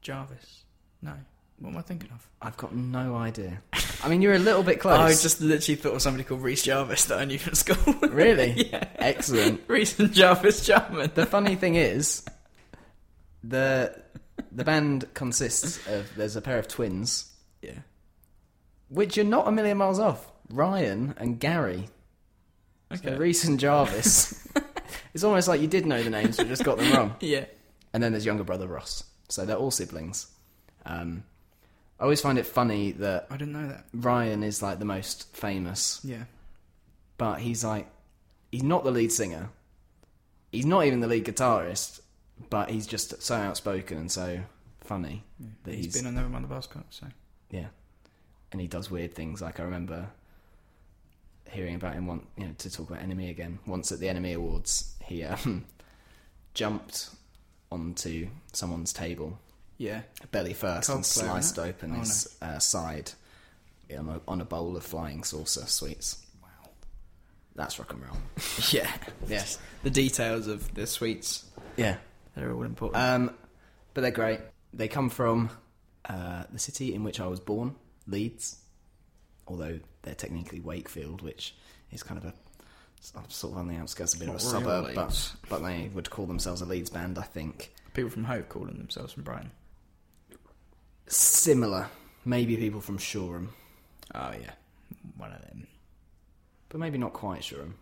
Jarvis. 0.03 0.64
No, 1.03 1.14
what 1.59 1.71
am 1.71 1.77
I 1.77 1.83
thinking 1.83 2.11
of? 2.11 2.29
I've 2.43 2.57
got 2.57 2.75
no 2.75 3.15
idea. 3.17 3.63
I 4.03 4.09
mean, 4.09 4.21
you're 4.23 4.35
a 4.35 4.39
little 4.39 4.63
bit 4.63 4.81
close. 4.81 4.99
I 4.99 5.11
just 5.11 5.41
literally 5.41 5.77
thought 5.77 5.95
of 5.95 6.03
somebody 6.03 6.25
called 6.25 6.43
Reese 6.43 6.63
Jarvis 6.65 7.07
that 7.07 7.19
I 7.19 7.25
knew 7.25 7.39
from 7.39 7.55
school. 7.55 7.95
Really? 8.11 8.69
yeah. 8.73 8.85
Excellent. 8.97 9.63
Reese 9.67 9.99
and 9.99 10.13
Jarvis 10.13 10.65
Jarman. 10.67 11.11
The 11.15 11.27
funny 11.27 11.57
thing 11.57 11.75
is, 11.75 12.25
the 13.43 13.95
the 14.53 14.65
band 14.65 15.07
consists 15.15 15.85
of 15.89 16.11
there's 16.17 16.37
a 16.37 16.41
pair 16.41 16.59
of 16.59 16.69
twins, 16.69 17.33
Yeah. 17.63 17.79
which 18.89 19.17
you're 19.17 19.27
not 19.27 19.49
a 19.49 19.53
million 19.53 19.79
miles 19.79 19.99
off. 19.99 20.31
Ryan 20.51 21.15
and 21.17 21.39
Gary. 21.41 21.89
Okay. 22.93 23.11
So 23.11 23.17
Reese 23.17 23.45
and 23.45 23.59
Jarvis. 23.59 24.47
it's 25.15 25.25
almost 25.25 25.49
like 25.49 25.61
you 25.61 25.67
did 25.67 25.87
know 25.87 26.03
the 26.03 26.11
names, 26.11 26.37
but 26.37 26.47
just 26.49 26.65
got 26.65 26.79
them 26.79 26.93
wrong. 26.93 27.17
Yeah. 27.21 27.47
And 27.93 28.03
then 28.03 28.13
there's 28.13 28.27
younger 28.27 28.45
brother 28.45 28.67
Ross. 28.69 29.05
So 29.29 29.45
they're 29.45 29.57
all 29.57 29.71
siblings. 29.71 30.27
Um, 30.87 31.25
I 32.05 32.07
always 32.07 32.21
find 32.21 32.37
it 32.39 32.45
funny 32.45 32.93
that 32.93 33.27
I 33.31 33.39
didn't 33.39 33.55
know 33.55 33.67
that. 33.67 33.87
Ryan 33.95 34.43
is 34.43 34.63
like 34.63 34.79
the 34.79 34.85
most 34.85 35.35
famous, 35.35 36.03
Yeah. 36.05 36.25
but 37.17 37.37
he's 37.41 37.65
like 37.65 37.87
he's 38.53 38.63
not 38.63 38.85
the 38.85 38.91
lead 38.91 39.11
singer. 39.11 39.49
He's 40.53 40.67
not 40.67 40.85
even 40.85 41.01
the 41.01 41.07
lead 41.07 41.25
guitarist, 41.25 42.01
but 42.51 42.69
he's 42.69 42.87
just 42.87 43.23
so 43.23 43.37
outspoken 43.37 43.97
and 43.97 44.13
so 44.13 44.41
funny 44.83 45.25
that 45.63 45.75
he's 45.77 45.87
he's, 45.87 45.97
been 45.97 46.07
on 46.07 46.15
Never 46.15 46.29
Mind 46.29 46.45
the 46.47 46.55
Buzzcocks, 46.55 46.85
so. 46.91 47.07
yeah, 47.51 47.69
and 48.53 48.61
he 48.61 48.67
does 48.67 48.91
weird 48.91 49.15
things. 49.15 49.41
Like 49.41 49.59
I 49.59 49.63
remember 49.63 50.09
hearing 51.49 51.75
about 51.77 51.95
him 51.95 52.07
one, 52.07 52.27
you 52.37 52.45
know, 52.45 52.53
to 52.59 52.71
talk 52.71 52.91
about 52.91 53.03
NME 53.03 53.31
again. 53.31 53.61
Once 53.67 53.91
at 53.93 53.99
the 53.99 54.09
NME 54.09 54.35
Awards, 54.35 54.95
he 55.07 55.25
um, 55.25 55.65
jumped 56.53 57.09
onto 57.73 58.29
someone's 58.53 58.93
table 58.93 59.39
Yeah. 59.79 60.03
belly 60.31 60.55
first 60.55 60.89
and 60.89 61.05
sliced 61.05 61.59
open 61.59 61.93
Oh, 61.97 61.99
his 62.01 62.37
uh, 62.41 62.59
side 62.59 63.11
on 63.97 64.09
a, 64.09 64.20
on 64.27 64.41
a 64.41 64.45
bowl 64.45 64.77
of 64.77 64.85
flying 64.85 65.22
saucer 65.25 65.66
sweets. 65.66 66.25
Wow, 66.43 66.49
that's 67.55 67.79
rock 67.79 67.93
and 67.93 68.03
roll. 68.03 68.16
Yeah. 68.70 68.91
Yes. 69.29 69.59
The 69.83 69.91
details 69.91 70.47
of 70.47 70.72
the 70.75 70.87
sweets, 70.87 71.45
Yeah, 71.77 71.97
they're 72.35 72.53
all 72.53 72.62
important. 72.62 73.03
um, 73.03 73.35
but 73.93 74.01
they're 74.01 74.11
great. 74.11 74.41
They 74.72 74.89
come 74.89 75.11
from 75.11 75.51
uh, 76.09 76.45
the 76.53 76.59
city 76.59 76.95
in 76.95 77.05
which 77.05 77.20
I 77.20 77.27
was 77.27 77.41
born, 77.41 77.75
Leeds. 78.07 78.57
Although 79.47 79.79
they're 80.03 80.14
technically 80.14 80.61
Wakefield, 80.61 81.20
which 81.20 81.55
is 81.93 82.03
kind 82.03 82.18
of 82.18 82.25
a 82.25 82.35
sort 83.29 83.53
of 83.53 83.59
on 83.59 83.68
the 83.68 83.77
outskirts, 83.77 84.14
a 84.14 84.18
bit 84.18 84.29
of 84.29 84.35
a 84.35 84.39
Not 84.39 84.41
suburb, 84.43 84.85
Leeds. 84.97 84.97
but 84.97 85.51
but 85.51 85.62
they 85.62 85.91
would 85.93 86.09
call 86.11 86.25
themselves 86.27 86.62
a 86.62 86.64
Leeds 86.64 86.89
band, 86.91 87.18
I 87.18 87.22
think. 87.22 87.72
People 87.93 88.11
from 88.11 88.25
Hove 88.25 88.49
calling 88.49 88.79
themselves 88.79 89.12
from 89.12 89.22
Brighton. 89.25 89.51
Similar, 91.07 91.89
maybe 92.25 92.57
people 92.57 92.81
from 92.81 92.99
Shoreham, 92.99 93.51
Oh, 94.15 94.33
yeah. 94.41 94.53
One 95.17 95.33
of 95.33 95.41
them. 95.43 95.67
but 96.69 96.79
maybe 96.79 96.99
not 96.99 97.13
quite 97.13 97.43
Shoreham. 97.45 97.75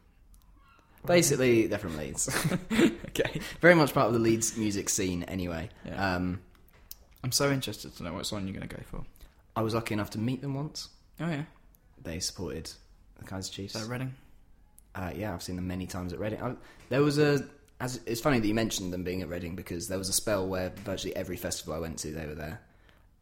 Basically, 1.05 1.66
they're 1.66 1.79
from 1.79 1.97
Leeds. 1.97 2.29
Okay. 3.12 3.41
Very 3.61 3.75
much 3.75 3.93
part 3.93 4.07
of 4.07 4.14
the 4.14 4.18
Leeds 4.18 4.57
music 4.57 4.89
scene, 4.89 5.23
anyway. 5.25 5.68
Yeah. 5.85 6.14
Um, 6.14 6.41
I'm 7.23 7.31
so 7.33 7.51
interested 7.53 7.95
to 7.97 8.03
know 8.03 8.14
what 8.14 8.25
song 8.25 8.47
you're 8.47 8.57
going 8.57 8.66
to 8.66 8.75
go 8.75 8.83
for. 8.91 9.05
I 9.55 9.61
was 9.61 9.75
lucky 9.75 9.93
enough 9.93 10.09
to 10.11 10.18
meet 10.18 10.41
them 10.41 10.55
once. 10.55 10.89
Oh, 11.20 11.29
yeah. 11.29 11.43
They 12.03 12.18
supported 12.20 12.70
the 13.18 13.25
Kaiser 13.27 13.53
Chiefs. 13.53 13.75
Is 13.75 13.83
that 13.87 13.93
Reading? 13.93 14.14
Uh, 14.95 15.11
yeah, 15.14 15.35
I've 15.35 15.43
seen 15.43 15.57
them 15.57 15.68
many 15.68 15.87
times 15.87 16.14
at 16.14 16.18
Reading. 16.20 16.43
I, 16.43 16.55
there 16.89 17.03
was 17.03 17.18
a. 17.18 17.45
As, 17.81 18.01
it's 18.07 18.20
funny 18.23 18.39
that 18.41 18.47
you 18.49 18.55
mentioned 18.55 18.95
them 18.95 19.05
being 19.05 19.20
at 19.20 19.29
Reading 19.29 19.57
because 19.57 19.89
there 19.89 19.99
was 19.99 20.09
a 20.09 20.12
spell 20.14 20.47
where 20.49 20.70
virtually 20.85 21.14
every 21.14 21.37
festival 21.37 21.75
I 21.75 21.79
went 21.81 21.99
to, 21.99 22.12
they 22.12 22.27
were 22.27 22.35
there, 22.35 22.61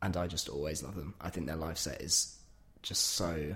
and 0.02 0.16
I 0.16 0.26
just 0.26 0.48
always 0.48 0.82
love 0.82 0.94
them. 0.96 1.14
I 1.20 1.30
think 1.30 1.46
their 1.46 1.56
live 1.56 1.78
set 1.78 2.00
is 2.00 2.36
just 2.82 3.04
so, 3.04 3.54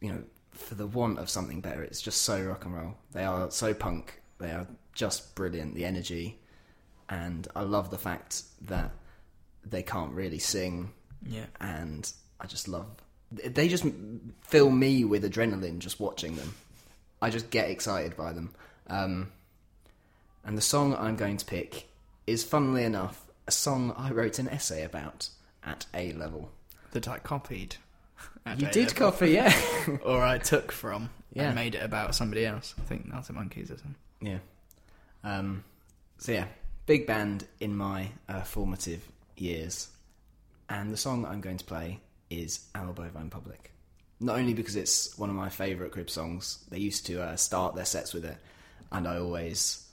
you 0.00 0.12
know, 0.12 0.22
for 0.52 0.74
the 0.74 0.86
want 0.86 1.18
of 1.18 1.28
something 1.30 1.60
better, 1.60 1.82
it's 1.82 2.00
just 2.00 2.22
so 2.22 2.42
rock 2.42 2.64
and 2.64 2.74
roll. 2.74 2.94
They 3.12 3.24
are 3.24 3.50
so 3.50 3.74
punk. 3.74 4.20
They 4.38 4.50
are 4.50 4.66
just 4.94 5.34
brilliant. 5.34 5.74
The 5.74 5.84
energy, 5.84 6.38
and 7.08 7.46
I 7.56 7.62
love 7.62 7.90
the 7.90 7.98
fact 7.98 8.42
that 8.62 8.90
they 9.64 9.82
can't 9.82 10.12
really 10.12 10.38
sing 10.38 10.92
Yeah. 11.26 11.46
and 11.60 12.10
I 12.40 12.46
just 12.46 12.68
love. 12.68 12.86
They 13.32 13.68
just 13.68 13.84
fill 14.42 14.70
me 14.70 15.04
with 15.04 15.22
adrenaline 15.24 15.78
just 15.78 16.00
watching 16.00 16.36
them. 16.36 16.54
I 17.22 17.30
just 17.30 17.50
get 17.50 17.70
excited 17.70 18.16
by 18.16 18.32
them. 18.32 18.50
Um, 18.88 19.30
and 20.44 20.56
the 20.56 20.62
song 20.62 20.94
I'm 20.96 21.16
going 21.16 21.36
to 21.36 21.44
pick 21.44 21.88
is, 22.26 22.42
funnily 22.42 22.82
enough, 22.84 23.24
a 23.46 23.50
song 23.50 23.94
I 23.96 24.10
wrote 24.10 24.38
an 24.38 24.48
essay 24.48 24.84
about 24.84 25.28
at 25.64 25.86
A 25.94 26.12
level. 26.12 26.50
That 26.92 27.06
I 27.08 27.18
copied. 27.18 27.76
You 28.58 28.66
A 28.66 28.70
did 28.70 28.94
copy, 28.96 29.30
yeah, 29.32 29.54
or 30.04 30.22
I 30.22 30.38
took 30.38 30.72
from 30.72 31.10
Yeah. 31.32 31.44
and 31.46 31.54
made 31.54 31.74
it 31.74 31.82
about 31.82 32.14
somebody 32.14 32.44
else. 32.46 32.74
I 32.78 32.82
think 32.82 33.08
Arctic 33.12 33.36
Monkeys 33.36 33.70
or 33.70 33.76
something. 33.76 33.94
yeah. 34.20 34.38
Um, 35.22 35.64
so 36.18 36.32
yeah, 36.32 36.46
big 36.86 37.06
band 37.06 37.46
in 37.60 37.76
my 37.76 38.10
uh, 38.28 38.42
formative 38.42 39.02
years, 39.36 39.88
and 40.68 40.90
the 40.92 40.96
song 40.96 41.24
I'm 41.26 41.40
going 41.40 41.58
to 41.58 41.64
play 41.64 42.00
is 42.30 42.66
"Our 42.74 42.92
Bovine 42.92 43.30
Public." 43.30 43.72
Not 44.20 44.38
only 44.38 44.52
because 44.54 44.76
it's 44.76 45.16
one 45.18 45.30
of 45.30 45.36
my 45.36 45.48
favourite 45.48 45.92
Crib 45.92 46.10
songs, 46.10 46.64
they 46.70 46.78
used 46.78 47.06
to 47.06 47.22
uh, 47.22 47.36
start 47.36 47.74
their 47.74 47.84
sets 47.86 48.12
with 48.12 48.24
it, 48.24 48.36
and 48.92 49.06
I 49.06 49.18
always, 49.18 49.86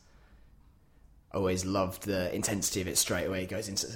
always 1.37 1.65
loved 1.65 2.03
the 2.03 2.33
intensity 2.33 2.81
of 2.81 2.87
it 2.87 2.97
straight 2.97 3.25
away. 3.25 3.43
It 3.43 3.49
goes 3.49 3.69
into 3.69 3.87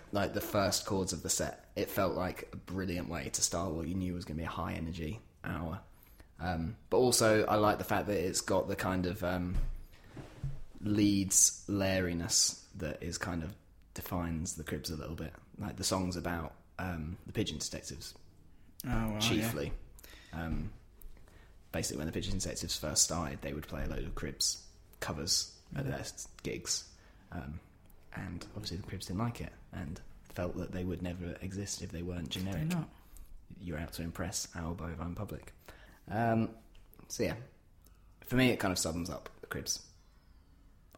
like 0.12 0.34
the 0.34 0.40
first 0.40 0.86
chords 0.86 1.12
of 1.12 1.22
the 1.22 1.30
set. 1.30 1.66
It 1.76 1.88
felt 1.88 2.14
like 2.14 2.48
a 2.52 2.56
brilliant 2.56 3.08
way 3.08 3.30
to 3.32 3.42
start 3.42 3.72
what 3.72 3.88
you 3.88 3.94
knew 3.94 4.14
was 4.14 4.24
going 4.24 4.36
to 4.36 4.42
be 4.42 4.46
a 4.46 4.50
high 4.50 4.74
energy 4.74 5.20
hour. 5.44 5.80
Um, 6.40 6.76
but 6.90 6.98
also, 6.98 7.44
I 7.46 7.56
like 7.56 7.78
the 7.78 7.84
fact 7.84 8.06
that 8.08 8.16
it's 8.16 8.40
got 8.40 8.68
the 8.68 8.76
kind 8.76 9.06
of 9.06 9.22
um, 9.24 9.54
Leeds 10.82 11.64
lairiness 11.68 12.60
that 12.76 13.02
is 13.02 13.18
kind 13.18 13.42
of 13.42 13.54
defines 13.94 14.54
the 14.54 14.64
Cribs 14.64 14.90
a 14.90 14.96
little 14.96 15.16
bit. 15.16 15.32
Like 15.58 15.76
the 15.76 15.84
song's 15.84 16.16
about 16.16 16.54
um, 16.78 17.16
the 17.26 17.32
pigeon 17.32 17.58
detectives 17.58 18.14
Oh, 18.88 19.16
chiefly. 19.18 19.72
Um, 20.32 20.70
basically, 21.72 21.98
when 21.98 22.06
the 22.06 22.12
Pigeon 22.12 22.38
Detectives 22.38 22.76
first 22.76 23.04
started, 23.04 23.42
they 23.42 23.52
would 23.52 23.66
play 23.66 23.84
a 23.84 23.88
load 23.88 24.04
of 24.04 24.14
Cribs 24.14 24.62
covers 25.00 25.52
at 25.76 25.86
their 25.86 26.04
gigs, 26.42 26.84
um, 27.32 27.60
and 28.14 28.44
obviously 28.54 28.76
the 28.76 28.82
Cribs 28.84 29.06
didn't 29.06 29.20
like 29.20 29.40
it 29.40 29.52
and 29.72 30.00
felt 30.34 30.56
that 30.56 30.72
they 30.72 30.84
would 30.84 31.02
never 31.02 31.36
exist 31.42 31.82
if 31.82 31.90
they 31.92 32.02
weren't 32.02 32.28
generic. 32.28 32.68
They're 32.68 32.78
not. 32.78 32.88
You're 33.60 33.78
out 33.78 33.92
to 33.94 34.02
impress 34.02 34.48
our 34.56 34.74
bovine 34.74 35.14
public. 35.14 35.52
Um, 36.10 36.50
so 37.08 37.24
yeah, 37.24 37.34
for 38.26 38.36
me, 38.36 38.50
it 38.50 38.58
kind 38.58 38.72
of 38.72 38.78
sums 38.78 39.10
up 39.10 39.28
the 39.40 39.46
Cribs. 39.46 39.82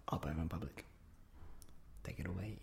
Our 0.08 0.18
bovine 0.18 0.48
public. 0.48 0.84
Take 2.04 2.20
it 2.20 2.26
away. 2.26 2.58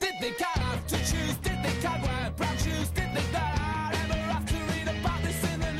Did 0.00 0.14
they 0.20 0.34
have 0.38 0.86
to 0.86 0.96
choose? 0.98 1.36
Did 1.38 1.62
they 1.62 1.80
can't 1.80 2.02
wear 2.02 2.30
brown 2.36 2.56
shoes? 2.58 2.88
Did 2.90 3.08
they 3.14 3.32
not 3.32 3.94
ever 3.94 4.14
have 4.14 4.46
to 4.46 4.54
read 4.54 5.00
about 5.00 5.22
this 5.22 5.52
in 5.52 5.60
the 5.60 5.72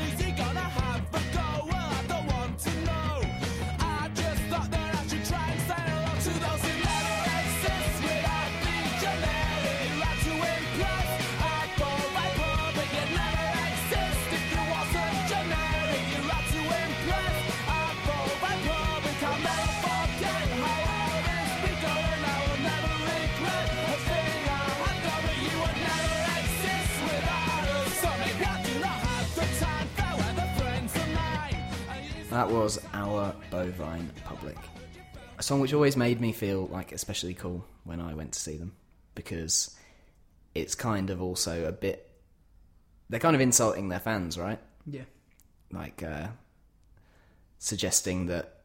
That 32.35 32.51
was 32.51 32.77
Our 32.91 33.33
Bovine 33.49 34.11
Public. 34.25 34.57
A 35.37 35.41
song 35.41 35.61
which 35.61 35.73
always 35.73 35.95
made 35.95 36.19
me 36.19 36.33
feel 36.33 36.67
like 36.67 36.91
especially 36.91 37.33
cool 37.33 37.63
when 37.85 38.01
I 38.01 38.13
went 38.13 38.33
to 38.33 38.39
see 38.41 38.57
them 38.57 38.73
because 39.15 39.73
it's 40.53 40.75
kind 40.75 41.11
of 41.11 41.21
also 41.21 41.63
a 41.65 41.71
bit. 41.71 42.11
They're 43.09 43.21
kind 43.21 43.37
of 43.37 43.41
insulting 43.41 43.87
their 43.87 44.01
fans, 44.01 44.37
right? 44.37 44.59
Yeah. 44.85 45.05
Like 45.71 46.03
uh, 46.03 46.27
suggesting 47.59 48.25
that 48.25 48.63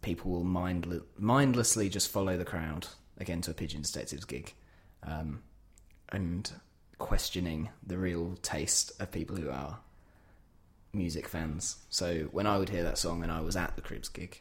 people 0.00 0.30
will 0.30 0.44
mindle- 0.44 1.04
mindlessly 1.18 1.90
just 1.90 2.10
follow 2.10 2.38
the 2.38 2.46
crowd 2.46 2.86
again 3.18 3.42
to 3.42 3.50
a 3.50 3.54
Pigeon 3.54 3.82
Detectives 3.82 4.24
gig 4.24 4.54
um, 5.02 5.42
and 6.08 6.50
questioning 6.96 7.68
the 7.86 7.98
real 7.98 8.38
taste 8.40 8.92
of 8.98 9.12
people 9.12 9.36
who 9.36 9.50
are 9.50 9.78
music 10.92 11.28
fans. 11.28 11.76
So 11.88 12.28
when 12.32 12.46
I 12.46 12.58
would 12.58 12.68
hear 12.68 12.82
that 12.82 12.98
song 12.98 13.22
and 13.22 13.30
I 13.30 13.40
was 13.40 13.56
at 13.56 13.76
the 13.76 13.82
Cribs 13.82 14.08
gig, 14.08 14.40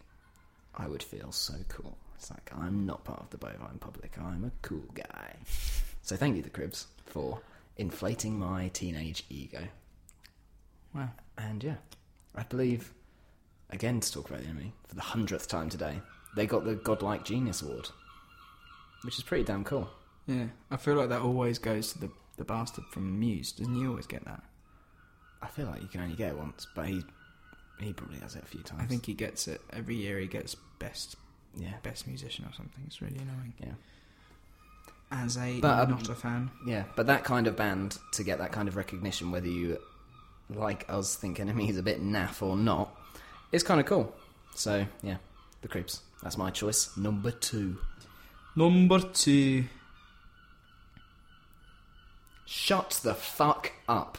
I 0.76 0.88
would 0.88 1.04
feel 1.04 1.32
so 1.32 1.56
cool. 1.68 1.98
It's 2.16 2.30
like 2.30 2.52
I'm 2.58 2.86
not 2.86 3.04
part 3.04 3.22
of 3.22 3.30
the 3.30 3.38
bovine 3.38 3.80
public. 3.80 4.18
I'm 4.20 4.44
a 4.44 4.52
cool 4.62 4.86
guy. 4.94 5.36
So 6.02 6.16
thank 6.16 6.36
you, 6.36 6.42
the 6.42 6.50
Cribs, 6.50 6.88
for 7.06 7.40
inflating 7.78 8.38
my 8.38 8.70
teenage 8.70 9.24
ego. 9.30 9.68
Wow. 10.94 11.10
And 11.38 11.64
yeah, 11.64 11.76
I 12.36 12.44
believe 12.44 12.94
again 13.70 14.00
to 14.00 14.12
talk 14.12 14.30
about 14.30 14.42
the 14.42 14.48
NME 14.48 14.72
for 14.88 14.96
the 14.96 15.02
hundredth 15.02 15.48
time 15.48 15.70
today. 15.70 16.02
They 16.36 16.46
got 16.46 16.66
the 16.66 16.76
Godlike 16.76 17.26
Genius 17.26 17.62
Award, 17.62 17.90
which 19.04 19.18
is 19.18 19.24
pretty 19.24 19.44
damn 19.44 19.64
cool. 19.64 19.90
Yeah. 20.28 20.48
I 20.70 20.78
feel 20.78 20.96
like 20.96 21.10
that 21.10 21.22
always 21.22 21.58
goes 21.58 21.94
to 21.94 22.00
the, 22.00 22.12
the 22.38 22.44
bastard 22.44 22.86
from 22.92 23.20
Muse. 23.20 23.52
Doesn't 23.52 23.76
he 23.76 23.88
always 23.88 24.06
get 24.06 24.26
that? 24.26 24.44
I 25.42 25.48
feel 25.48 25.66
like 25.68 25.82
you 25.82 25.88
can 25.88 26.02
only 26.02 26.16
get 26.16 26.30
it 26.30 26.38
once, 26.38 26.68
but 26.76 26.88
he 26.88 27.04
he 27.80 27.94
probably 27.94 28.20
has 28.20 28.36
it 28.36 28.44
a 28.44 28.46
few 28.48 28.62
times. 28.62 28.82
I 28.82 28.86
think 28.86 29.06
he 29.06 29.14
gets 29.14 29.48
it 29.48 29.62
every 29.72 29.96
year. 29.96 30.20
He 30.20 30.28
gets 30.28 30.56
best 30.80 31.16
yeah, 31.56 31.74
best 31.84 32.08
musician 32.08 32.46
or 32.46 32.54
something. 32.54 32.84
It's 32.88 33.02
really 33.02 33.18
annoying. 33.18 33.54
yeah. 33.60 33.74
As 35.12 35.38
a 35.38 35.60
But, 35.60 35.80
um, 35.80 35.90
not 35.92 36.10
a 36.10 36.14
fan, 36.14 36.52
Yeah, 36.68 36.84
but 36.96 37.08
that 37.08 37.24
kind 37.24 37.48
of 37.48 37.56
band 37.56 37.98
to 38.14 38.24
get 38.24 38.38
that 38.38 38.52
kind 38.52 38.68
of 38.68 38.76
recognition, 38.76 39.32
whether 39.32 39.48
you 39.48 39.80
like 40.50 40.86
us 40.88 41.16
think 41.16 41.40
NME 41.40 41.68
is 41.70 41.78
a 41.78 41.84
bit 41.84 42.00
naff 42.04 42.44
or 42.44 42.56
not, 42.56 42.96
is 43.52 43.64
kind 43.64 43.80
of 43.80 43.88
cool. 43.88 44.14
So 44.54 44.86
yeah, 45.02 45.18
the 45.62 45.68
Cribs. 45.68 46.02
That's 46.22 46.38
my 46.38 46.52
choice. 46.52 46.96
Number 46.98 47.32
two. 47.32 47.78
number 48.56 49.00
two. 49.00 49.66
Shut 52.46 53.00
the 53.04 53.14
fuck 53.14 53.72
up. 53.88 54.18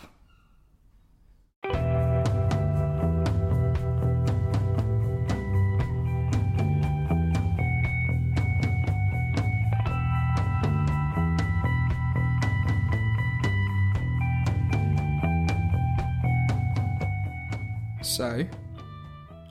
So, 18.11 18.45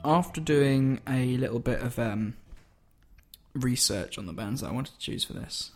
after 0.04 0.38
doing 0.38 1.00
a 1.08 1.38
little 1.38 1.60
bit 1.60 1.80
of 1.80 1.98
um, 1.98 2.34
research 3.54 4.18
on 4.18 4.26
the 4.26 4.34
bands 4.34 4.60
that 4.60 4.68
I 4.68 4.72
wanted 4.72 4.92
to 4.92 4.98
choose 4.98 5.24
for 5.24 5.32
this, 5.32 5.70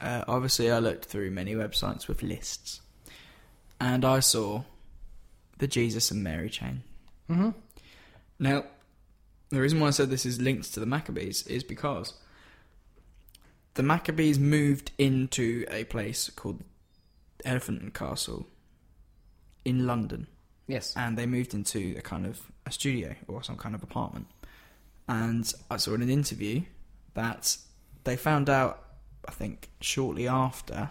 uh, 0.00 0.22
obviously 0.28 0.70
I 0.70 0.78
looked 0.78 1.06
through 1.06 1.32
many 1.32 1.56
websites 1.56 2.06
with 2.06 2.22
lists, 2.22 2.82
and 3.80 4.04
I 4.04 4.20
saw 4.20 4.62
the 5.58 5.66
Jesus 5.66 6.12
and 6.12 6.22
Mary 6.22 6.48
chain. 6.48 6.84
Mm-hmm. 7.28 7.50
Now, 8.38 8.64
the 9.48 9.60
reason 9.60 9.80
why 9.80 9.88
I 9.88 9.90
said 9.90 10.08
this 10.08 10.24
is 10.24 10.40
linked 10.40 10.72
to 10.74 10.80
the 10.80 10.86
Maccabees 10.86 11.44
is 11.48 11.64
because 11.64 12.14
the 13.74 13.82
Maccabees 13.82 14.38
moved 14.38 14.92
into 14.98 15.64
a 15.68 15.82
place 15.82 16.30
called 16.30 16.62
Elephant 17.44 17.82
and 17.82 17.92
Castle 17.92 18.46
in 19.64 19.84
London 19.84 20.28
Yes. 20.70 20.94
and 20.96 21.16
they 21.18 21.26
moved 21.26 21.52
into 21.54 21.94
a 21.98 22.00
kind 22.02 22.24
of 22.26 22.40
a 22.66 22.70
studio 22.72 23.14
or 23.28 23.42
some 23.42 23.56
kind 23.56 23.74
of 23.74 23.82
apartment. 23.82 24.26
And 25.08 25.52
I 25.70 25.76
saw 25.76 25.94
in 25.94 26.02
an 26.02 26.10
interview 26.10 26.62
that 27.14 27.56
they 28.04 28.16
found 28.16 28.48
out, 28.48 28.84
I 29.26 29.32
think, 29.32 29.68
shortly 29.80 30.28
after 30.28 30.90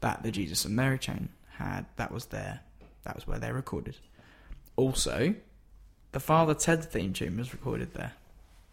that 0.00 0.22
the 0.22 0.30
Jesus 0.30 0.64
and 0.64 0.74
Mary 0.76 0.98
chain 0.98 1.28
had 1.56 1.86
that 1.96 2.12
was 2.12 2.26
their 2.26 2.60
that 3.04 3.14
was 3.16 3.26
where 3.26 3.38
they 3.38 3.50
recorded. 3.52 3.96
Also, 4.76 5.34
the 6.12 6.20
Father 6.20 6.54
Ted 6.54 6.84
theme 6.84 7.12
tune 7.12 7.36
was 7.36 7.52
recorded 7.52 7.94
there. 7.94 8.12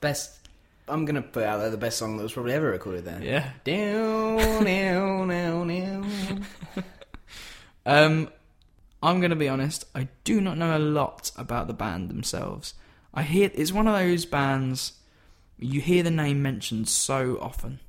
Best. 0.02 0.48
I'm 0.88 1.06
gonna 1.06 1.22
put 1.22 1.44
out 1.44 1.58
there 1.60 1.70
the 1.70 1.78
best 1.78 1.98
song 1.98 2.18
that 2.18 2.24
was 2.24 2.34
probably 2.34 2.54
ever 2.54 2.70
recorded 2.72 3.06
there. 3.06 3.22
Yeah. 3.22 3.50
Down, 3.64 4.64
down, 4.64 5.28
down, 5.28 5.68
down. 5.68 6.46
Um, 7.86 8.30
I'm 9.02 9.20
going 9.20 9.30
to 9.30 9.36
be 9.36 9.48
honest. 9.50 9.86
I 9.96 10.08
do 10.24 10.42
not 10.42 10.58
know 10.58 10.78
a 10.78 10.80
lot 10.80 11.32
about 11.38 11.68
the 11.68 11.74
band 11.74 12.10
themselves. 12.10 12.74
I 13.14 13.24
hear 13.24 13.50
it's 13.54 13.72
one 13.72 13.88
of 13.88 13.98
those 13.98 14.26
bands 14.26 14.94
you 15.58 15.82
hear 15.82 16.04
the 16.04 16.12
name 16.12 16.42
mentioned 16.42 16.88
so 16.88 17.38
often. 17.42 17.80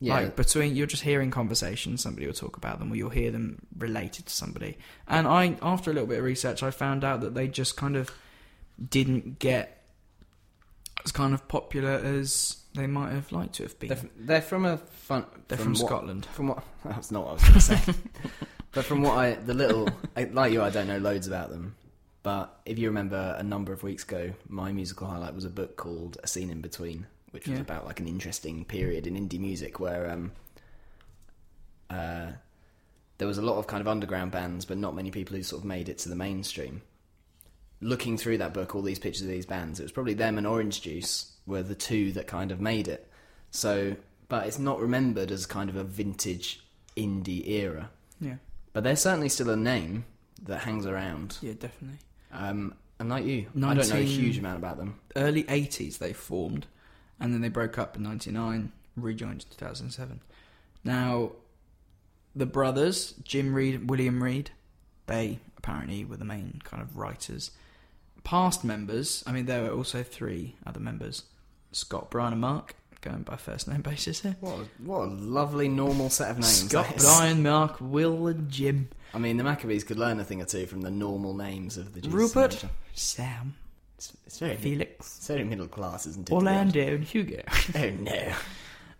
Yeah. 0.00 0.14
Like 0.14 0.36
between 0.36 0.74
you're 0.74 0.86
just 0.88 1.04
hearing 1.04 1.30
conversations, 1.30 2.02
somebody 2.02 2.26
will 2.26 2.34
talk 2.34 2.56
about 2.56 2.80
them, 2.80 2.92
or 2.92 2.96
you'll 2.96 3.10
hear 3.10 3.30
them 3.30 3.62
related 3.78 4.26
to 4.26 4.32
somebody. 4.32 4.76
And 5.06 5.28
I, 5.28 5.56
after 5.62 5.90
a 5.90 5.94
little 5.94 6.08
bit 6.08 6.18
of 6.18 6.24
research, 6.24 6.62
I 6.62 6.70
found 6.72 7.04
out 7.04 7.20
that 7.20 7.34
they 7.34 7.46
just 7.46 7.76
kind 7.76 7.96
of 7.96 8.10
didn't 8.90 9.38
get 9.38 9.84
as 11.04 11.12
kind 11.12 11.34
of 11.34 11.46
popular 11.46 11.90
as 11.92 12.56
they 12.74 12.86
might 12.88 13.12
have 13.12 13.30
liked 13.30 13.54
to 13.54 13.62
have 13.62 13.78
been. 13.78 13.90
They're, 13.90 13.98
f- 13.98 14.06
they're 14.18 14.42
from 14.42 14.64
a 14.64 14.78
fun. 14.78 15.24
They're 15.46 15.58
from 15.58 15.74
what- 15.74 15.86
Scotland. 15.86 16.26
From 16.26 16.48
what? 16.48 16.64
That's 16.84 17.10
not 17.12 17.24
what 17.24 17.30
I 17.30 17.34
was 17.34 17.42
going 17.42 17.54
to 17.54 17.60
say. 17.60 17.94
but 18.72 18.84
from 18.84 19.02
what 19.02 19.16
I, 19.16 19.34
the 19.34 19.54
little, 19.54 19.88
I, 20.16 20.24
like 20.24 20.52
you, 20.52 20.62
I 20.62 20.70
don't 20.70 20.88
know 20.88 20.98
loads 20.98 21.26
about 21.26 21.50
them. 21.50 21.74
But 22.22 22.56
if 22.64 22.78
you 22.78 22.88
remember, 22.88 23.34
a 23.38 23.42
number 23.42 23.72
of 23.72 23.82
weeks 23.82 24.04
ago, 24.04 24.32
my 24.48 24.70
musical 24.72 25.06
highlight 25.08 25.34
was 25.34 25.44
a 25.44 25.50
book 25.50 25.76
called 25.76 26.18
A 26.22 26.26
Scene 26.28 26.50
in 26.50 26.60
Between, 26.60 27.06
which 27.32 27.48
was 27.48 27.56
Yeah. 27.58 27.62
about 27.62 27.84
like 27.84 27.98
an 28.00 28.06
interesting 28.06 28.64
period 28.64 29.06
in 29.06 29.14
indie 29.16 29.40
music 29.40 29.80
where 29.80 30.08
um, 30.10 30.30
uh, 31.90 32.32
there 33.18 33.28
was 33.28 33.38
a 33.38 33.42
lot 33.42 33.58
of 33.58 33.66
kind 33.66 33.80
of 33.80 33.88
underground 33.88 34.30
bands, 34.32 34.64
but 34.64 34.78
not 34.78 34.94
many 34.94 35.10
people 35.10 35.36
who 35.36 35.42
sort 35.42 35.60
of 35.62 35.66
made 35.66 35.88
it 35.88 35.98
to 35.98 36.08
the 36.08 36.14
mainstream. 36.16 36.82
Looking 37.80 38.16
through 38.16 38.38
that 38.38 38.54
book, 38.54 38.74
all 38.74 38.82
these 38.82 38.98
pictures 39.00 39.22
of 39.22 39.28
these 39.28 39.46
bands, 39.46 39.80
it 39.80 39.82
was 39.82 39.92
probably 39.92 40.14
them 40.14 40.38
and 40.38 40.46
Orange 40.46 40.82
Juice 40.82 41.32
were 41.46 41.62
the 41.64 41.74
two 41.74 42.12
that 42.12 42.28
kind 42.28 42.52
of 42.52 42.60
made 42.60 42.86
it. 42.86 43.08
So, 43.50 43.96
but 44.28 44.46
it's 44.46 44.58
not 44.60 44.80
remembered 44.80 45.30
as 45.32 45.46
kind 45.46 45.68
of 45.68 45.74
a 45.76 45.82
vintage 45.84 46.60
indie 46.96 47.48
era. 47.48 47.90
yeah, 48.20 48.36
But 48.72 48.84
there's 48.84 49.00
certainly 49.02 49.28
still 49.28 49.50
a 49.50 49.56
name 49.56 50.04
that 50.44 50.60
hangs 50.60 50.86
around. 50.86 51.38
yeah, 51.40 51.52
definitely. 51.52 51.98
Um, 52.32 52.74
and 52.98 53.08
like 53.10 53.24
you, 53.24 53.46
I 53.56 53.74
don't 53.74 53.88
know 53.88 53.96
a 53.96 54.00
huge 54.02 54.38
amount 54.38 54.58
about 54.58 54.76
them. 54.78 54.98
early 55.16 55.44
80s 55.44 55.98
they 55.98 56.12
formed 56.12 56.66
and 57.20 57.34
then 57.34 57.40
they 57.40 57.48
broke 57.48 57.76
up 57.78 57.96
in 57.96 58.02
99 58.04 58.72
rejoined 58.96 59.44
in 59.44 59.56
2007 59.56 60.20
now 60.84 61.32
the 62.36 62.46
brothers 62.46 63.12
jim 63.24 63.54
reid 63.54 63.90
william 63.90 64.22
reid 64.22 64.50
they 65.06 65.38
apparently 65.58 66.04
were 66.04 66.16
the 66.16 66.24
main 66.24 66.60
kind 66.64 66.82
of 66.82 66.96
writers 66.96 67.50
past 68.24 68.62
members 68.64 69.24
i 69.26 69.32
mean 69.32 69.46
there 69.46 69.62
were 69.64 69.70
also 69.76 70.02
three 70.02 70.54
other 70.66 70.80
members 70.80 71.24
scott 71.72 72.10
brian 72.10 72.32
and 72.32 72.40
mark 72.40 72.76
going 73.02 73.22
by 73.22 73.36
first 73.36 73.68
name 73.68 73.82
basis 73.92 74.20
here 74.22 74.36
What 74.40 74.60
a, 74.60 74.64
what 74.82 75.00
a 75.02 75.10
lovely 75.10 75.68
normal 75.68 76.08
set 76.08 76.30
of 76.30 76.36
names. 76.38 76.68
scott 76.70 76.94
brian 76.98 77.42
mark 77.42 77.76
will 77.80 78.26
and 78.26 78.48
jim 78.50 78.88
I 79.14 79.18
mean, 79.18 79.36
the 79.36 79.44
Maccabees 79.44 79.84
could 79.84 79.98
learn 79.98 80.18
a 80.20 80.24
thing 80.24 80.40
or 80.40 80.46
two 80.46 80.64
from 80.64 80.80
the 80.80 80.90
normal 80.90 81.34
names 81.34 81.76
of 81.76 81.92
the 81.92 82.00
Jesus 82.00 82.14
rupert 82.14 82.52
Nation. 82.54 82.70
sam 82.94 83.54
It's, 83.98 84.16
it's 84.26 84.38
very 84.38 84.56
felix 84.56 85.18
it's 85.18 85.26
very 85.26 85.44
middle 85.44 85.68
class, 85.68 86.06
isn't 86.06 86.30
it? 86.30 86.32
orlando 86.32 86.80
and 86.94 87.04
hugo? 87.04 87.42
Oh 87.74 87.90
no. 87.90 88.32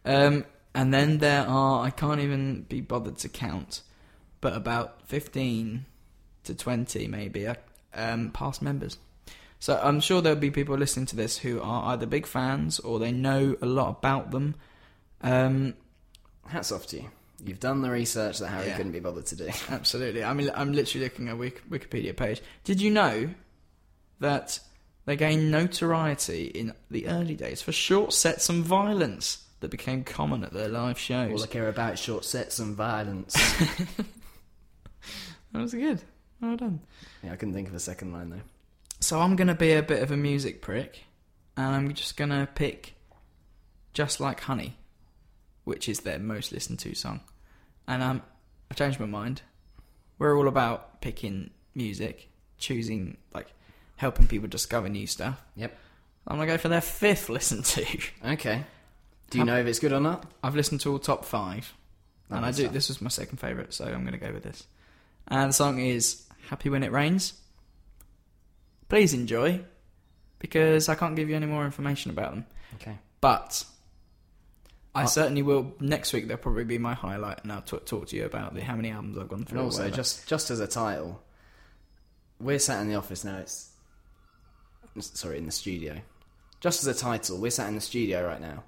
Um, 0.05 0.45
and 0.75 0.93
then 0.93 1.19
there 1.19 1.47
are, 1.47 1.85
I 1.85 1.91
can't 1.91 2.21
even 2.21 2.63
be 2.63 2.81
bothered 2.81 3.19
to 3.19 3.29
count, 3.29 3.83
but 4.41 4.55
about 4.55 5.01
15 5.09 5.85
to 6.45 6.55
20 6.55 7.07
maybe 7.09 7.47
um, 7.95 8.31
past 8.33 8.63
members. 8.63 8.99
So 9.63 9.79
I'm 9.81 10.01
sure 10.01 10.21
there'll 10.21 10.37
be 10.41 10.51
people 10.51 10.77
listening 10.77 11.07
to 11.07 11.15
this 11.15 11.39
who 11.39 11.61
are 11.63 11.93
either 11.93 12.05
big 12.05 12.27
fans 12.27 12.81
or 12.81 12.99
they 12.99 13.13
know 13.13 13.57
a 13.63 13.67
lot 13.67 13.91
about 13.91 14.33
them. 14.33 14.57
Um, 15.21 15.75
Hats 16.49 16.73
off 16.73 16.85
to 16.89 16.97
you. 16.97 17.11
You've 17.45 17.61
done 17.61 17.81
the 17.81 17.89
research 17.89 18.41
that 18.41 18.49
Harry 18.49 18.67
Yeah. 18.67 18.77
couldn't 18.77 18.91
be 18.91 18.99
bothered 18.99 19.27
to 19.27 19.37
do. 19.37 19.51
absolutely. 19.71 20.25
I 20.25 20.33
mean, 20.35 20.51
I'm 20.53 20.73
literally 20.73 21.05
looking 21.05 21.29
at 21.29 21.35
a 21.35 21.39
Wikipedia 21.39 22.17
page. 22.17 22.43
Did 22.65 22.81
you 22.81 22.91
know 22.91 23.31
that 24.19 24.59
they 25.05 25.15
gained 25.15 25.53
notoriety 25.53 26.47
in 26.47 26.73
the 26.91 27.07
early 27.07 27.37
days 27.37 27.63
for 27.63 27.71
short 27.71 28.13
sets 28.13 28.49
and 28.49 28.65
violence 28.65 29.45
that 29.61 29.71
became 29.71 30.03
common 30.03 30.43
at 30.43 30.53
their 30.53 30.71
live 30.71 30.99
shows? 30.99 31.31
All 31.31 31.45
I 31.45 31.47
care 31.47 31.69
about 31.69 31.93
is 31.93 32.01
short 32.01 32.25
sets 32.25 32.59
and 32.59 32.75
violence. 32.75 33.37
That 35.53 35.61
was 35.63 35.73
good. 35.75 36.01
Well 36.41 36.57
done. 36.57 36.81
yeah, 37.23 37.33
I 37.33 37.37
couldn't 37.37 37.55
think 37.55 37.69
of 37.69 37.75
a 37.75 37.79
second 37.81 38.13
line 38.13 38.31
though. 38.31 38.41
So 39.03 39.21
I'm 39.21 39.35
going 39.35 39.49
to 39.49 39.55
be 39.55 39.73
a 39.73 39.83
bit 39.83 40.01
of 40.01 40.13
a 40.13 40.17
music 40.17 40.63
prick, 40.63 41.01
and 41.57 41.75
I'm 41.75 41.93
just 41.93 42.17
going 42.17 42.31
to 42.31 42.49
pick 42.55 42.95
Just 43.93 44.21
Like 44.21 44.39
Honey, 44.43 44.77
which 45.65 45.89
is 45.89 46.01
their 46.01 46.21
most 46.21 46.53
listened 46.53 46.79
to 46.81 46.95
song. 46.95 47.19
And 47.89 48.01
um, 48.01 48.23
I 48.71 48.75
changed 48.75 49.01
my 49.01 49.07
mind. 49.07 49.43
We're 50.21 50.39
all 50.39 50.47
about 50.47 51.01
picking 51.01 51.51
music, 51.75 52.29
choosing, 52.59 53.17
like, 53.35 53.49
helping 53.97 54.29
people 54.29 54.49
discover 54.49 54.89
new 54.89 55.09
stuff. 55.09 55.43
Yep. 55.57 55.77
I'm 56.29 56.37
going 56.37 56.47
to 56.47 56.55
go 56.55 56.59
for 56.59 56.69
their 56.69 56.81
fifth 56.81 57.29
listen 57.29 57.65
to. 57.65 57.85
Okay. 58.25 58.63
Do 59.31 59.39
you 59.39 59.45
How- 59.45 59.53
know 59.53 59.59
if 59.59 59.67
it's 59.67 59.81
good 59.81 59.93
or 59.93 60.01
not? 60.01 60.31
I've 60.45 60.55
listened 60.55 60.81
to 60.83 60.93
all 60.93 61.01
top 61.01 61.25
five, 61.25 61.75
and 62.31 62.47
I 62.47 62.53
do. 62.53 62.69
This 62.69 62.89
was 62.89 63.03
my 63.03 63.11
second 63.11 63.39
favourite, 63.39 63.75
so 63.75 63.85
I'm 63.85 64.03
going 64.07 64.13
to 64.19 64.25
go 64.25 64.33
with 64.33 64.45
this. 64.45 64.65
And 65.27 65.51
the 65.51 65.55
song 65.55 65.81
is 65.81 66.23
"Happy 66.49 66.71
When 66.71 66.85
It 66.85 66.93
Rains." 66.93 67.35
Please 68.93 69.15
enjoy, 69.15 69.59
because 70.39 70.91
I 70.91 70.95
can't 70.97 71.17
give 71.17 71.31
you 71.31 71.35
any 71.35 71.47
more 71.47 71.65
information 71.65 72.11
about 72.11 72.33
them. 72.35 72.47
Okay. 72.75 72.99
But 73.23 73.65
I 74.95 75.05
Uh, 75.05 75.07
certainly 75.07 75.41
will. 75.41 75.75
Next 75.81 76.13
week, 76.13 76.29
they'll 76.29 76.37
probably 76.37 76.65
be 76.65 76.77
my 76.77 76.93
highlight, 76.93 77.43
and 77.43 77.51
I'll 77.51 77.63
talk, 77.63 77.87
talk 77.87 78.09
to 78.09 78.17
you 78.17 78.27
about 78.27 78.53
the 78.55 78.61
how 78.63 78.77
many 78.77 78.91
albums 78.91 79.17
I've 79.17 79.29
gone 79.29 79.47
through. 79.47 79.61
or 79.61 79.63
also, 79.63 79.89
just 79.89 80.29
just 80.29 80.51
as 80.51 80.61
a 80.61 80.67
title, 80.67 81.23
we're 82.39 82.59
sat 82.59 82.83
in 82.83 82.89
the 82.91 82.97
office 82.97 83.25
now. 83.25 83.39
It's 83.39 83.71
sorry, 85.01 85.39
in 85.39 85.47
the 85.47 85.53
studio. 85.53 86.03
Just 86.61 86.87
as 86.87 86.87
a 86.87 86.99
title, 87.01 87.39
we're 87.39 87.51
sat 87.51 87.69
in 87.69 87.75
the 87.77 87.81
studio 87.81 88.27
right 88.27 88.43
now. 88.43 88.63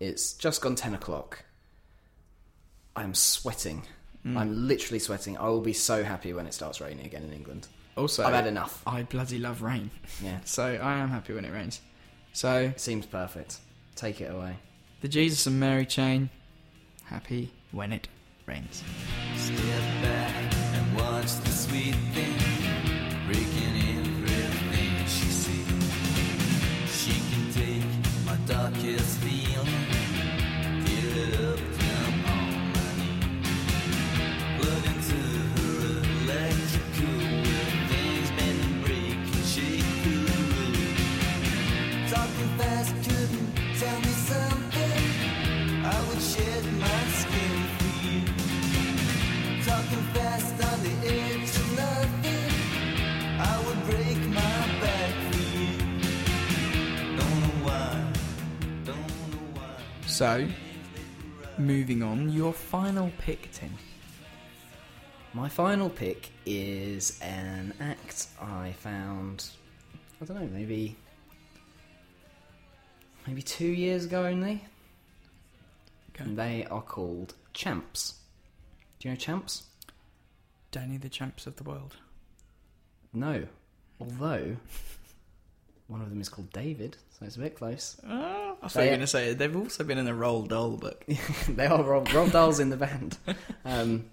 It's 0.00 0.32
just 0.32 0.60
gone 0.60 0.74
ten 0.74 0.92
o'clock. 0.92 1.44
I'm 2.96 3.14
sweating. 3.14 3.84
Mm. 4.26 4.36
I'm 4.36 4.66
literally 4.66 4.98
sweating. 4.98 5.38
I 5.38 5.46
will 5.50 5.60
be 5.60 5.72
so 5.72 6.02
happy 6.02 6.32
when 6.32 6.46
it 6.48 6.54
starts 6.54 6.80
raining 6.80 7.06
again 7.06 7.22
in 7.22 7.32
England. 7.32 7.68
Also 7.98 8.24
I've 8.24 8.32
had 8.34 8.46
enough. 8.46 8.82
I 8.86 9.02
bloody 9.02 9.38
love 9.38 9.60
rain, 9.62 9.90
Yeah, 10.22 10.38
so 10.44 10.64
I 10.64 10.98
am 10.98 11.08
happy 11.10 11.34
when 11.34 11.44
it 11.44 11.52
rains. 11.52 11.80
So 12.32 12.60
it 12.60 12.80
seems 12.80 13.04
perfect. 13.06 13.58
Take 13.96 14.20
it 14.20 14.30
away. 14.32 14.56
the 15.00 15.08
Jesus 15.08 15.46
and 15.46 15.58
Mary 15.58 15.84
chain, 15.84 16.30
happy 17.04 17.50
when 17.72 17.92
it 17.92 18.08
rains. 18.46 18.82
Step 19.36 19.58
back 20.02 20.54
and 20.74 20.96
watch 20.96 21.34
the 21.40 21.50
sweet 21.50 21.94
thing 22.14 22.34
breaking 23.26 23.74
everything 23.98 24.96
she 25.06 25.26
sees. 25.26 25.66
She 26.90 27.20
can 27.30 27.52
take 27.52 28.24
my 28.24 28.36
darkest 28.46 29.17
So, 60.18 60.48
moving 61.58 62.02
on, 62.02 62.28
your 62.30 62.52
final 62.52 63.12
pick, 63.18 63.52
Tim. 63.52 63.72
My 65.32 65.48
final 65.48 65.88
pick 65.88 66.30
is 66.44 67.20
an 67.22 67.72
act 67.78 68.26
I 68.42 68.72
found. 68.72 69.48
I 70.20 70.24
don't 70.24 70.40
know, 70.40 70.48
maybe 70.52 70.96
maybe 73.28 73.42
two 73.42 73.68
years 73.68 74.06
ago 74.06 74.24
only. 74.24 74.64
Okay. 76.10 76.24
And 76.24 76.36
they 76.36 76.66
are 76.68 76.82
called 76.82 77.34
Champs. 77.52 78.14
Do 78.98 79.06
you 79.06 79.14
know 79.14 79.20
Champs? 79.20 79.68
Danny, 80.72 80.96
the 80.96 81.08
champs 81.08 81.46
of 81.46 81.54
the 81.54 81.62
world. 81.62 81.94
No. 83.12 83.46
Although 84.00 84.56
one 85.86 86.00
of 86.00 86.10
them 86.10 86.20
is 86.20 86.28
called 86.28 86.50
David, 86.52 86.96
so 87.16 87.24
it's 87.24 87.36
a 87.36 87.38
bit 87.38 87.54
close. 87.54 88.00
Oh, 88.04 88.47
I 88.62 88.68
thought 88.68 88.80
you 88.80 88.86
were 88.86 88.90
going 88.90 89.00
to 89.00 89.06
say 89.06 89.34
they've 89.34 89.56
also 89.56 89.84
been 89.84 89.98
in 89.98 90.04
the 90.04 90.12
Roald 90.12 90.48
Dahl 90.48 90.76
book. 90.76 91.04
they 91.48 91.66
are 91.66 91.82
Rob, 91.82 92.12
Rob 92.12 92.30
Dahl's 92.30 92.58
in 92.60 92.70
the 92.70 92.76
band. 92.76 93.16
Um, 93.64 94.06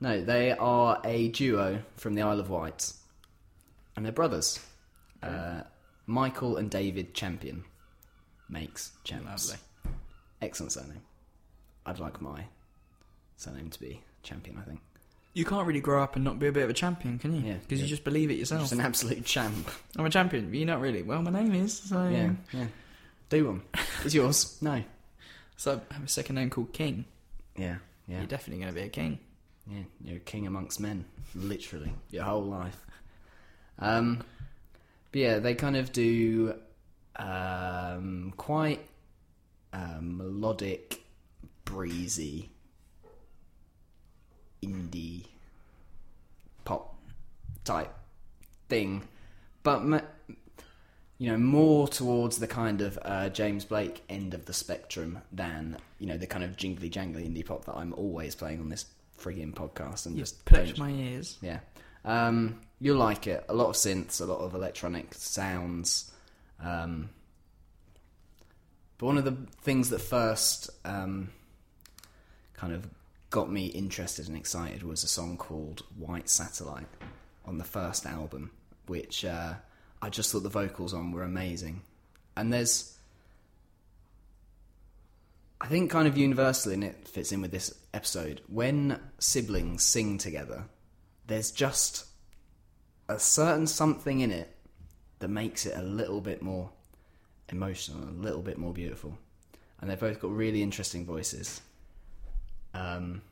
no, 0.00 0.20
they 0.22 0.52
are 0.52 1.00
a 1.04 1.28
duo 1.28 1.80
from 1.96 2.14
the 2.14 2.22
Isle 2.22 2.40
of 2.40 2.50
Wight, 2.50 2.92
and 3.96 4.04
they're 4.04 4.12
brothers. 4.12 4.60
Uh, 5.22 5.62
Michael 6.06 6.56
and 6.56 6.70
David 6.70 7.14
Champion 7.14 7.64
makes 8.48 8.92
Champs. 9.04 9.50
Lovely. 9.50 9.62
Excellent 10.42 10.72
surname. 10.72 11.02
I'd 11.86 11.98
like 11.98 12.20
my 12.20 12.44
surname 13.36 13.70
to 13.70 13.80
be 13.80 14.00
Champion. 14.22 14.58
I 14.58 14.62
think. 14.62 14.80
You 15.34 15.44
can't 15.44 15.66
really 15.66 15.80
grow 15.80 16.02
up 16.02 16.16
and 16.16 16.24
not 16.24 16.38
be 16.38 16.48
a 16.48 16.52
bit 16.52 16.64
of 16.64 16.70
a 16.70 16.74
champion, 16.74 17.18
can 17.18 17.34
you? 17.34 17.46
Yeah, 17.48 17.56
Because 17.62 17.78
yeah. 17.78 17.84
you 17.84 17.88
just 17.90 18.02
believe 18.02 18.30
it 18.30 18.34
yourself. 18.38 18.62
just 18.62 18.72
an 18.72 18.80
absolute 18.80 19.24
champ. 19.24 19.68
I'm 19.96 20.04
a 20.04 20.10
champion, 20.10 20.52
you're 20.52 20.66
not 20.66 20.80
really. 20.80 21.02
Well, 21.02 21.22
my 21.22 21.30
name 21.30 21.54
is. 21.54 21.78
So, 21.78 22.08
Yeah, 22.08 22.30
yeah. 22.52 22.66
Do 23.28 23.46
one. 23.46 23.62
It's 24.04 24.14
yours? 24.14 24.58
No. 24.62 24.82
so 25.56 25.80
I 25.90 25.94
have 25.94 26.04
a 26.04 26.08
second 26.08 26.36
name 26.36 26.50
called 26.50 26.72
King. 26.72 27.04
Yeah, 27.56 27.76
yeah. 28.06 28.18
You're 28.18 28.26
definitely 28.26 28.62
going 28.62 28.74
to 28.74 28.80
be 28.80 28.86
a 28.86 28.90
king. 28.90 29.18
Yeah, 29.70 29.82
you're 30.02 30.16
a 30.16 30.20
king 30.20 30.46
amongst 30.46 30.80
men, 30.80 31.04
literally, 31.34 31.92
your 32.10 32.24
whole 32.24 32.44
life. 32.44 32.86
Um, 33.78 34.22
but 35.12 35.20
yeah, 35.20 35.38
they 35.40 35.54
kind 35.54 35.76
of 35.76 35.92
do 35.92 36.54
um, 37.16 38.32
quite 38.36 38.80
um, 39.72 40.16
melodic, 40.16 41.02
breezy, 41.64 42.50
indie 44.62 45.26
pop 46.64 46.94
type 47.64 47.92
thing, 48.68 49.02
but 49.62 49.84
ma- 49.84 50.00
you 51.18 51.30
know 51.30 51.36
more 51.38 51.88
towards 51.88 52.38
the 52.38 52.46
kind 52.46 52.80
of 52.80 52.98
uh, 53.02 53.28
James 53.28 53.64
Blake 53.64 54.02
end 54.08 54.34
of 54.34 54.44
the 54.46 54.52
spectrum 54.52 55.18
than 55.32 55.76
you 55.98 56.06
know 56.06 56.16
the 56.16 56.26
kind 56.26 56.44
of 56.44 56.56
jingly 56.56 56.88
jangly 56.90 57.26
indie 57.28 57.44
pop 57.44 57.64
that 57.66 57.74
I'm 57.76 57.92
always 57.94 58.34
playing 58.34 58.60
on 58.60 58.68
this 58.68 58.86
frigging 59.18 59.52
podcast 59.52 60.06
and 60.06 60.14
You 60.16 60.22
just 60.22 60.44
perch 60.44 60.78
my 60.78 60.90
ears. 60.90 61.38
yeah. 61.42 61.58
Um, 62.04 62.60
you'll 62.80 62.96
like 62.98 63.26
it. 63.26 63.44
A 63.48 63.54
lot 63.54 63.68
of 63.68 63.74
synths, 63.74 64.20
a 64.20 64.24
lot 64.24 64.38
of 64.38 64.54
electronic 64.54 65.12
sounds. 65.14 66.10
Um, 66.62 67.10
but 68.96 69.06
one 69.06 69.18
of 69.18 69.24
the 69.24 69.36
things 69.62 69.90
that 69.90 69.98
first 70.00 70.70
um, 70.84 71.30
kind 72.54 72.72
of 72.72 72.88
got 73.30 73.50
me 73.50 73.66
interested 73.66 74.28
and 74.28 74.36
excited 74.36 74.82
was 74.84 75.02
a 75.04 75.08
song 75.08 75.36
called 75.36 75.82
White 75.96 76.28
Satellite 76.28 76.86
on 77.44 77.58
the 77.58 77.64
first 77.64 78.06
album, 78.06 78.52
which 78.86 79.24
uh, 79.24 79.54
I 80.00 80.10
just 80.10 80.30
thought 80.30 80.42
the 80.42 80.48
vocals 80.48 80.94
on 80.94 81.12
were 81.12 81.22
amazing. 81.22 81.82
And 82.36 82.52
there's. 82.52 82.94
I 85.60 85.66
think 85.66 85.90
kind 85.90 86.06
of 86.06 86.16
universally, 86.16 86.74
and 86.74 86.84
it 86.84 87.08
fits 87.08 87.32
in 87.32 87.42
with 87.42 87.50
this 87.50 87.74
episode, 87.92 88.42
when 88.46 89.00
siblings 89.18 89.84
sing 89.84 90.16
together, 90.16 90.66
there's 91.26 91.50
just 91.50 92.06
a 93.08 93.18
certain 93.18 93.66
something 93.66 94.20
in 94.20 94.30
it 94.30 94.54
that 95.18 95.28
makes 95.28 95.66
it 95.66 95.76
a 95.76 95.82
little 95.82 96.20
bit 96.20 96.42
more 96.42 96.70
emotional, 97.48 98.04
a 98.04 98.22
little 98.22 98.42
bit 98.42 98.56
more 98.56 98.72
beautiful. 98.72 99.18
And 99.80 99.90
they've 99.90 99.98
both 99.98 100.20
got 100.20 100.30
really 100.30 100.62
interesting 100.62 101.04
voices. 101.04 101.60
Um, 102.74 103.22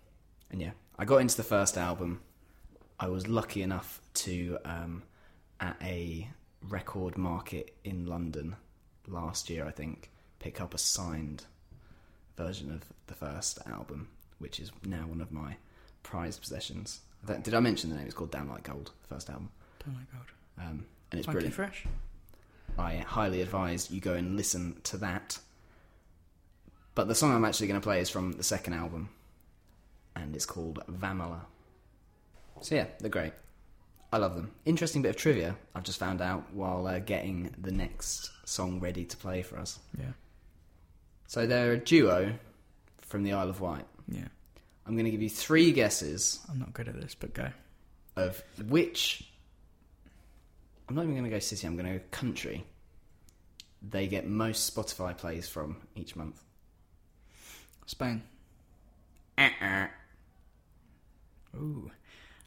and 0.50 0.60
yeah, 0.60 0.72
I 0.98 1.04
got 1.04 1.18
into 1.18 1.36
the 1.36 1.44
first 1.44 1.76
album. 1.76 2.22
I 2.98 3.08
was 3.08 3.28
lucky 3.28 3.62
enough 3.62 4.00
to, 4.14 4.58
um, 4.64 5.02
at 5.60 5.76
a 5.82 6.28
record 6.68 7.16
market 7.18 7.74
in 7.84 8.06
London 8.06 8.56
last 9.08 9.48
year, 9.50 9.66
I 9.66 9.70
think, 9.70 10.10
pick 10.38 10.60
up 10.60 10.74
a 10.74 10.78
signed 10.78 11.44
version 12.36 12.70
of 12.72 12.82
the 13.06 13.14
first 13.14 13.58
album, 13.66 14.08
which 14.38 14.60
is 14.60 14.70
now 14.84 15.06
one 15.06 15.20
of 15.20 15.32
my 15.32 15.56
prized 16.02 16.40
possessions. 16.40 17.00
Don't- 17.26 17.42
Did 17.42 17.54
I 17.54 17.60
mention 17.60 17.90
the 17.90 17.96
name? 17.96 18.06
It's 18.06 18.14
called 18.14 18.30
Down 18.30 18.48
Like 18.48 18.64
Gold, 18.64 18.90
the 19.08 19.14
first 19.14 19.30
album. 19.30 19.50
Oh 19.86 19.90
my 19.92 20.02
god. 20.12 20.26
Um, 20.68 20.86
and 21.10 21.18
it's 21.18 21.26
Funky 21.26 21.34
brilliant. 21.36 21.54
fresh. 21.54 21.84
I 22.78 22.96
highly 22.96 23.40
advise 23.40 23.90
you 23.90 24.00
go 24.00 24.14
and 24.14 24.36
listen 24.36 24.80
to 24.84 24.96
that. 24.98 25.38
But 26.94 27.08
the 27.08 27.14
song 27.14 27.32
I'm 27.34 27.44
actually 27.44 27.68
going 27.68 27.80
to 27.80 27.84
play 27.84 28.00
is 28.00 28.10
from 28.10 28.32
the 28.32 28.42
second 28.42 28.74
album, 28.74 29.10
and 30.14 30.34
it's 30.34 30.46
called 30.46 30.80
Vamala. 30.90 31.40
So 32.62 32.74
yeah, 32.74 32.86
they're 33.00 33.10
great. 33.10 33.32
I 34.16 34.18
love 34.18 34.34
them. 34.34 34.50
Interesting 34.64 35.02
bit 35.02 35.10
of 35.10 35.16
trivia 35.16 35.54
I've 35.74 35.82
just 35.82 35.98
found 35.98 36.22
out 36.22 36.50
while 36.54 36.86
uh, 36.86 37.00
getting 37.00 37.54
the 37.58 37.70
next 37.70 38.30
song 38.48 38.80
ready 38.80 39.04
to 39.04 39.14
play 39.18 39.42
for 39.42 39.58
us. 39.58 39.78
Yeah. 39.98 40.12
So 41.26 41.46
they're 41.46 41.72
a 41.72 41.78
duo 41.78 42.32
from 42.96 43.24
the 43.24 43.34
Isle 43.34 43.50
of 43.50 43.60
Wight. 43.60 43.84
Yeah. 44.08 44.28
I'm 44.86 44.94
going 44.94 45.04
to 45.04 45.10
give 45.10 45.20
you 45.20 45.28
three 45.28 45.70
guesses 45.70 46.40
I'm 46.50 46.58
not 46.58 46.72
good 46.72 46.88
at 46.88 46.98
this, 46.98 47.14
but 47.14 47.34
go. 47.34 47.50
of 48.16 48.42
which. 48.66 49.28
I'm 50.88 50.94
not 50.94 51.02
even 51.02 51.12
going 51.14 51.24
to 51.24 51.30
go 51.30 51.38
city. 51.38 51.66
I'm 51.66 51.76
going 51.76 51.92
to 51.92 51.98
go 51.98 52.04
country. 52.10 52.64
They 53.82 54.06
get 54.06 54.26
most 54.26 54.74
Spotify 54.74 55.14
plays 55.14 55.46
from 55.46 55.76
each 55.94 56.16
month. 56.16 56.42
Spain. 57.84 58.22
Ooh. 61.54 61.90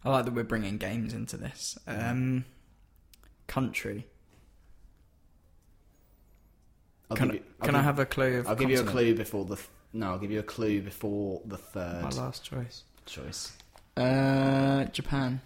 I 0.04 0.10
like 0.10 0.26
that 0.26 0.34
we're 0.34 0.43
bringing 0.43 0.78
games 0.78 1.14
into 1.14 1.36
this. 1.38 1.78
Um, 1.88 2.45
country. 3.47 4.08
I'll 7.10 7.18
Can, 7.18 7.34
you, 7.34 7.41
I'll 7.62 7.76
I 7.76 7.82
have 7.82 8.00
a 8.00 8.06
clue 8.06 8.39
of 8.39 8.47
I'll 8.47 8.56
give 8.56 8.70
you 8.70 8.80
a 8.80 8.84
clue 8.84 9.16
before 9.16 9.43
the. 9.45 9.56
Th- 9.56 9.68
no, 9.93 10.12
I'll 10.12 10.20
give 10.20 10.32
you 10.32 10.39
a 10.39 10.43
clue 10.43 10.82
before 10.82 11.41
the 11.45 11.58
third 11.58 12.04
My 12.04 12.10
last 12.10 12.43
choice. 12.43 12.84
choice. 13.06 13.54
Uh, 13.97 14.86
Japan. 14.86 15.41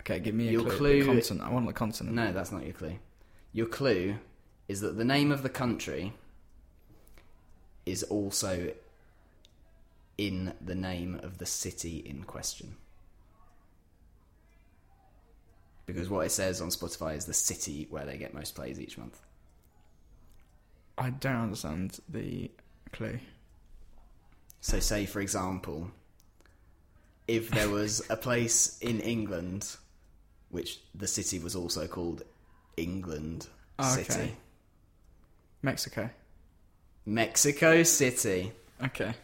Okay, 0.00 0.20
give 0.20 0.34
me 0.34 0.48
a 0.48 0.52
Your 0.52 0.62
clue. 0.62 0.76
clue- 0.76 1.00
The 1.00 1.06
continent. 1.06 1.42
I 1.42 1.50
want 1.52 1.66
the 1.66 1.72
continent. 1.72 2.14
No, 2.14 2.32
that's 2.32 2.52
not 2.52 2.62
your 2.64 2.74
clue. 2.74 2.98
Your 3.52 3.66
clue 3.66 4.16
is 4.68 4.80
that 4.82 4.96
the 4.98 5.04
name 5.04 5.32
of 5.32 5.42
the 5.42 5.48
country 5.48 6.12
is 7.86 8.02
also 8.04 8.70
in 10.18 10.54
the 10.60 10.74
name 10.74 11.20
of 11.22 11.38
the 11.38 11.46
city 11.46 11.98
in 11.98 12.22
question. 12.24 12.76
Because 15.84 16.08
what 16.08 16.26
it 16.26 16.30
says 16.32 16.60
on 16.60 16.68
Spotify 16.68 17.16
is 17.16 17.26
the 17.26 17.34
city 17.34 17.86
where 17.90 18.04
they 18.04 18.16
get 18.16 18.34
most 18.34 18.54
plays 18.54 18.80
each 18.80 18.98
month. 18.98 19.20
I 20.98 21.10
don't 21.10 21.36
understand 21.36 22.00
the 22.08 22.50
clue. 22.92 23.18
So, 24.60 24.80
say 24.80 25.06
for 25.06 25.20
example, 25.20 25.90
if 27.28 27.50
there 27.50 27.68
was 27.68 28.02
a 28.10 28.16
place 28.16 28.78
in 28.80 29.00
England, 29.00 29.76
which 30.50 30.80
the 30.94 31.06
city 31.06 31.38
was 31.38 31.54
also 31.54 31.86
called 31.86 32.22
England 32.76 33.46
Okay. 33.78 34.02
City, 34.02 34.36
Mexico. 35.62 36.10
Mexico 37.04 37.82
City, 37.82 38.52
Okay. 38.82 39.14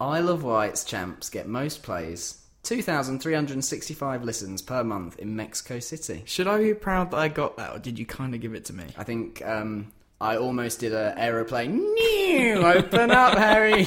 Isle 0.00 0.28
of 0.28 0.44
Wight's 0.44 0.84
champs 0.84 1.30
get 1.30 1.48
most 1.48 1.82
plays, 1.82 2.42
2,365 2.64 4.24
listens 4.24 4.60
per 4.60 4.84
month 4.84 5.18
in 5.18 5.36
Mexico 5.36 5.78
City. 5.78 6.22
Should 6.26 6.46
I 6.46 6.58
be 6.58 6.74
proud 6.74 7.12
that 7.12 7.18
I 7.18 7.28
got 7.28 7.56
that, 7.56 7.72
or 7.72 7.78
did 7.78 7.98
you 7.98 8.04
kind 8.04 8.34
of 8.34 8.40
give 8.40 8.54
it 8.54 8.64
to 8.66 8.72
me? 8.72 8.84
I 8.96 9.04
think 9.04 9.40
um, 9.46 9.92
I 10.20 10.36
almost 10.36 10.80
did 10.80 10.92
an 10.92 11.16
aeroplane. 11.16 11.78
New, 11.78 12.56
open 12.56 13.10
up, 13.10 13.38
Harry. 13.38 13.86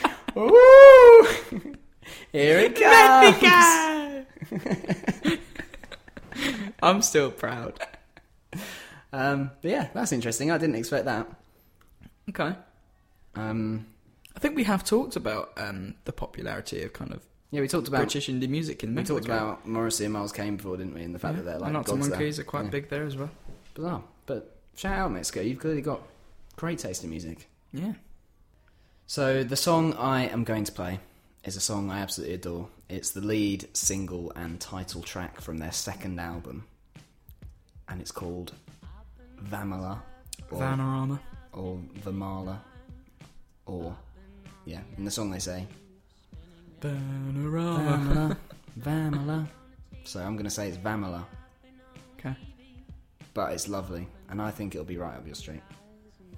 Woo! 0.34 1.26
Here 2.32 2.58
it 2.58 2.74
comes. 2.78 4.26
I'm 6.82 7.00
still 7.00 7.30
proud. 7.30 7.80
Um, 9.12 9.50
but 9.62 9.70
yeah, 9.70 9.88
that's 9.94 10.12
interesting. 10.12 10.50
I 10.50 10.58
didn't 10.58 10.76
expect 10.76 11.06
that. 11.06 11.26
Okay. 12.28 12.54
Um, 13.34 13.86
I 14.36 14.38
think 14.38 14.54
we 14.54 14.64
have 14.64 14.84
talked 14.84 15.16
about 15.16 15.52
um, 15.56 15.94
the 16.04 16.12
popularity 16.12 16.82
of 16.82 16.92
kind 16.92 17.12
of 17.12 17.22
yeah, 17.50 17.60
we 17.60 17.68
talked 17.68 17.88
about 17.88 17.98
British 18.02 18.28
indie 18.28 18.48
music 18.48 18.82
in 18.82 18.92
Mexico. 18.92 19.14
we 19.14 19.20
talked 19.20 19.28
about 19.30 19.66
Morrissey 19.66 20.04
and 20.04 20.12
Miles 20.12 20.32
Kane 20.32 20.56
before, 20.56 20.76
didn't 20.76 20.94
we? 20.94 21.02
And 21.02 21.14
the 21.14 21.18
fact 21.18 21.36
yeah. 21.38 21.42
that 21.42 21.50
they're 21.52 21.58
like 21.60 21.74
Arctic 21.74 21.96
Monkeys 21.96 22.38
are 22.38 22.44
quite 22.44 22.64
Yeah. 22.64 22.70
big 22.70 22.88
there 22.90 23.04
as 23.04 23.16
well. 23.16 23.30
Bizarre, 23.74 24.02
but 24.26 24.56
shout 24.74 24.98
out 24.98 25.12
Mexico. 25.12 25.40
You've 25.40 25.60
clearly 25.60 25.80
got 25.80 26.02
great 26.56 26.78
taste 26.78 27.02
in 27.04 27.10
music. 27.10 27.48
Yeah. 27.72 27.94
So 29.06 29.44
the 29.44 29.56
song 29.56 29.94
I 29.94 30.24
am 30.26 30.44
going 30.44 30.64
to 30.64 30.72
play 30.72 31.00
is 31.44 31.56
a 31.56 31.60
song 31.60 31.90
I 31.90 32.00
absolutely 32.00 32.34
adore. 32.34 32.68
It's 32.88 33.12
the 33.12 33.20
lead 33.20 33.68
single 33.76 34.32
and 34.34 34.60
title 34.60 35.02
track 35.02 35.40
from 35.40 35.58
their 35.58 35.72
second 35.72 36.18
album, 36.18 36.66
and 37.88 38.00
it's 38.00 38.10
called 38.10 38.52
Vamala 39.44 40.00
or, 40.50 40.58
Vanarama. 40.60 41.20
or 41.52 41.78
Vamala 42.04 42.58
or 43.66 43.96
yeah. 44.66 44.80
In 44.98 45.04
the 45.04 45.10
song 45.10 45.30
they 45.30 45.38
say 45.38 45.66
Vanarama. 46.80 47.86
Vamala, 48.04 48.36
Vamala. 48.80 49.48
So 50.04 50.20
I'm 50.20 50.34
going 50.34 50.44
to 50.44 50.50
say 50.50 50.68
it's 50.68 50.76
Vamala, 50.76 51.24
Okay. 52.18 52.36
but 53.34 53.52
it's 53.52 53.68
lovely, 53.68 54.06
and 54.28 54.40
I 54.42 54.50
think 54.50 54.74
it'll 54.74 54.84
be 54.84 54.98
right 54.98 55.16
up 55.16 55.24
your 55.26 55.34
street. 55.34 55.62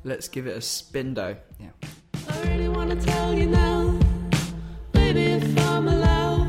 Let's 0.04 0.28
give 0.28 0.46
it 0.46 0.56
a 0.56 0.60
spindo. 0.60 1.36
Yeah. 1.60 1.68
I 2.30 2.42
really 2.42 2.68
wanna 2.68 2.94
tell 2.96 3.34
you 3.34 3.46
now, 3.46 3.98
baby, 4.92 5.24
if 5.24 5.58
I'm 5.66 5.88
allowed, 5.88 6.48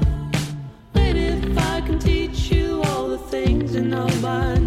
baby, 0.94 1.20
if 1.26 1.58
I 1.58 1.82
can 1.82 1.98
teach 2.00 2.52
you 2.52 2.82
all 2.84 3.08
the 3.10 3.18
things 3.18 3.74
you 3.74 3.82
know 3.82 4.08
by 4.22 4.59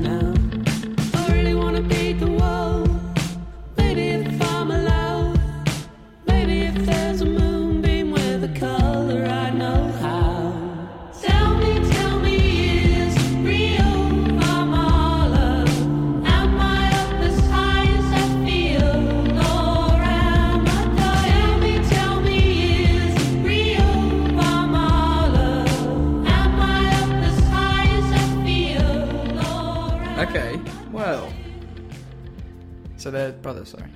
they're 33.12 33.32
brothers. 33.32 33.68
Sorry. 33.70 33.88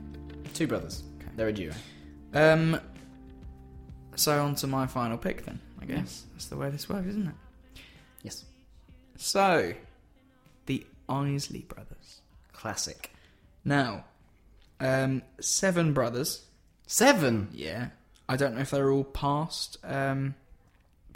Two 0.55 0.67
brothers. 0.67 1.03
They're 1.37 1.49
a 1.49 1.53
duo. 1.53 1.73
Um. 2.35 2.81
So 4.15 4.43
on 4.43 4.55
to 4.57 4.67
my 4.67 4.87
final 4.87 5.19
pick 5.19 5.45
then. 5.45 5.61
I 5.81 5.85
guess 5.85 6.25
that's 6.33 6.47
the 6.47 6.57
way 6.57 6.71
this 6.71 6.89
works, 6.89 7.09
isn't 7.09 7.29
it? 7.29 7.35
Yes. 8.23 8.45
So, 9.17 9.75
the 10.67 10.87
Isley 11.09 11.61
brothers. 11.61 12.21
Classic. 12.53 13.11
Now, 13.65 14.05
um, 14.81 15.23
seven 15.41 15.93
brothers. 15.93 16.45
Seven. 16.87 17.49
Yeah. 17.53 17.89
I 18.29 18.37
don't 18.37 18.55
know 18.55 18.63
if 18.63 18.71
they're 18.71 18.91
all 18.91 19.05
past. 19.05 19.77
Um, 19.85 20.35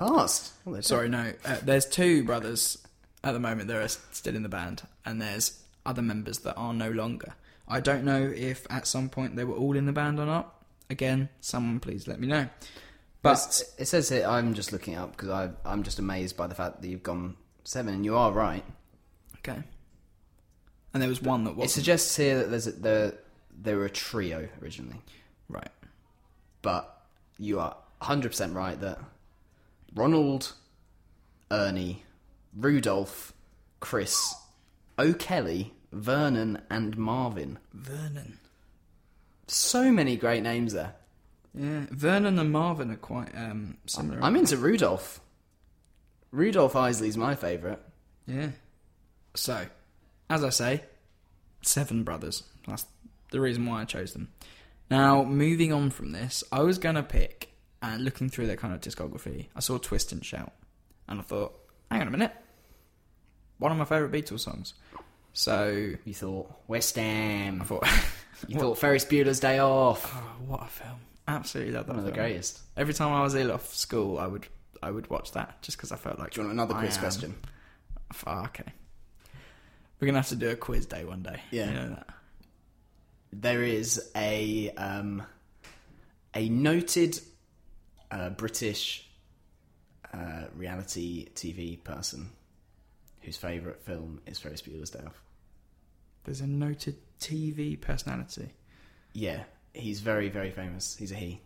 Past. 0.01 0.53
They're 0.67 0.81
sorry, 0.81 1.11
no. 1.11 1.33
Uh, 1.45 1.59
there's 1.63 1.85
two 1.85 2.25
brothers 2.25 2.79
at 3.23 3.33
the 3.33 3.39
moment 3.39 3.69
that 3.69 3.77
are 3.77 3.89
still 4.13 4.35
in 4.35 4.43
the 4.43 4.49
band, 4.49 4.83
and 5.05 5.21
there's 5.21 5.63
other 5.85 6.01
members 6.01 6.39
that 6.39 6.55
are 6.55 6.73
no 6.73 6.91
longer. 6.91 7.35
I 7.71 7.81
don't 7.81 8.05
know 8.05 8.33
if 8.35 8.67
at 8.69 8.87
some 8.87 9.09
point 9.09 9.37
they 9.37 9.45
were 9.45 9.55
all 9.55 9.77
in 9.77 9.87
the 9.87 9.93
band 9.93 10.19
or 10.19 10.27
not. 10.27 10.55
Again, 10.91 11.29
someone 11.41 11.79
please 11.81 12.09
let 12.09 12.19
me 12.21 12.27
know. 12.27 12.49
But 13.23 13.33
It's- 13.39 13.63
it 13.79 13.85
says 13.87 14.09
here, 14.09 14.27
I'm 14.27 14.55
just 14.55 14.73
looking 14.73 14.97
up 14.97 15.13
because 15.13 15.29
I, 15.29 15.51
I'm 15.65 15.83
just 15.83 15.99
amazed 15.99 16.37
by 16.37 16.47
the 16.47 16.55
fact 16.55 16.83
that 16.83 16.89
you've 16.89 17.03
gone 17.03 17.37
seven, 17.65 17.95
and 17.95 18.05
you 18.05 18.17
are 18.17 18.33
right. 18.33 18.65
okay. 19.39 19.63
And 20.93 21.01
there 21.01 21.09
was 21.09 21.23
one 21.23 21.45
that 21.45 21.57
It 21.59 21.71
suggests 21.71 22.17
here 22.17 22.39
that 22.39 22.51
there's 22.51 22.67
a, 22.67 22.73
there, 22.73 23.15
they 23.63 23.75
were 23.75 23.85
a 23.85 23.91
trio 23.91 24.49
originally, 24.61 25.01
right. 25.49 25.71
but 26.63 27.03
you 27.39 27.61
are 27.61 27.77
100% 28.03 28.55
right 28.55 28.81
that 28.81 28.99
Ronald, 29.95 30.55
Ernie, 31.51 32.03
Rudolph, 32.57 33.33
Chris, 33.79 34.35
O'Kelly, 34.99 35.73
Vernon, 35.93 36.63
and 36.71 36.97
Marvin. 36.97 37.59
Vernon. 37.73 38.39
So 39.47 39.91
many 39.91 40.17
great 40.17 40.43
names 40.43 40.73
there. 40.73 40.95
Yeah, 41.55 41.87
Vernon 41.91 42.39
and 42.39 42.53
Marvin 42.53 42.91
are 42.93 42.97
quite 42.97 43.35
um, 43.35 43.77
similar. 43.87 44.23
I'm 44.23 44.37
into 44.37 44.57
Rudolph. 44.57 45.21
Rudolph 46.31 46.77
Isley's 46.77 47.17
my 47.17 47.35
favourite. 47.35 47.81
Yeah. 48.27 48.51
So, 49.35 49.67
as 50.29 50.45
I 50.45 50.51
say, 50.51 50.85
seven 51.63 52.05
brothers. 52.05 52.45
That's 52.69 52.87
the 53.33 53.41
reason 53.41 53.67
why 53.67 53.81
I 53.81 53.85
chose 53.85 54.13
them. 54.13 54.29
Now, 54.91 55.25
moving 55.25 55.73
on 55.73 55.91
from 55.91 56.13
this, 56.13 56.45
I 56.53 56.63
was 56.63 56.79
going 56.79 56.97
to 56.97 57.03
pick, 57.03 57.53
and 57.83 58.05
looking 58.05 58.29
through 58.29 58.47
their 58.47 58.57
kind 58.57 58.75
of 58.75 58.81
discography, 58.81 59.47
I 59.55 59.61
saw 59.61 59.79
Twist 59.79 60.13
and 60.13 60.25
Shout. 60.25 60.53
And 61.09 61.19
I 61.19 61.23
thought, 61.23 61.53
hang 61.91 62.01
on 62.03 62.09
a 62.09 62.11
minute. 62.13 62.33
One 63.59 63.73
of 63.73 63.79
my 63.79 63.85
favourite 63.85 64.13
Beatles 64.13 64.41
songs. 64.41 64.75
So, 65.33 65.93
You 66.05 66.15
thought 66.15 66.51
West 66.69 66.97
Ham. 66.97 67.61
I 67.63 67.65
thought, 67.65 67.87
You 68.49 68.59
thought 68.59 68.79
Ferris 68.79 69.05
Bueller's 69.05 69.41
Day 69.41 69.59
Off. 69.59 70.11
oh, 70.15 70.33
what 70.47 70.63
a 70.63 70.67
film. 70.67 70.99
Absolutely 71.29 71.73
love 71.73 71.87
that 71.87 71.93
One 71.93 72.01
of 72.01 72.05
the 72.07 72.13
greatest. 72.13 72.61
Every 72.77 72.95
time 72.95 73.13
I 73.13 73.23
was 73.23 73.35
ill 73.35 73.53
off 73.53 73.73
school, 73.75 74.19
I 74.19 74.27
would 74.27 74.47
I 74.83 74.91
would 74.91 75.09
watch 75.11 75.33
that 75.33 75.61
just 75.63 75.77
because 75.79 75.93
I 75.93 75.97
felt 75.97 76.19
like. 76.19 76.33
Do 76.33 76.41
you 76.41 76.47
want 76.47 76.55
another 76.55 76.75
I 76.75 76.81
quiz 76.81 76.97
am- 76.97 77.01
question? 77.01 77.35
Oh, 78.27 78.43
okay. 78.47 78.65
We're 80.01 80.07
gonna 80.07 80.19
have 80.19 80.29
to 80.31 80.37
do 80.37 80.49
a 80.51 80.57
quiz 80.57 80.87
day 80.87 81.05
one 81.05 81.23
day. 81.23 81.41
Yeah. 81.53 81.67
You 81.67 81.75
know. 81.75 82.03
There 83.33 83.63
is 83.63 84.11
a 84.17 84.71
um, 84.77 85.23
a 86.35 86.49
noted 86.49 87.21
uh, 88.11 88.31
British 88.31 89.09
uh, 90.13 90.45
reality 90.57 91.29
TV 91.35 91.83
person 91.85 92.31
whose 93.21 93.37
favourite 93.37 93.83
film 93.83 94.21
is 94.27 94.39
Ferris 94.39 94.63
Bueller's 94.63 94.91
Day 94.91 95.01
Off. 95.07 95.21
There's 96.25 96.41
a 96.41 96.47
noted 96.47 96.97
TV 97.21 97.81
personality. 97.81 98.51
Yeah, 99.13 99.43
he's 99.73 100.01
very 100.01 100.29
very 100.29 100.51
famous. 100.51 100.97
He's 100.97 101.13
a 101.13 101.17
he, 101.17 101.41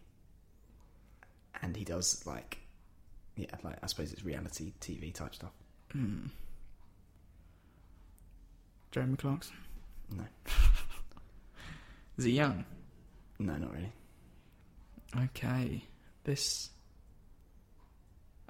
and 1.63 1.77
he 1.77 1.85
does 1.85 2.25
like 2.27 2.59
yeah, 3.37 3.47
like 3.63 3.77
I 3.83 3.87
suppose 3.87 4.13
it's 4.13 4.25
reality 4.25 4.73
TV 4.81 5.13
type 5.13 5.35
stuff. 5.35 5.53
Hmm. 5.93 6.27
Jeremy 8.91 9.17
Clarkson. 9.17 9.57
No, 10.17 10.25
Is 12.19 12.25
he 12.25 12.33
young? 12.33 12.65
no, 13.39 13.57
not 13.57 13.73
really. 13.73 13.93
Okay. 15.25 15.83
This. 16.25 16.71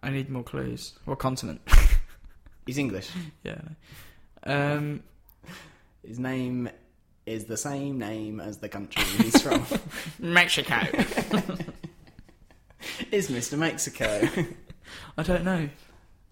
I 0.03 0.11
need 0.11 0.29
more 0.29 0.43
clues. 0.43 0.99
What 1.07 1.18
continent? 1.18 1.62
He's 2.67 2.79
English. 2.79 3.11
yeah. 3.43 3.61
Um. 4.45 5.03
His 6.07 6.19
name 6.19 6.69
is 7.27 7.47
the 7.47 7.57
same 7.57 7.99
name 7.99 8.41
as 8.41 8.59
the 8.59 8.69
country 8.69 9.03
he's 9.03 9.41
from. 9.41 9.65
Mexico. 10.19 10.77
is 13.11 13.31
Mr. 13.31 13.57
Mexico. 13.59 14.29
I 15.17 15.23
don't 15.23 15.45
know. 15.45 15.69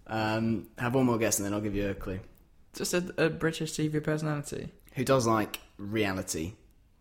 um, 0.06 0.68
have 0.76 0.94
one 0.94 1.06
more 1.06 1.16
guess 1.16 1.38
and 1.38 1.46
then 1.46 1.54
I'll 1.54 1.62
give 1.62 1.74
you 1.74 1.88
a 1.88 1.94
clue. 1.94 2.20
Just 2.74 2.92
a, 2.92 3.14
a 3.16 3.30
British 3.30 3.72
TV 3.72 4.02
personality. 4.02 4.68
Who 4.94 5.04
does 5.04 5.26
like 5.26 5.58
reality? 5.78 6.52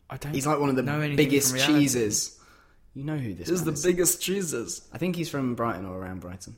I 0.10 0.18
don't. 0.18 0.34
He's 0.34 0.48
like 0.48 0.60
one 0.60 0.70
of 0.70 0.76
the 0.76 0.84
anything 0.90 1.16
biggest 1.18 1.50
from 1.50 1.56
reality. 1.58 1.80
cheeses. 1.80 2.40
You 2.94 3.04
know 3.06 3.18
who 3.18 3.34
this, 3.34 3.48
This 3.48 3.62
is 3.62 3.66
man 3.66 3.74
the 3.76 3.82
biggest 3.84 4.22
cheeses. 4.22 4.88
I 4.94 4.98
think 4.98 5.16
he's 5.16 5.30
from 5.30 5.56
Brighton 5.56 5.86
or 5.86 5.98
around 5.98 6.20
Brighton. 6.20 6.58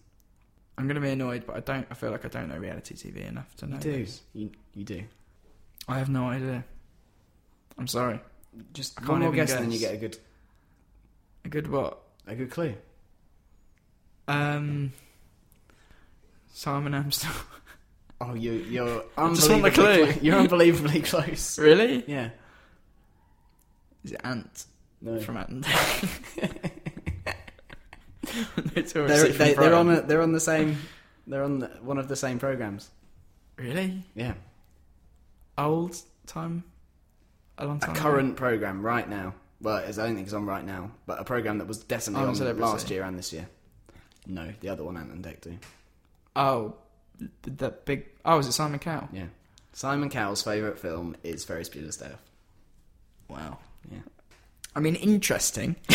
I'm 0.78 0.88
gonna 0.88 1.00
be 1.02 1.10
annoyed, 1.12 1.46
but 1.46 1.56
I 1.56 1.60
don't. 1.60 1.86
I 1.92 1.94
feel 1.94 2.12
like 2.12 2.26
I 2.26 2.30
don't 2.30 2.50
know 2.50 2.58
reality 2.58 2.96
TV 2.96 3.28
enough 3.28 3.56
to 3.58 3.68
know. 3.68 3.76
You 3.76 3.82
do. 3.82 3.92
this. 4.06 4.22
You, 4.34 4.52
you 4.74 4.84
do. 4.84 5.04
I 5.88 6.00
have 6.00 6.10
no 6.10 6.30
idea. 6.30 6.64
I'm 7.78 7.88
sorry. 7.88 8.20
Just 8.74 8.94
I 8.98 9.02
can't 9.02 9.12
one 9.12 9.20
more 9.22 9.30
even 9.30 9.46
guess, 9.46 9.54
and 9.54 9.66
then 9.66 9.72
you 9.72 9.80
get 9.80 9.94
a 9.94 9.98
good 9.98 10.18
A 11.46 11.50
good 11.50 11.68
what? 11.70 12.00
a 12.28 12.36
good 12.36 12.50
clue. 12.52 12.74
Um. 14.28 14.94
Simon 16.54 16.94
Amstell. 16.94 17.36
Oh, 18.22 18.34
you 18.36 18.54
you're 18.54 19.04
I 19.18 19.34
just 19.34 19.50
want 19.50 19.64
the 19.64 19.70
unbelievably 19.70 19.72
clue. 19.72 20.06
clo- 20.14 20.22
You're 20.22 20.40
unbelievably 20.40 21.02
close. 21.02 21.60
really? 21.60 22.04
Yeah. 22.08 22.30
Is 24.04 24.12
it 24.14 24.22
Ant 24.24 24.66
No. 25.02 25.20
from 25.20 25.38
Ant? 25.38 25.66
they're, 28.94 29.30
they, 29.30 29.54
they're 29.54 29.76
on 29.76 29.90
a, 29.90 30.02
they're 30.02 30.22
on 30.22 30.32
the 30.34 30.40
same 30.40 30.78
they're 31.28 31.44
on 31.44 31.60
the, 31.60 31.68
one 31.82 31.98
of 31.98 32.08
the 32.08 32.16
same 32.16 32.40
programs. 32.40 32.90
Really? 33.58 34.04
Yeah. 34.16 34.34
Old 35.58 35.96
time? 36.28 36.64
A 37.58 37.66
long 37.66 37.78
A 37.78 37.80
time. 37.82 37.92
ago? 37.92 38.00
current 38.02 38.36
program 38.36 38.82
right 38.82 39.08
now. 39.08 39.34
Well, 39.62 39.78
it's, 39.78 39.98
I 39.98 40.06
don't 40.06 40.16
think 40.16 40.28
it's 40.28 40.34
on 40.34 40.46
right 40.46 40.66
now, 40.66 40.92
but 41.06 41.20
a 41.20 41.24
program 41.24 41.60
that 41.60 41.68
was 41.68 41.78
definitely 41.78 42.28
on 42.28 42.36
Celebrity. 42.36 42.62
last 42.70 42.90
year 42.90 43.04
and 43.04 43.18
this 43.18 43.32
year. 43.32 43.48
No, 44.28 44.52
the 44.60 44.70
other 44.70 44.84
one 44.84 44.98
Ant 44.98 45.12
and 45.12 45.24
Dec 45.24 45.42
do. 45.42 45.58
Oh, 46.36 46.76
th- 47.20 47.58
that 47.58 47.86
big. 47.86 48.06
Oh, 48.26 48.40
is 48.40 48.48
it 48.48 48.54
Simon 48.54 48.80
Cowell? 48.80 49.08
Yeah. 49.14 49.28
Simon 49.74 50.10
Cowell's 50.10 50.42
favourite 50.42 50.80
film 50.80 51.16
is 51.24 51.46
Ferris 51.46 51.70
Bueller's 51.70 51.98
Day 51.98 52.08
Off. 52.08 52.22
Wow. 53.30 53.60
Yeah. 53.92 54.00
I 54.76 54.80
mean, 54.80 54.96
interesting. 54.96 55.76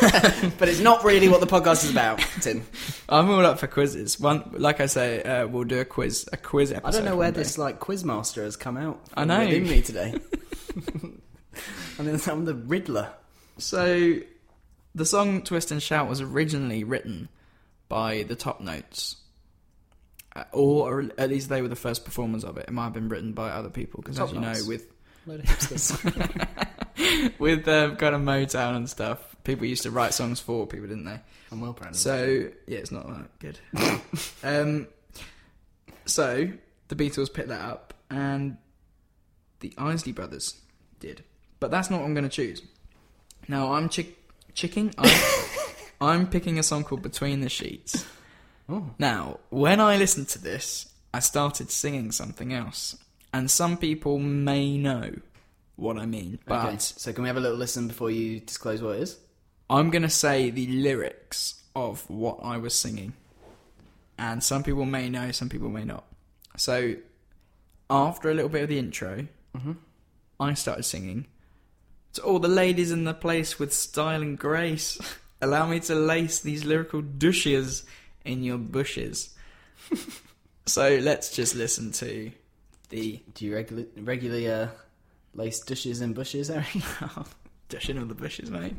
but 0.58 0.68
it's 0.68 0.80
not 0.80 1.04
really 1.04 1.28
what 1.28 1.40
the 1.40 1.46
podcast 1.46 1.84
is 1.84 1.90
about, 1.90 2.18
Tim. 2.40 2.64
I'm 3.08 3.30
all 3.30 3.44
up 3.44 3.58
for 3.58 3.66
quizzes. 3.66 4.18
One, 4.18 4.50
like 4.56 4.80
I 4.80 4.86
say, 4.86 5.22
uh, 5.22 5.46
we'll 5.46 5.64
do 5.64 5.80
a 5.80 5.84
quiz, 5.84 6.28
a 6.32 6.36
quiz 6.36 6.72
episode. 6.72 6.88
I 6.88 6.92
don't 6.92 7.04
know 7.04 7.16
where 7.16 7.30
day. 7.30 7.40
this 7.40 7.58
like 7.58 7.80
quizmaster 7.80 8.42
has 8.44 8.56
come 8.56 8.76
out. 8.76 9.00
I 9.14 9.24
know. 9.24 9.40
within 9.40 9.64
me 9.64 9.82
today. 9.82 10.14
I 11.98 12.02
mean, 12.02 12.18
I'm 12.26 12.44
the 12.44 12.54
Riddler. 12.54 13.10
So, 13.58 14.16
the 14.94 15.04
song 15.04 15.42
"Twist 15.42 15.70
and 15.70 15.82
Shout" 15.82 16.08
was 16.08 16.20
originally 16.20 16.84
written 16.84 17.28
by 17.88 18.22
the 18.22 18.36
Top 18.36 18.60
Notes, 18.60 19.16
Uh, 20.34 20.44
or 20.52 21.10
at 21.18 21.28
least 21.28 21.48
they 21.48 21.60
were 21.60 21.68
the 21.68 21.76
first 21.76 22.04
performers 22.04 22.44
of 22.44 22.56
it. 22.56 22.66
It 22.68 22.72
might 22.72 22.84
have 22.84 22.92
been 22.94 23.08
written 23.08 23.32
by 23.32 23.50
other 23.50 23.68
people 23.70 24.00
because, 24.00 24.18
as 24.18 24.32
you 24.32 24.40
Notes. 24.40 24.62
know, 24.62 24.68
with 24.68 24.86
Load 25.26 25.40
of 25.40 27.38
with 27.38 27.68
um, 27.68 27.96
kind 27.96 28.14
of 28.14 28.20
Motown 28.22 28.76
and 28.76 28.88
stuff, 28.88 29.29
people 29.50 29.66
used 29.66 29.82
to 29.82 29.90
write 29.90 30.14
songs 30.14 30.38
for 30.38 30.64
people, 30.66 30.86
didn't 30.86 31.04
they? 31.04 31.18
I'm 31.50 31.60
well 31.60 31.72
proud 31.72 31.90
of. 31.90 31.96
So 31.96 32.48
yeah, 32.66 32.78
it's 32.78 32.92
not 32.92 33.06
that 33.08 33.38
good. 33.40 33.58
um, 34.44 34.86
so 36.06 36.48
the 36.88 36.94
Beatles 36.94 37.32
picked 37.32 37.48
that 37.48 37.60
up, 37.60 37.94
and 38.10 38.56
the 39.58 39.72
Isley 39.76 40.12
Brothers 40.12 40.60
did. 41.00 41.24
But 41.58 41.70
that's 41.72 41.90
not 41.90 42.00
what 42.00 42.06
I'm 42.06 42.14
going 42.14 42.28
to 42.28 42.30
choose. 42.30 42.62
Now 43.48 43.72
I'm 43.72 43.88
chick 43.88 44.16
chicking. 44.54 44.94
I'm, 44.96 45.20
I'm 46.00 46.26
picking 46.28 46.58
a 46.58 46.62
song 46.62 46.84
called 46.84 47.02
"Between 47.02 47.40
the 47.40 47.48
Sheets." 47.48 48.06
Oh. 48.68 48.90
Now, 49.00 49.40
when 49.48 49.80
I 49.80 49.96
listened 49.96 50.28
to 50.28 50.38
this, 50.40 50.92
I 51.12 51.18
started 51.18 51.72
singing 51.72 52.12
something 52.12 52.52
else, 52.52 52.96
and 53.34 53.50
some 53.50 53.76
people 53.76 54.20
may 54.20 54.78
know 54.78 55.10
what 55.74 55.98
I 55.98 56.06
mean, 56.06 56.38
but 56.46 56.66
Okay, 56.66 56.76
so 56.78 57.12
can 57.12 57.22
we 57.22 57.28
have 57.28 57.36
a 57.36 57.40
little 57.40 57.56
listen 57.56 57.88
before 57.88 58.12
you 58.12 58.38
disclose 58.38 58.80
what 58.80 58.96
it 58.96 59.02
is? 59.02 59.18
I'm 59.70 59.90
going 59.90 60.02
to 60.02 60.10
say 60.10 60.50
the 60.50 60.66
lyrics 60.66 61.62
of 61.76 62.10
what 62.10 62.40
I 62.42 62.56
was 62.56 62.74
singing. 62.74 63.12
And 64.18 64.42
some 64.42 64.64
people 64.64 64.84
may 64.84 65.08
know, 65.08 65.30
some 65.30 65.48
people 65.48 65.68
may 65.68 65.84
not. 65.84 66.04
So, 66.56 66.96
after 67.88 68.30
a 68.30 68.34
little 68.34 68.50
bit 68.50 68.64
of 68.64 68.68
the 68.68 68.80
intro, 68.80 69.28
I 70.40 70.54
started 70.54 70.82
singing. 70.82 71.26
To 72.14 72.22
all 72.22 72.40
the 72.40 72.48
ladies 72.48 72.90
in 72.90 73.04
the 73.04 73.14
place 73.14 73.60
with 73.60 73.72
style 73.72 74.20
and 74.20 74.36
grace, 74.36 74.98
allow 75.40 75.68
me 75.68 75.78
to 75.80 75.94
lace 75.94 76.40
these 76.40 76.64
lyrical 76.64 77.00
douches 77.00 77.84
in 78.24 78.42
your 78.42 78.58
bushes. 78.58 79.36
so, 80.66 80.98
let's 81.00 81.30
just 81.30 81.54
listen 81.54 81.92
to 81.92 82.32
the 82.88 83.22
Do 83.34 83.46
you 83.46 83.54
regular, 83.54 83.84
regularly 83.96 84.50
uh, 84.50 84.66
lace 85.32 85.60
dishes 85.60 86.00
and 86.00 86.12
bushes? 86.12 86.50
Dash 87.68 87.88
in 87.88 87.98
all 88.00 88.06
the 88.06 88.14
bushes, 88.16 88.50
mate. 88.50 88.74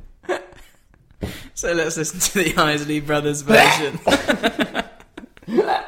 So 1.53 1.73
let's 1.73 1.97
listen 1.97 2.19
to 2.19 2.33
the 2.43 2.57
Isley 2.61 2.99
Brothers 2.99 3.41
version. 3.41 3.99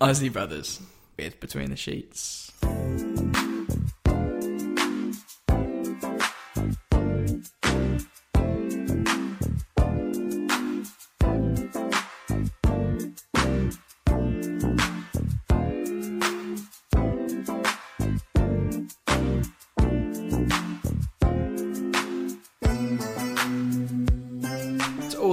Isley 0.00 0.28
Brothers 0.28 0.80
with 1.16 1.40
Between 1.40 1.70
the 1.70 1.76
Sheets. 1.76 2.52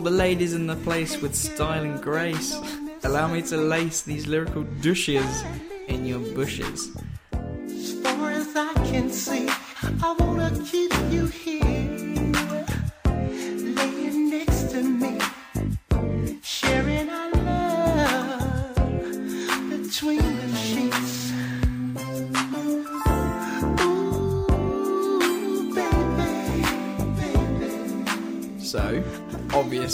The 0.05 0.11
ladies 0.11 0.53
in 0.53 0.67
the 0.67 0.75
place 0.75 1.19
with 1.19 1.33
style 1.33 1.83
and 1.83 1.99
grace, 1.99 2.55
allow 3.05 3.27
me 3.27 3.41
to 3.41 3.57
lace 3.57 4.03
these 4.03 4.27
lyrical 4.27 4.61
douches 4.79 5.43
in 5.87 6.05
your 6.05 6.19
bushes. 6.35 6.95
As 7.33 7.93
far 8.03 8.29
as 8.29 8.55
I 8.55 8.71
can 8.91 9.09
see, 9.09 9.49
I 9.49 10.24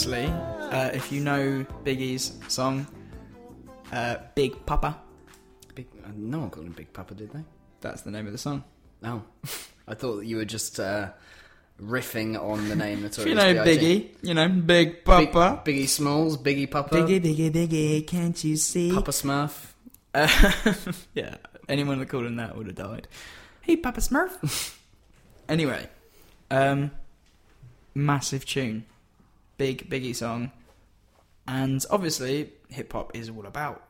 obviously, 0.01 0.33
uh, 0.71 0.89
if 0.93 1.11
you 1.11 1.21
know 1.21 1.63
Biggie's 1.83 2.33
song, 2.47 2.87
uh, 3.91 4.15
Big 4.33 4.65
Poppa, 4.65 4.99
Big, 5.75 5.85
uh, 6.03 6.09
no 6.15 6.39
one 6.39 6.49
called 6.49 6.65
him 6.65 6.71
Big 6.71 6.91
Poppa, 6.91 7.13
did 7.13 7.31
they? 7.31 7.43
that's 7.81 8.01
the 8.01 8.09
name 8.09 8.25
of 8.25 8.31
the 8.31 8.37
song. 8.39 8.63
Oh, 9.03 9.21
I 9.87 9.93
thought 9.93 10.17
that 10.17 10.25
you 10.25 10.37
were 10.37 10.45
just 10.45 10.79
uh, 10.79 11.09
riffing 11.79 12.35
on 12.41 12.67
the 12.67 12.75
name 12.75 13.05
If 13.05 13.17
you 13.19 13.35
know 13.35 13.53
B.I.G. 13.53 13.79
Biggie, 13.79 14.27
you 14.27 14.33
know 14.33 14.49
Big 14.49 15.05
Big- 15.05 15.05
Papa. 15.05 15.61
Biggie 15.63 15.87
Smalls, 15.87 16.35
Biggie 16.35 16.69
Papa, 16.71 16.95
Biggie, 16.95 17.21
Biggie, 17.21 17.51
Biggie, 17.51 18.07
can't 18.07 18.43
you 18.43 18.55
see? 18.55 18.91
Papa 18.91 19.11
Smurf. 19.11 19.73
Uh, 20.15 20.27
yeah, 21.13 21.35
anyone 21.69 21.99
that 21.99 22.09
called 22.09 22.25
him 22.25 22.37
that 22.37 22.57
would 22.57 22.65
have 22.65 22.75
died. 22.75 23.07
Hey, 23.61 23.75
Papa 23.75 24.01
Smurf. 24.01 24.75
anyway, 25.49 25.87
um, 26.49 26.89
massive 27.93 28.45
tune, 28.45 28.85
big 29.61 29.87
Biggie 29.91 30.15
song, 30.15 30.51
and 31.47 31.85
obviously 31.91 32.51
hip 32.69 32.91
hop 32.91 33.15
is 33.15 33.29
all 33.29 33.45
about 33.45 33.83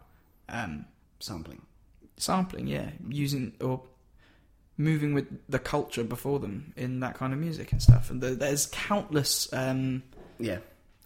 um, 0.49 0.83
Sampling. 1.21 1.61
sampling. 2.17 2.67
Yeah, 2.67 2.89
using 3.07 3.53
or 3.61 3.81
moving 4.77 5.13
with 5.13 5.27
the 5.47 5.59
culture 5.59 6.03
before 6.03 6.39
them 6.39 6.73
in 6.75 6.99
that 6.99 7.15
kind 7.15 7.31
of 7.31 7.39
music 7.39 7.71
and 7.71 7.81
stuff. 7.81 8.09
And 8.09 8.19
the, 8.19 8.31
there's 8.31 8.65
countless. 8.65 9.47
Um, 9.53 10.03
Yeah. 10.39 10.57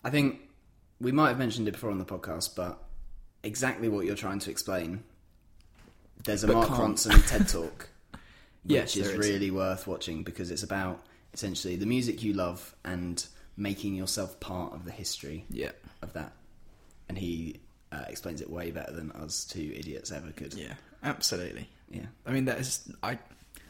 I 0.04 0.10
think 0.10 0.40
we 1.00 1.12
might 1.12 1.28
have 1.30 1.38
mentioned 1.38 1.68
it 1.68 1.72
before 1.74 1.92
on 1.92 2.00
the 2.00 2.06
podcast, 2.06 2.56
but 2.56 2.82
exactly 3.44 3.88
what 3.88 4.06
you're 4.08 4.16
trying 4.16 4.40
to 4.40 4.50
explain. 4.50 5.04
There's 6.24 6.44
a 6.44 6.48
Mark 6.48 6.70
can't. 6.70 6.96
Ronson 6.98 7.28
TED 7.30 7.48
Talk, 7.56 7.90
Yes, 8.66 8.96
which 8.96 9.06
is 9.06 9.14
really 9.16 9.52
worth 9.52 9.86
watching 9.86 10.24
because 10.24 10.50
it's 10.50 10.64
about 10.64 11.04
essentially 11.36 11.76
the 11.76 11.86
music 11.86 12.24
you 12.24 12.34
love 12.34 12.74
and 12.84 13.24
making 13.58 13.96
yourself 13.96 14.40
part 14.40 14.74
of 14.74 14.86
the 14.86 14.92
history 14.92 15.46
yeah, 15.50 15.72
of 16.02 16.14
that. 16.14 16.34
And 17.08 17.18
he 17.18 17.60
uh, 17.92 18.04
explains 18.08 18.42
it 18.42 18.50
way 18.50 18.72
better 18.72 18.92
than 18.92 19.12
us 19.12 19.46
two 19.46 19.72
idiots 19.76 20.12
ever 20.12 20.32
could. 20.32 20.54
yeah, 20.54 20.74
absolutely. 21.04 21.70
Yeah. 21.90 22.06
I 22.26 22.32
mean, 22.32 22.46
that 22.46 22.60
is 22.60 22.92
I 23.04 23.20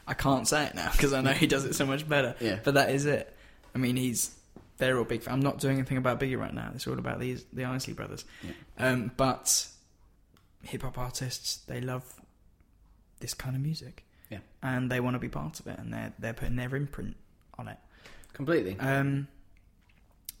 I 0.06 0.14
can't 0.14 0.48
say 0.48 0.66
it 0.66 0.74
now 0.74 0.90
because 0.92 1.12
I 1.12 1.20
know 1.20 1.32
he 1.32 1.46
does 1.46 1.64
it 1.64 1.74
so 1.74 1.86
much 1.86 2.08
better. 2.08 2.34
Yeah. 2.40 2.58
But 2.62 2.74
that 2.74 2.90
is 2.90 3.06
it. 3.06 3.34
I 3.74 3.78
mean, 3.78 3.96
he's 3.96 4.34
they're 4.78 4.98
all 4.98 5.04
big. 5.04 5.22
Fan. 5.22 5.34
I'm 5.34 5.40
not 5.40 5.58
doing 5.58 5.76
anything 5.76 5.98
about 5.98 6.20
Biggie 6.20 6.38
right 6.38 6.54
now. 6.54 6.70
It's 6.74 6.86
all 6.86 6.98
about 6.98 7.20
these 7.20 7.44
the 7.52 7.64
Isley 7.64 7.92
brothers. 7.92 8.24
Yeah. 8.42 8.50
Um, 8.78 9.10
but 9.16 9.68
hip 10.62 10.82
hop 10.82 10.98
artists 10.98 11.58
they 11.66 11.80
love 11.80 12.02
this 13.20 13.34
kind 13.34 13.54
of 13.54 13.62
music. 13.62 14.04
Yeah. 14.30 14.38
And 14.62 14.90
they 14.90 15.00
want 15.00 15.14
to 15.14 15.20
be 15.20 15.28
part 15.28 15.60
of 15.60 15.66
it, 15.66 15.78
and 15.78 15.92
they're 15.92 16.12
they're 16.18 16.34
putting 16.34 16.56
their 16.56 16.74
imprint 16.74 17.16
on 17.58 17.68
it. 17.68 17.78
Completely. 18.32 18.78
Um, 18.78 19.28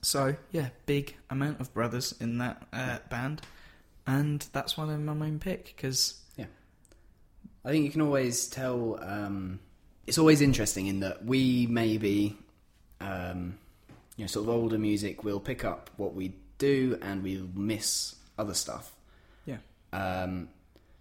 so 0.06 0.36
yeah, 0.52 0.68
big 0.86 1.16
amount 1.30 1.60
of 1.60 1.74
brothers 1.74 2.14
in 2.20 2.38
that 2.38 2.62
uh, 2.72 2.98
band, 3.10 3.42
and 4.06 4.46
that's 4.52 4.76
why 4.76 4.86
they're 4.86 4.98
my 4.98 5.14
main 5.14 5.40
pick 5.40 5.74
because 5.74 6.20
yeah, 6.36 6.46
I 7.64 7.70
think 7.70 7.84
you 7.84 7.90
can 7.90 8.02
always 8.02 8.46
tell. 8.46 9.00
Um, 9.02 9.58
it's 10.06 10.18
always 10.18 10.40
interesting 10.40 10.86
in 10.86 11.00
that 11.00 11.24
we 11.24 11.66
maybe, 11.66 12.38
um, 13.00 13.58
you 14.16 14.22
know, 14.22 14.28
sort 14.28 14.44
of 14.44 14.54
older 14.54 14.78
music. 14.78 15.24
We'll 15.24 15.40
pick 15.40 15.64
up 15.64 15.90
what 15.96 16.14
we 16.14 16.34
do, 16.58 16.96
and 17.02 17.24
we'll 17.24 17.48
miss 17.52 18.14
other 18.38 18.54
stuff. 18.54 18.94
yeah, 19.44 19.56
Um, 19.92 20.50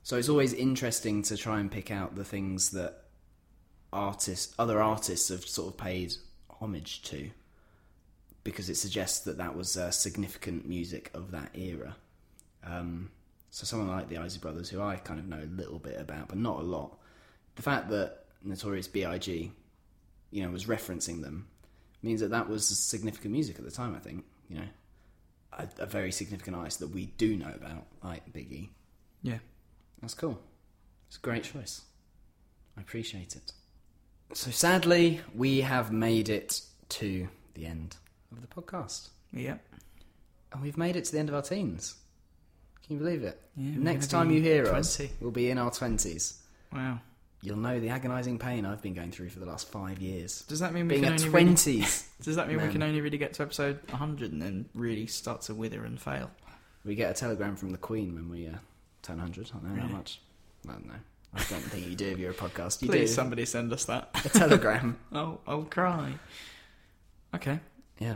so 0.02 0.18
it's 0.18 0.30
always 0.30 0.54
interesting 0.54 1.22
to 1.24 1.38
try 1.38 1.60
and 1.60 1.72
pick 1.72 1.92
out 1.92 2.16
the 2.16 2.24
things 2.24 2.72
that 2.72 3.04
artists, 3.94 4.56
other 4.58 4.82
artists, 4.82 5.30
have 5.30 5.46
sort 5.46 5.68
of 5.68 5.78
paid 5.78 6.16
homage 6.50 7.04
to, 7.04 7.30
because 8.46 8.70
it 8.70 8.76
suggests 8.76 9.20
that 9.26 9.40
that 9.40 9.58
was 9.58 9.76
uh, 9.76 9.92
significant 9.92 10.66
music 10.66 11.10
of 11.14 11.32
that 11.32 11.50
era. 11.58 11.98
Um, 12.64 13.10
so 13.50 13.66
someone 13.66 13.90
like 13.90 14.08
the 14.08 14.18
Isley 14.18 14.40
Brothers, 14.40 14.70
who 14.70 14.82
I 14.82 14.96
kind 14.98 15.20
of 15.20 15.28
know 15.28 15.40
a 15.42 15.52
little 15.54 15.80
bit 15.80 16.00
about, 16.00 16.30
but 16.30 16.38
not 16.38 16.60
a 16.60 16.64
lot, 16.64 16.98
the 17.56 17.64
fact 17.64 17.90
that 17.90 18.26
Notorious 18.44 18.88
B.I.G. 18.88 19.52
you 20.32 20.44
know 20.44 20.50
was 20.50 20.66
referencing 20.66 21.22
them 21.22 21.48
means 22.04 22.22
that 22.22 22.30
that 22.30 22.48
was 22.48 22.66
significant 22.68 23.34
music 23.34 23.58
at 23.58 23.66
the 23.66 23.72
time. 23.72 23.96
I 23.96 24.00
think 24.00 24.24
you 24.48 24.58
know 24.58 24.68
a, 25.54 25.68
a 25.80 25.86
very 25.88 26.12
significant 26.12 26.56
artist 26.56 26.80
that 26.80 26.90
we 26.90 27.08
do 27.18 27.36
know 27.36 27.52
about, 27.54 27.88
like 28.04 28.32
Biggie. 28.32 28.70
yeah. 29.22 29.40
That's 30.02 30.14
cool. 30.14 30.40
It's 31.08 31.18
a 31.18 31.22
great 31.22 31.46
choice. 31.46 31.82
I 32.78 32.82
appreciate 32.82 33.36
it. 33.36 33.54
So 34.34 34.52
sadly, 34.52 35.22
we 35.34 35.62
have 35.62 35.92
made 35.92 36.30
it 36.30 36.62
to 36.90 37.28
the 37.56 37.66
end 37.66 37.96
of 38.38 38.42
the 38.42 38.62
podcast. 38.62 39.10
Yep. 39.34 39.64
And 40.54 40.62
we've 40.62 40.78
made 40.78 40.96
it 40.96 41.06
to 41.06 41.12
the 41.12 41.20
end 41.20 41.30
of 41.30 41.36
our 41.36 41.42
teens. 41.42 41.96
Can 42.86 42.98
you 42.98 43.00
believe 43.04 43.24
it? 43.24 43.42
Yeah, 43.58 43.72
Next 43.78 44.08
time 44.08 44.32
you 44.32 44.42
hear 44.42 44.68
us, 44.68 45.02
we'll 45.20 45.32
be 45.32 45.50
in 45.50 45.58
our 45.58 45.72
20s. 45.72 46.38
Wow. 46.72 47.00
You'll 47.42 47.58
know 47.58 47.80
the 47.80 47.90
agonising 47.90 48.40
pain 48.40 48.66
I've 48.66 48.82
been 48.82 48.94
going 48.94 49.12
through 49.12 49.30
for 49.30 49.40
the 49.40 49.46
last 49.46 49.70
five 49.72 50.00
years. 50.00 50.42
Does 50.48 50.60
that 50.60 50.74
mean 50.74 50.88
we 50.88 50.96
Being 51.00 51.04
can 51.04 51.14
a 51.14 51.16
only 51.16 51.30
really, 51.30 51.54
20s. 51.54 52.08
Does 52.24 52.36
that 52.38 52.48
mean 52.48 52.62
we 52.62 52.70
can 52.72 52.82
only 52.82 53.02
really 53.02 53.18
get 53.18 53.34
to 53.34 53.44
episode 53.44 53.80
100 53.90 54.32
and 54.32 54.42
then 54.42 54.66
really 54.74 55.08
start 55.08 55.42
to 55.42 55.54
wither 55.54 55.84
and 55.84 56.00
fail? 56.02 56.32
we 56.84 56.94
get 56.96 57.10
a 57.10 57.14
telegram 57.16 57.56
from 57.56 57.72
the 57.72 57.78
Queen 57.80 58.14
when 58.14 58.30
we 58.30 58.48
uh, 58.48 58.52
turn 59.02 59.18
100. 59.18 59.50
I 59.50 59.58
don't 59.58 59.76
know 59.76 59.82
how 59.82 59.88
much. 59.88 60.22
I 60.68 60.72
don't 60.74 60.86
know. 60.88 60.94
I 61.34 61.38
don't 61.50 61.64
think 61.64 61.88
you 61.88 61.96
do 61.96 62.06
if 62.12 62.18
you're 62.20 62.32
a 62.32 62.36
podcast. 62.36 62.82
You 62.82 62.88
Please, 62.90 63.10
do. 63.10 63.16
somebody 63.16 63.46
send 63.46 63.74
us 63.74 63.86
that. 63.86 64.10
A 64.24 64.30
telegram. 64.30 64.98
oh, 65.12 65.40
I'll 65.48 65.64
cry. 65.64 66.14
Okay. 67.34 67.60
Yeah. 68.00 68.16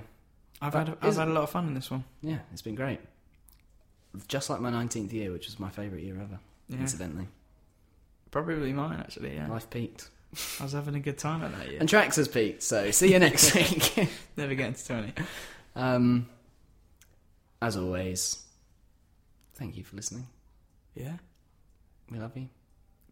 I've 0.62 0.74
But 0.74 0.88
had 0.90 0.98
I've 1.02 1.16
had 1.16 1.28
a 1.28 1.32
lot 1.32 1.44
of 1.44 1.50
fun 1.52 1.68
in 1.68 1.74
this 1.74 1.90
one. 1.90 2.04
Yeah, 2.22 2.40
it's 2.52 2.62
been 2.62 2.76
great. 2.76 3.00
Just 4.28 4.50
like 4.50 4.60
my 4.60 4.72
19th 4.72 5.14
year, 5.14 5.32
which 5.32 5.46
was 5.46 5.60
my 5.60 5.70
favourite 5.70 6.04
year 6.04 6.16
ever, 6.20 6.40
Yeah. 6.68 6.80
incidentally. 6.80 7.28
Probably 8.32 8.74
mine 8.74 9.00
actually. 9.00 9.36
Yeah. 9.36 9.48
Life 9.48 9.70
peaked. 9.70 10.10
I 10.60 10.64
was 10.64 10.74
having 10.74 10.96
a 10.96 11.00
good 11.00 11.18
time 11.18 11.44
at 11.44 11.52
that 11.58 11.70
year. 11.70 11.80
And 11.80 11.88
Tracks 11.90 12.16
has 12.18 12.28
peaked, 12.28 12.62
so 12.64 12.92
see 12.92 13.12
you 13.14 13.20
next 13.20 13.56
week. 13.56 14.10
Never 14.38 14.54
getting 14.56 14.74
to 14.76 14.86
twenty. 14.86 15.14
um, 15.76 16.28
as 17.62 17.76
always, 17.78 18.44
thank 19.56 19.76
you 19.78 19.84
for 19.84 19.96
listening. 19.96 20.28
Yeah. 20.96 21.14
We 22.12 22.20
love 22.20 22.36
you. 22.36 22.50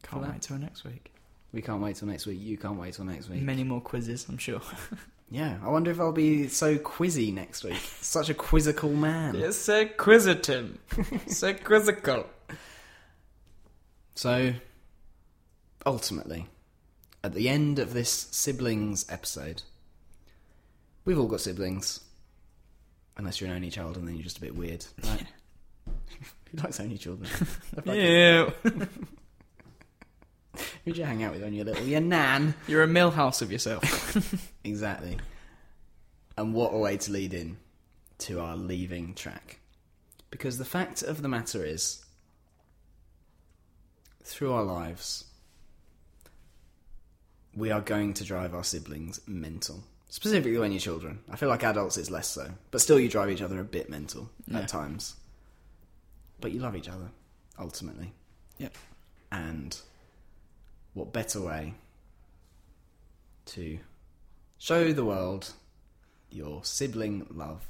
Can't 0.03 0.23
wait 0.27 0.41
till 0.41 0.57
next 0.57 0.83
week. 0.83 1.11
We 1.53 1.61
can't 1.61 1.81
wait 1.81 1.95
till 1.95 2.07
next 2.07 2.25
week. 2.25 2.39
You 2.41 2.57
can't 2.57 2.77
wait 2.79 2.93
till 2.93 3.05
next 3.05 3.29
week. 3.29 3.41
Many 3.41 3.63
more 3.63 3.81
quizzes, 3.81 4.25
I'm 4.29 4.37
sure. 4.37 4.61
Yeah, 5.29 5.57
I 5.63 5.69
wonder 5.69 5.91
if 5.91 5.99
I'll 5.99 6.13
be 6.13 6.47
so 6.47 6.77
quizzy 6.77 7.33
next 7.33 7.63
week. 7.63 7.75
Such 8.01 8.29
a 8.29 8.33
quizzical 8.33 8.89
man. 8.89 9.35
Yes, 9.35 9.57
so 9.57 9.85
quizzitive. 9.85 10.77
so 11.27 11.53
quizzical. 11.53 12.25
So, 14.15 14.53
ultimately, 15.85 16.47
at 17.23 17.33
the 17.33 17.49
end 17.49 17.77
of 17.77 17.93
this 17.93 18.27
siblings 18.31 19.05
episode, 19.09 19.63
we've 21.03 21.19
all 21.19 21.27
got 21.27 21.41
siblings. 21.41 21.99
Unless 23.17 23.41
you're 23.41 23.49
an 23.49 23.55
only 23.55 23.71
child 23.71 23.97
and 23.97 24.07
then 24.07 24.15
you're 24.15 24.23
just 24.23 24.37
a 24.37 24.41
bit 24.41 24.55
weird. 24.55 24.85
Right? 25.03 25.25
Who 26.51 26.57
likes 26.63 26.79
only 26.79 26.97
children? 26.97 27.29
Yeah. 27.85 28.51
Who'd 30.87 30.95
you 30.97 31.03
hang 31.03 31.21
out 31.21 31.33
with 31.33 31.41
when 31.43 31.51
you 31.53 31.65
were 31.65 31.71
little? 31.71 31.85
Your 31.85 31.99
nan. 31.99 32.55
You're 32.67 32.83
a 32.83 32.87
Milhouse 32.87 33.41
of 33.41 33.51
yourself. 33.51 33.83
Exactly. 34.63 35.17
And 36.37 36.53
what 36.53 36.73
a 36.73 36.77
way 36.77 36.95
to 36.95 37.11
lead 37.11 37.33
in 37.33 37.57
to 38.19 38.39
our 38.39 38.55
leaving 38.55 39.13
track. 39.13 39.59
Because 40.31 40.57
the 40.57 40.63
fact 40.63 41.03
of 41.03 41.21
the 41.21 41.27
matter 41.27 41.65
is, 41.65 42.05
through 44.23 44.53
our 44.53 44.63
lives, 44.63 45.25
we 47.53 47.69
are 47.69 47.81
going 47.81 48.13
to 48.13 48.23
drive 48.23 48.55
our 48.55 48.63
siblings 48.63 49.19
mental. 49.27 49.83
Specifically 50.07 50.57
when 50.57 50.71
you're 50.71 50.79
children. 50.79 51.19
I 51.29 51.35
feel 51.35 51.49
like 51.49 51.63
adults 51.63 51.97
it's 51.97 52.09
less 52.09 52.29
so. 52.29 52.49
But 52.71 52.79
still, 52.79 52.97
you 52.99 53.09
drive 53.09 53.29
each 53.29 53.41
other 53.41 53.59
a 53.59 53.65
bit 53.65 53.89
mental 53.89 54.29
Yeah. 54.47 54.59
at 54.59 54.69
times. 54.69 55.15
But 56.39 56.53
you 56.53 56.61
love 56.61 56.77
each 56.77 56.87
other, 56.87 57.09
ultimately. 57.59 58.13
Yep. 58.57 58.73
And 59.33 59.77
what 60.97 61.13
better 61.13 61.39
way 61.39 61.75
to 63.45 63.77
show 64.57 64.91
the 64.91 65.05
world 65.05 65.51
your 66.31 66.63
sibling 66.63 67.27
love 67.29 67.67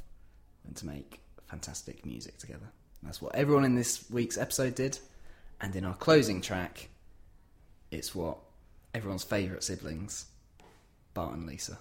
than 0.63 0.73
to 0.73 0.85
make 0.85 1.19
fantastic 1.45 2.05
music 2.05 2.37
together. 2.37 2.69
That's 3.03 3.21
what 3.21 3.35
everyone 3.35 3.65
in 3.65 3.75
this 3.75 4.09
week's 4.09 4.37
episode 4.37 4.75
did. 4.75 4.97
And 5.59 5.75
in 5.75 5.83
our 5.83 5.95
closing 5.95 6.41
track, 6.41 6.87
it's 7.91 8.15
what 8.15 8.37
everyone's 8.93 9.23
favourite 9.23 9.63
siblings, 9.63 10.27
Bart 11.13 11.33
and 11.33 11.45
Lisa, 11.45 11.77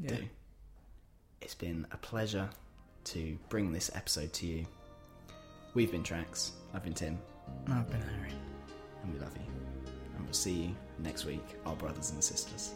yeah. 0.00 0.08
do. 0.08 0.24
It's 1.42 1.54
been 1.54 1.86
a 1.92 1.96
pleasure 1.98 2.48
to 3.04 3.38
bring 3.48 3.72
this 3.72 3.90
episode 3.94 4.32
to 4.34 4.46
you. 4.46 4.66
We've 5.74 5.90
been 5.90 6.02
Tracks. 6.02 6.52
I've 6.72 6.84
been 6.84 6.94
Tim, 6.94 7.18
I've 7.68 7.90
been 7.90 8.00
Harry. 8.02 8.32
and 9.02 9.12
we 9.12 9.20
love 9.20 9.36
you. 9.36 9.61
We'll 10.32 10.38
see 10.38 10.52
you 10.52 10.74
next 11.00 11.26
week, 11.26 11.44
our 11.66 11.76
brothers 11.76 12.10
and 12.12 12.24
sisters 12.24 12.72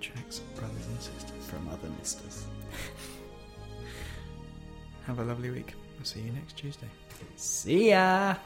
Tracks, 0.00 0.38
brothers 0.56 0.86
and 0.86 0.98
sisters. 0.98 1.46
from 1.46 1.68
other 1.68 1.90
misters. 1.98 2.46
Have 5.06 5.18
a 5.18 5.24
lovely 5.24 5.50
week. 5.50 5.74
I'll 5.98 6.06
see 6.06 6.20
you 6.20 6.32
next 6.32 6.56
Tuesday. 6.56 6.88
See 7.36 7.90
ya! 7.90 8.36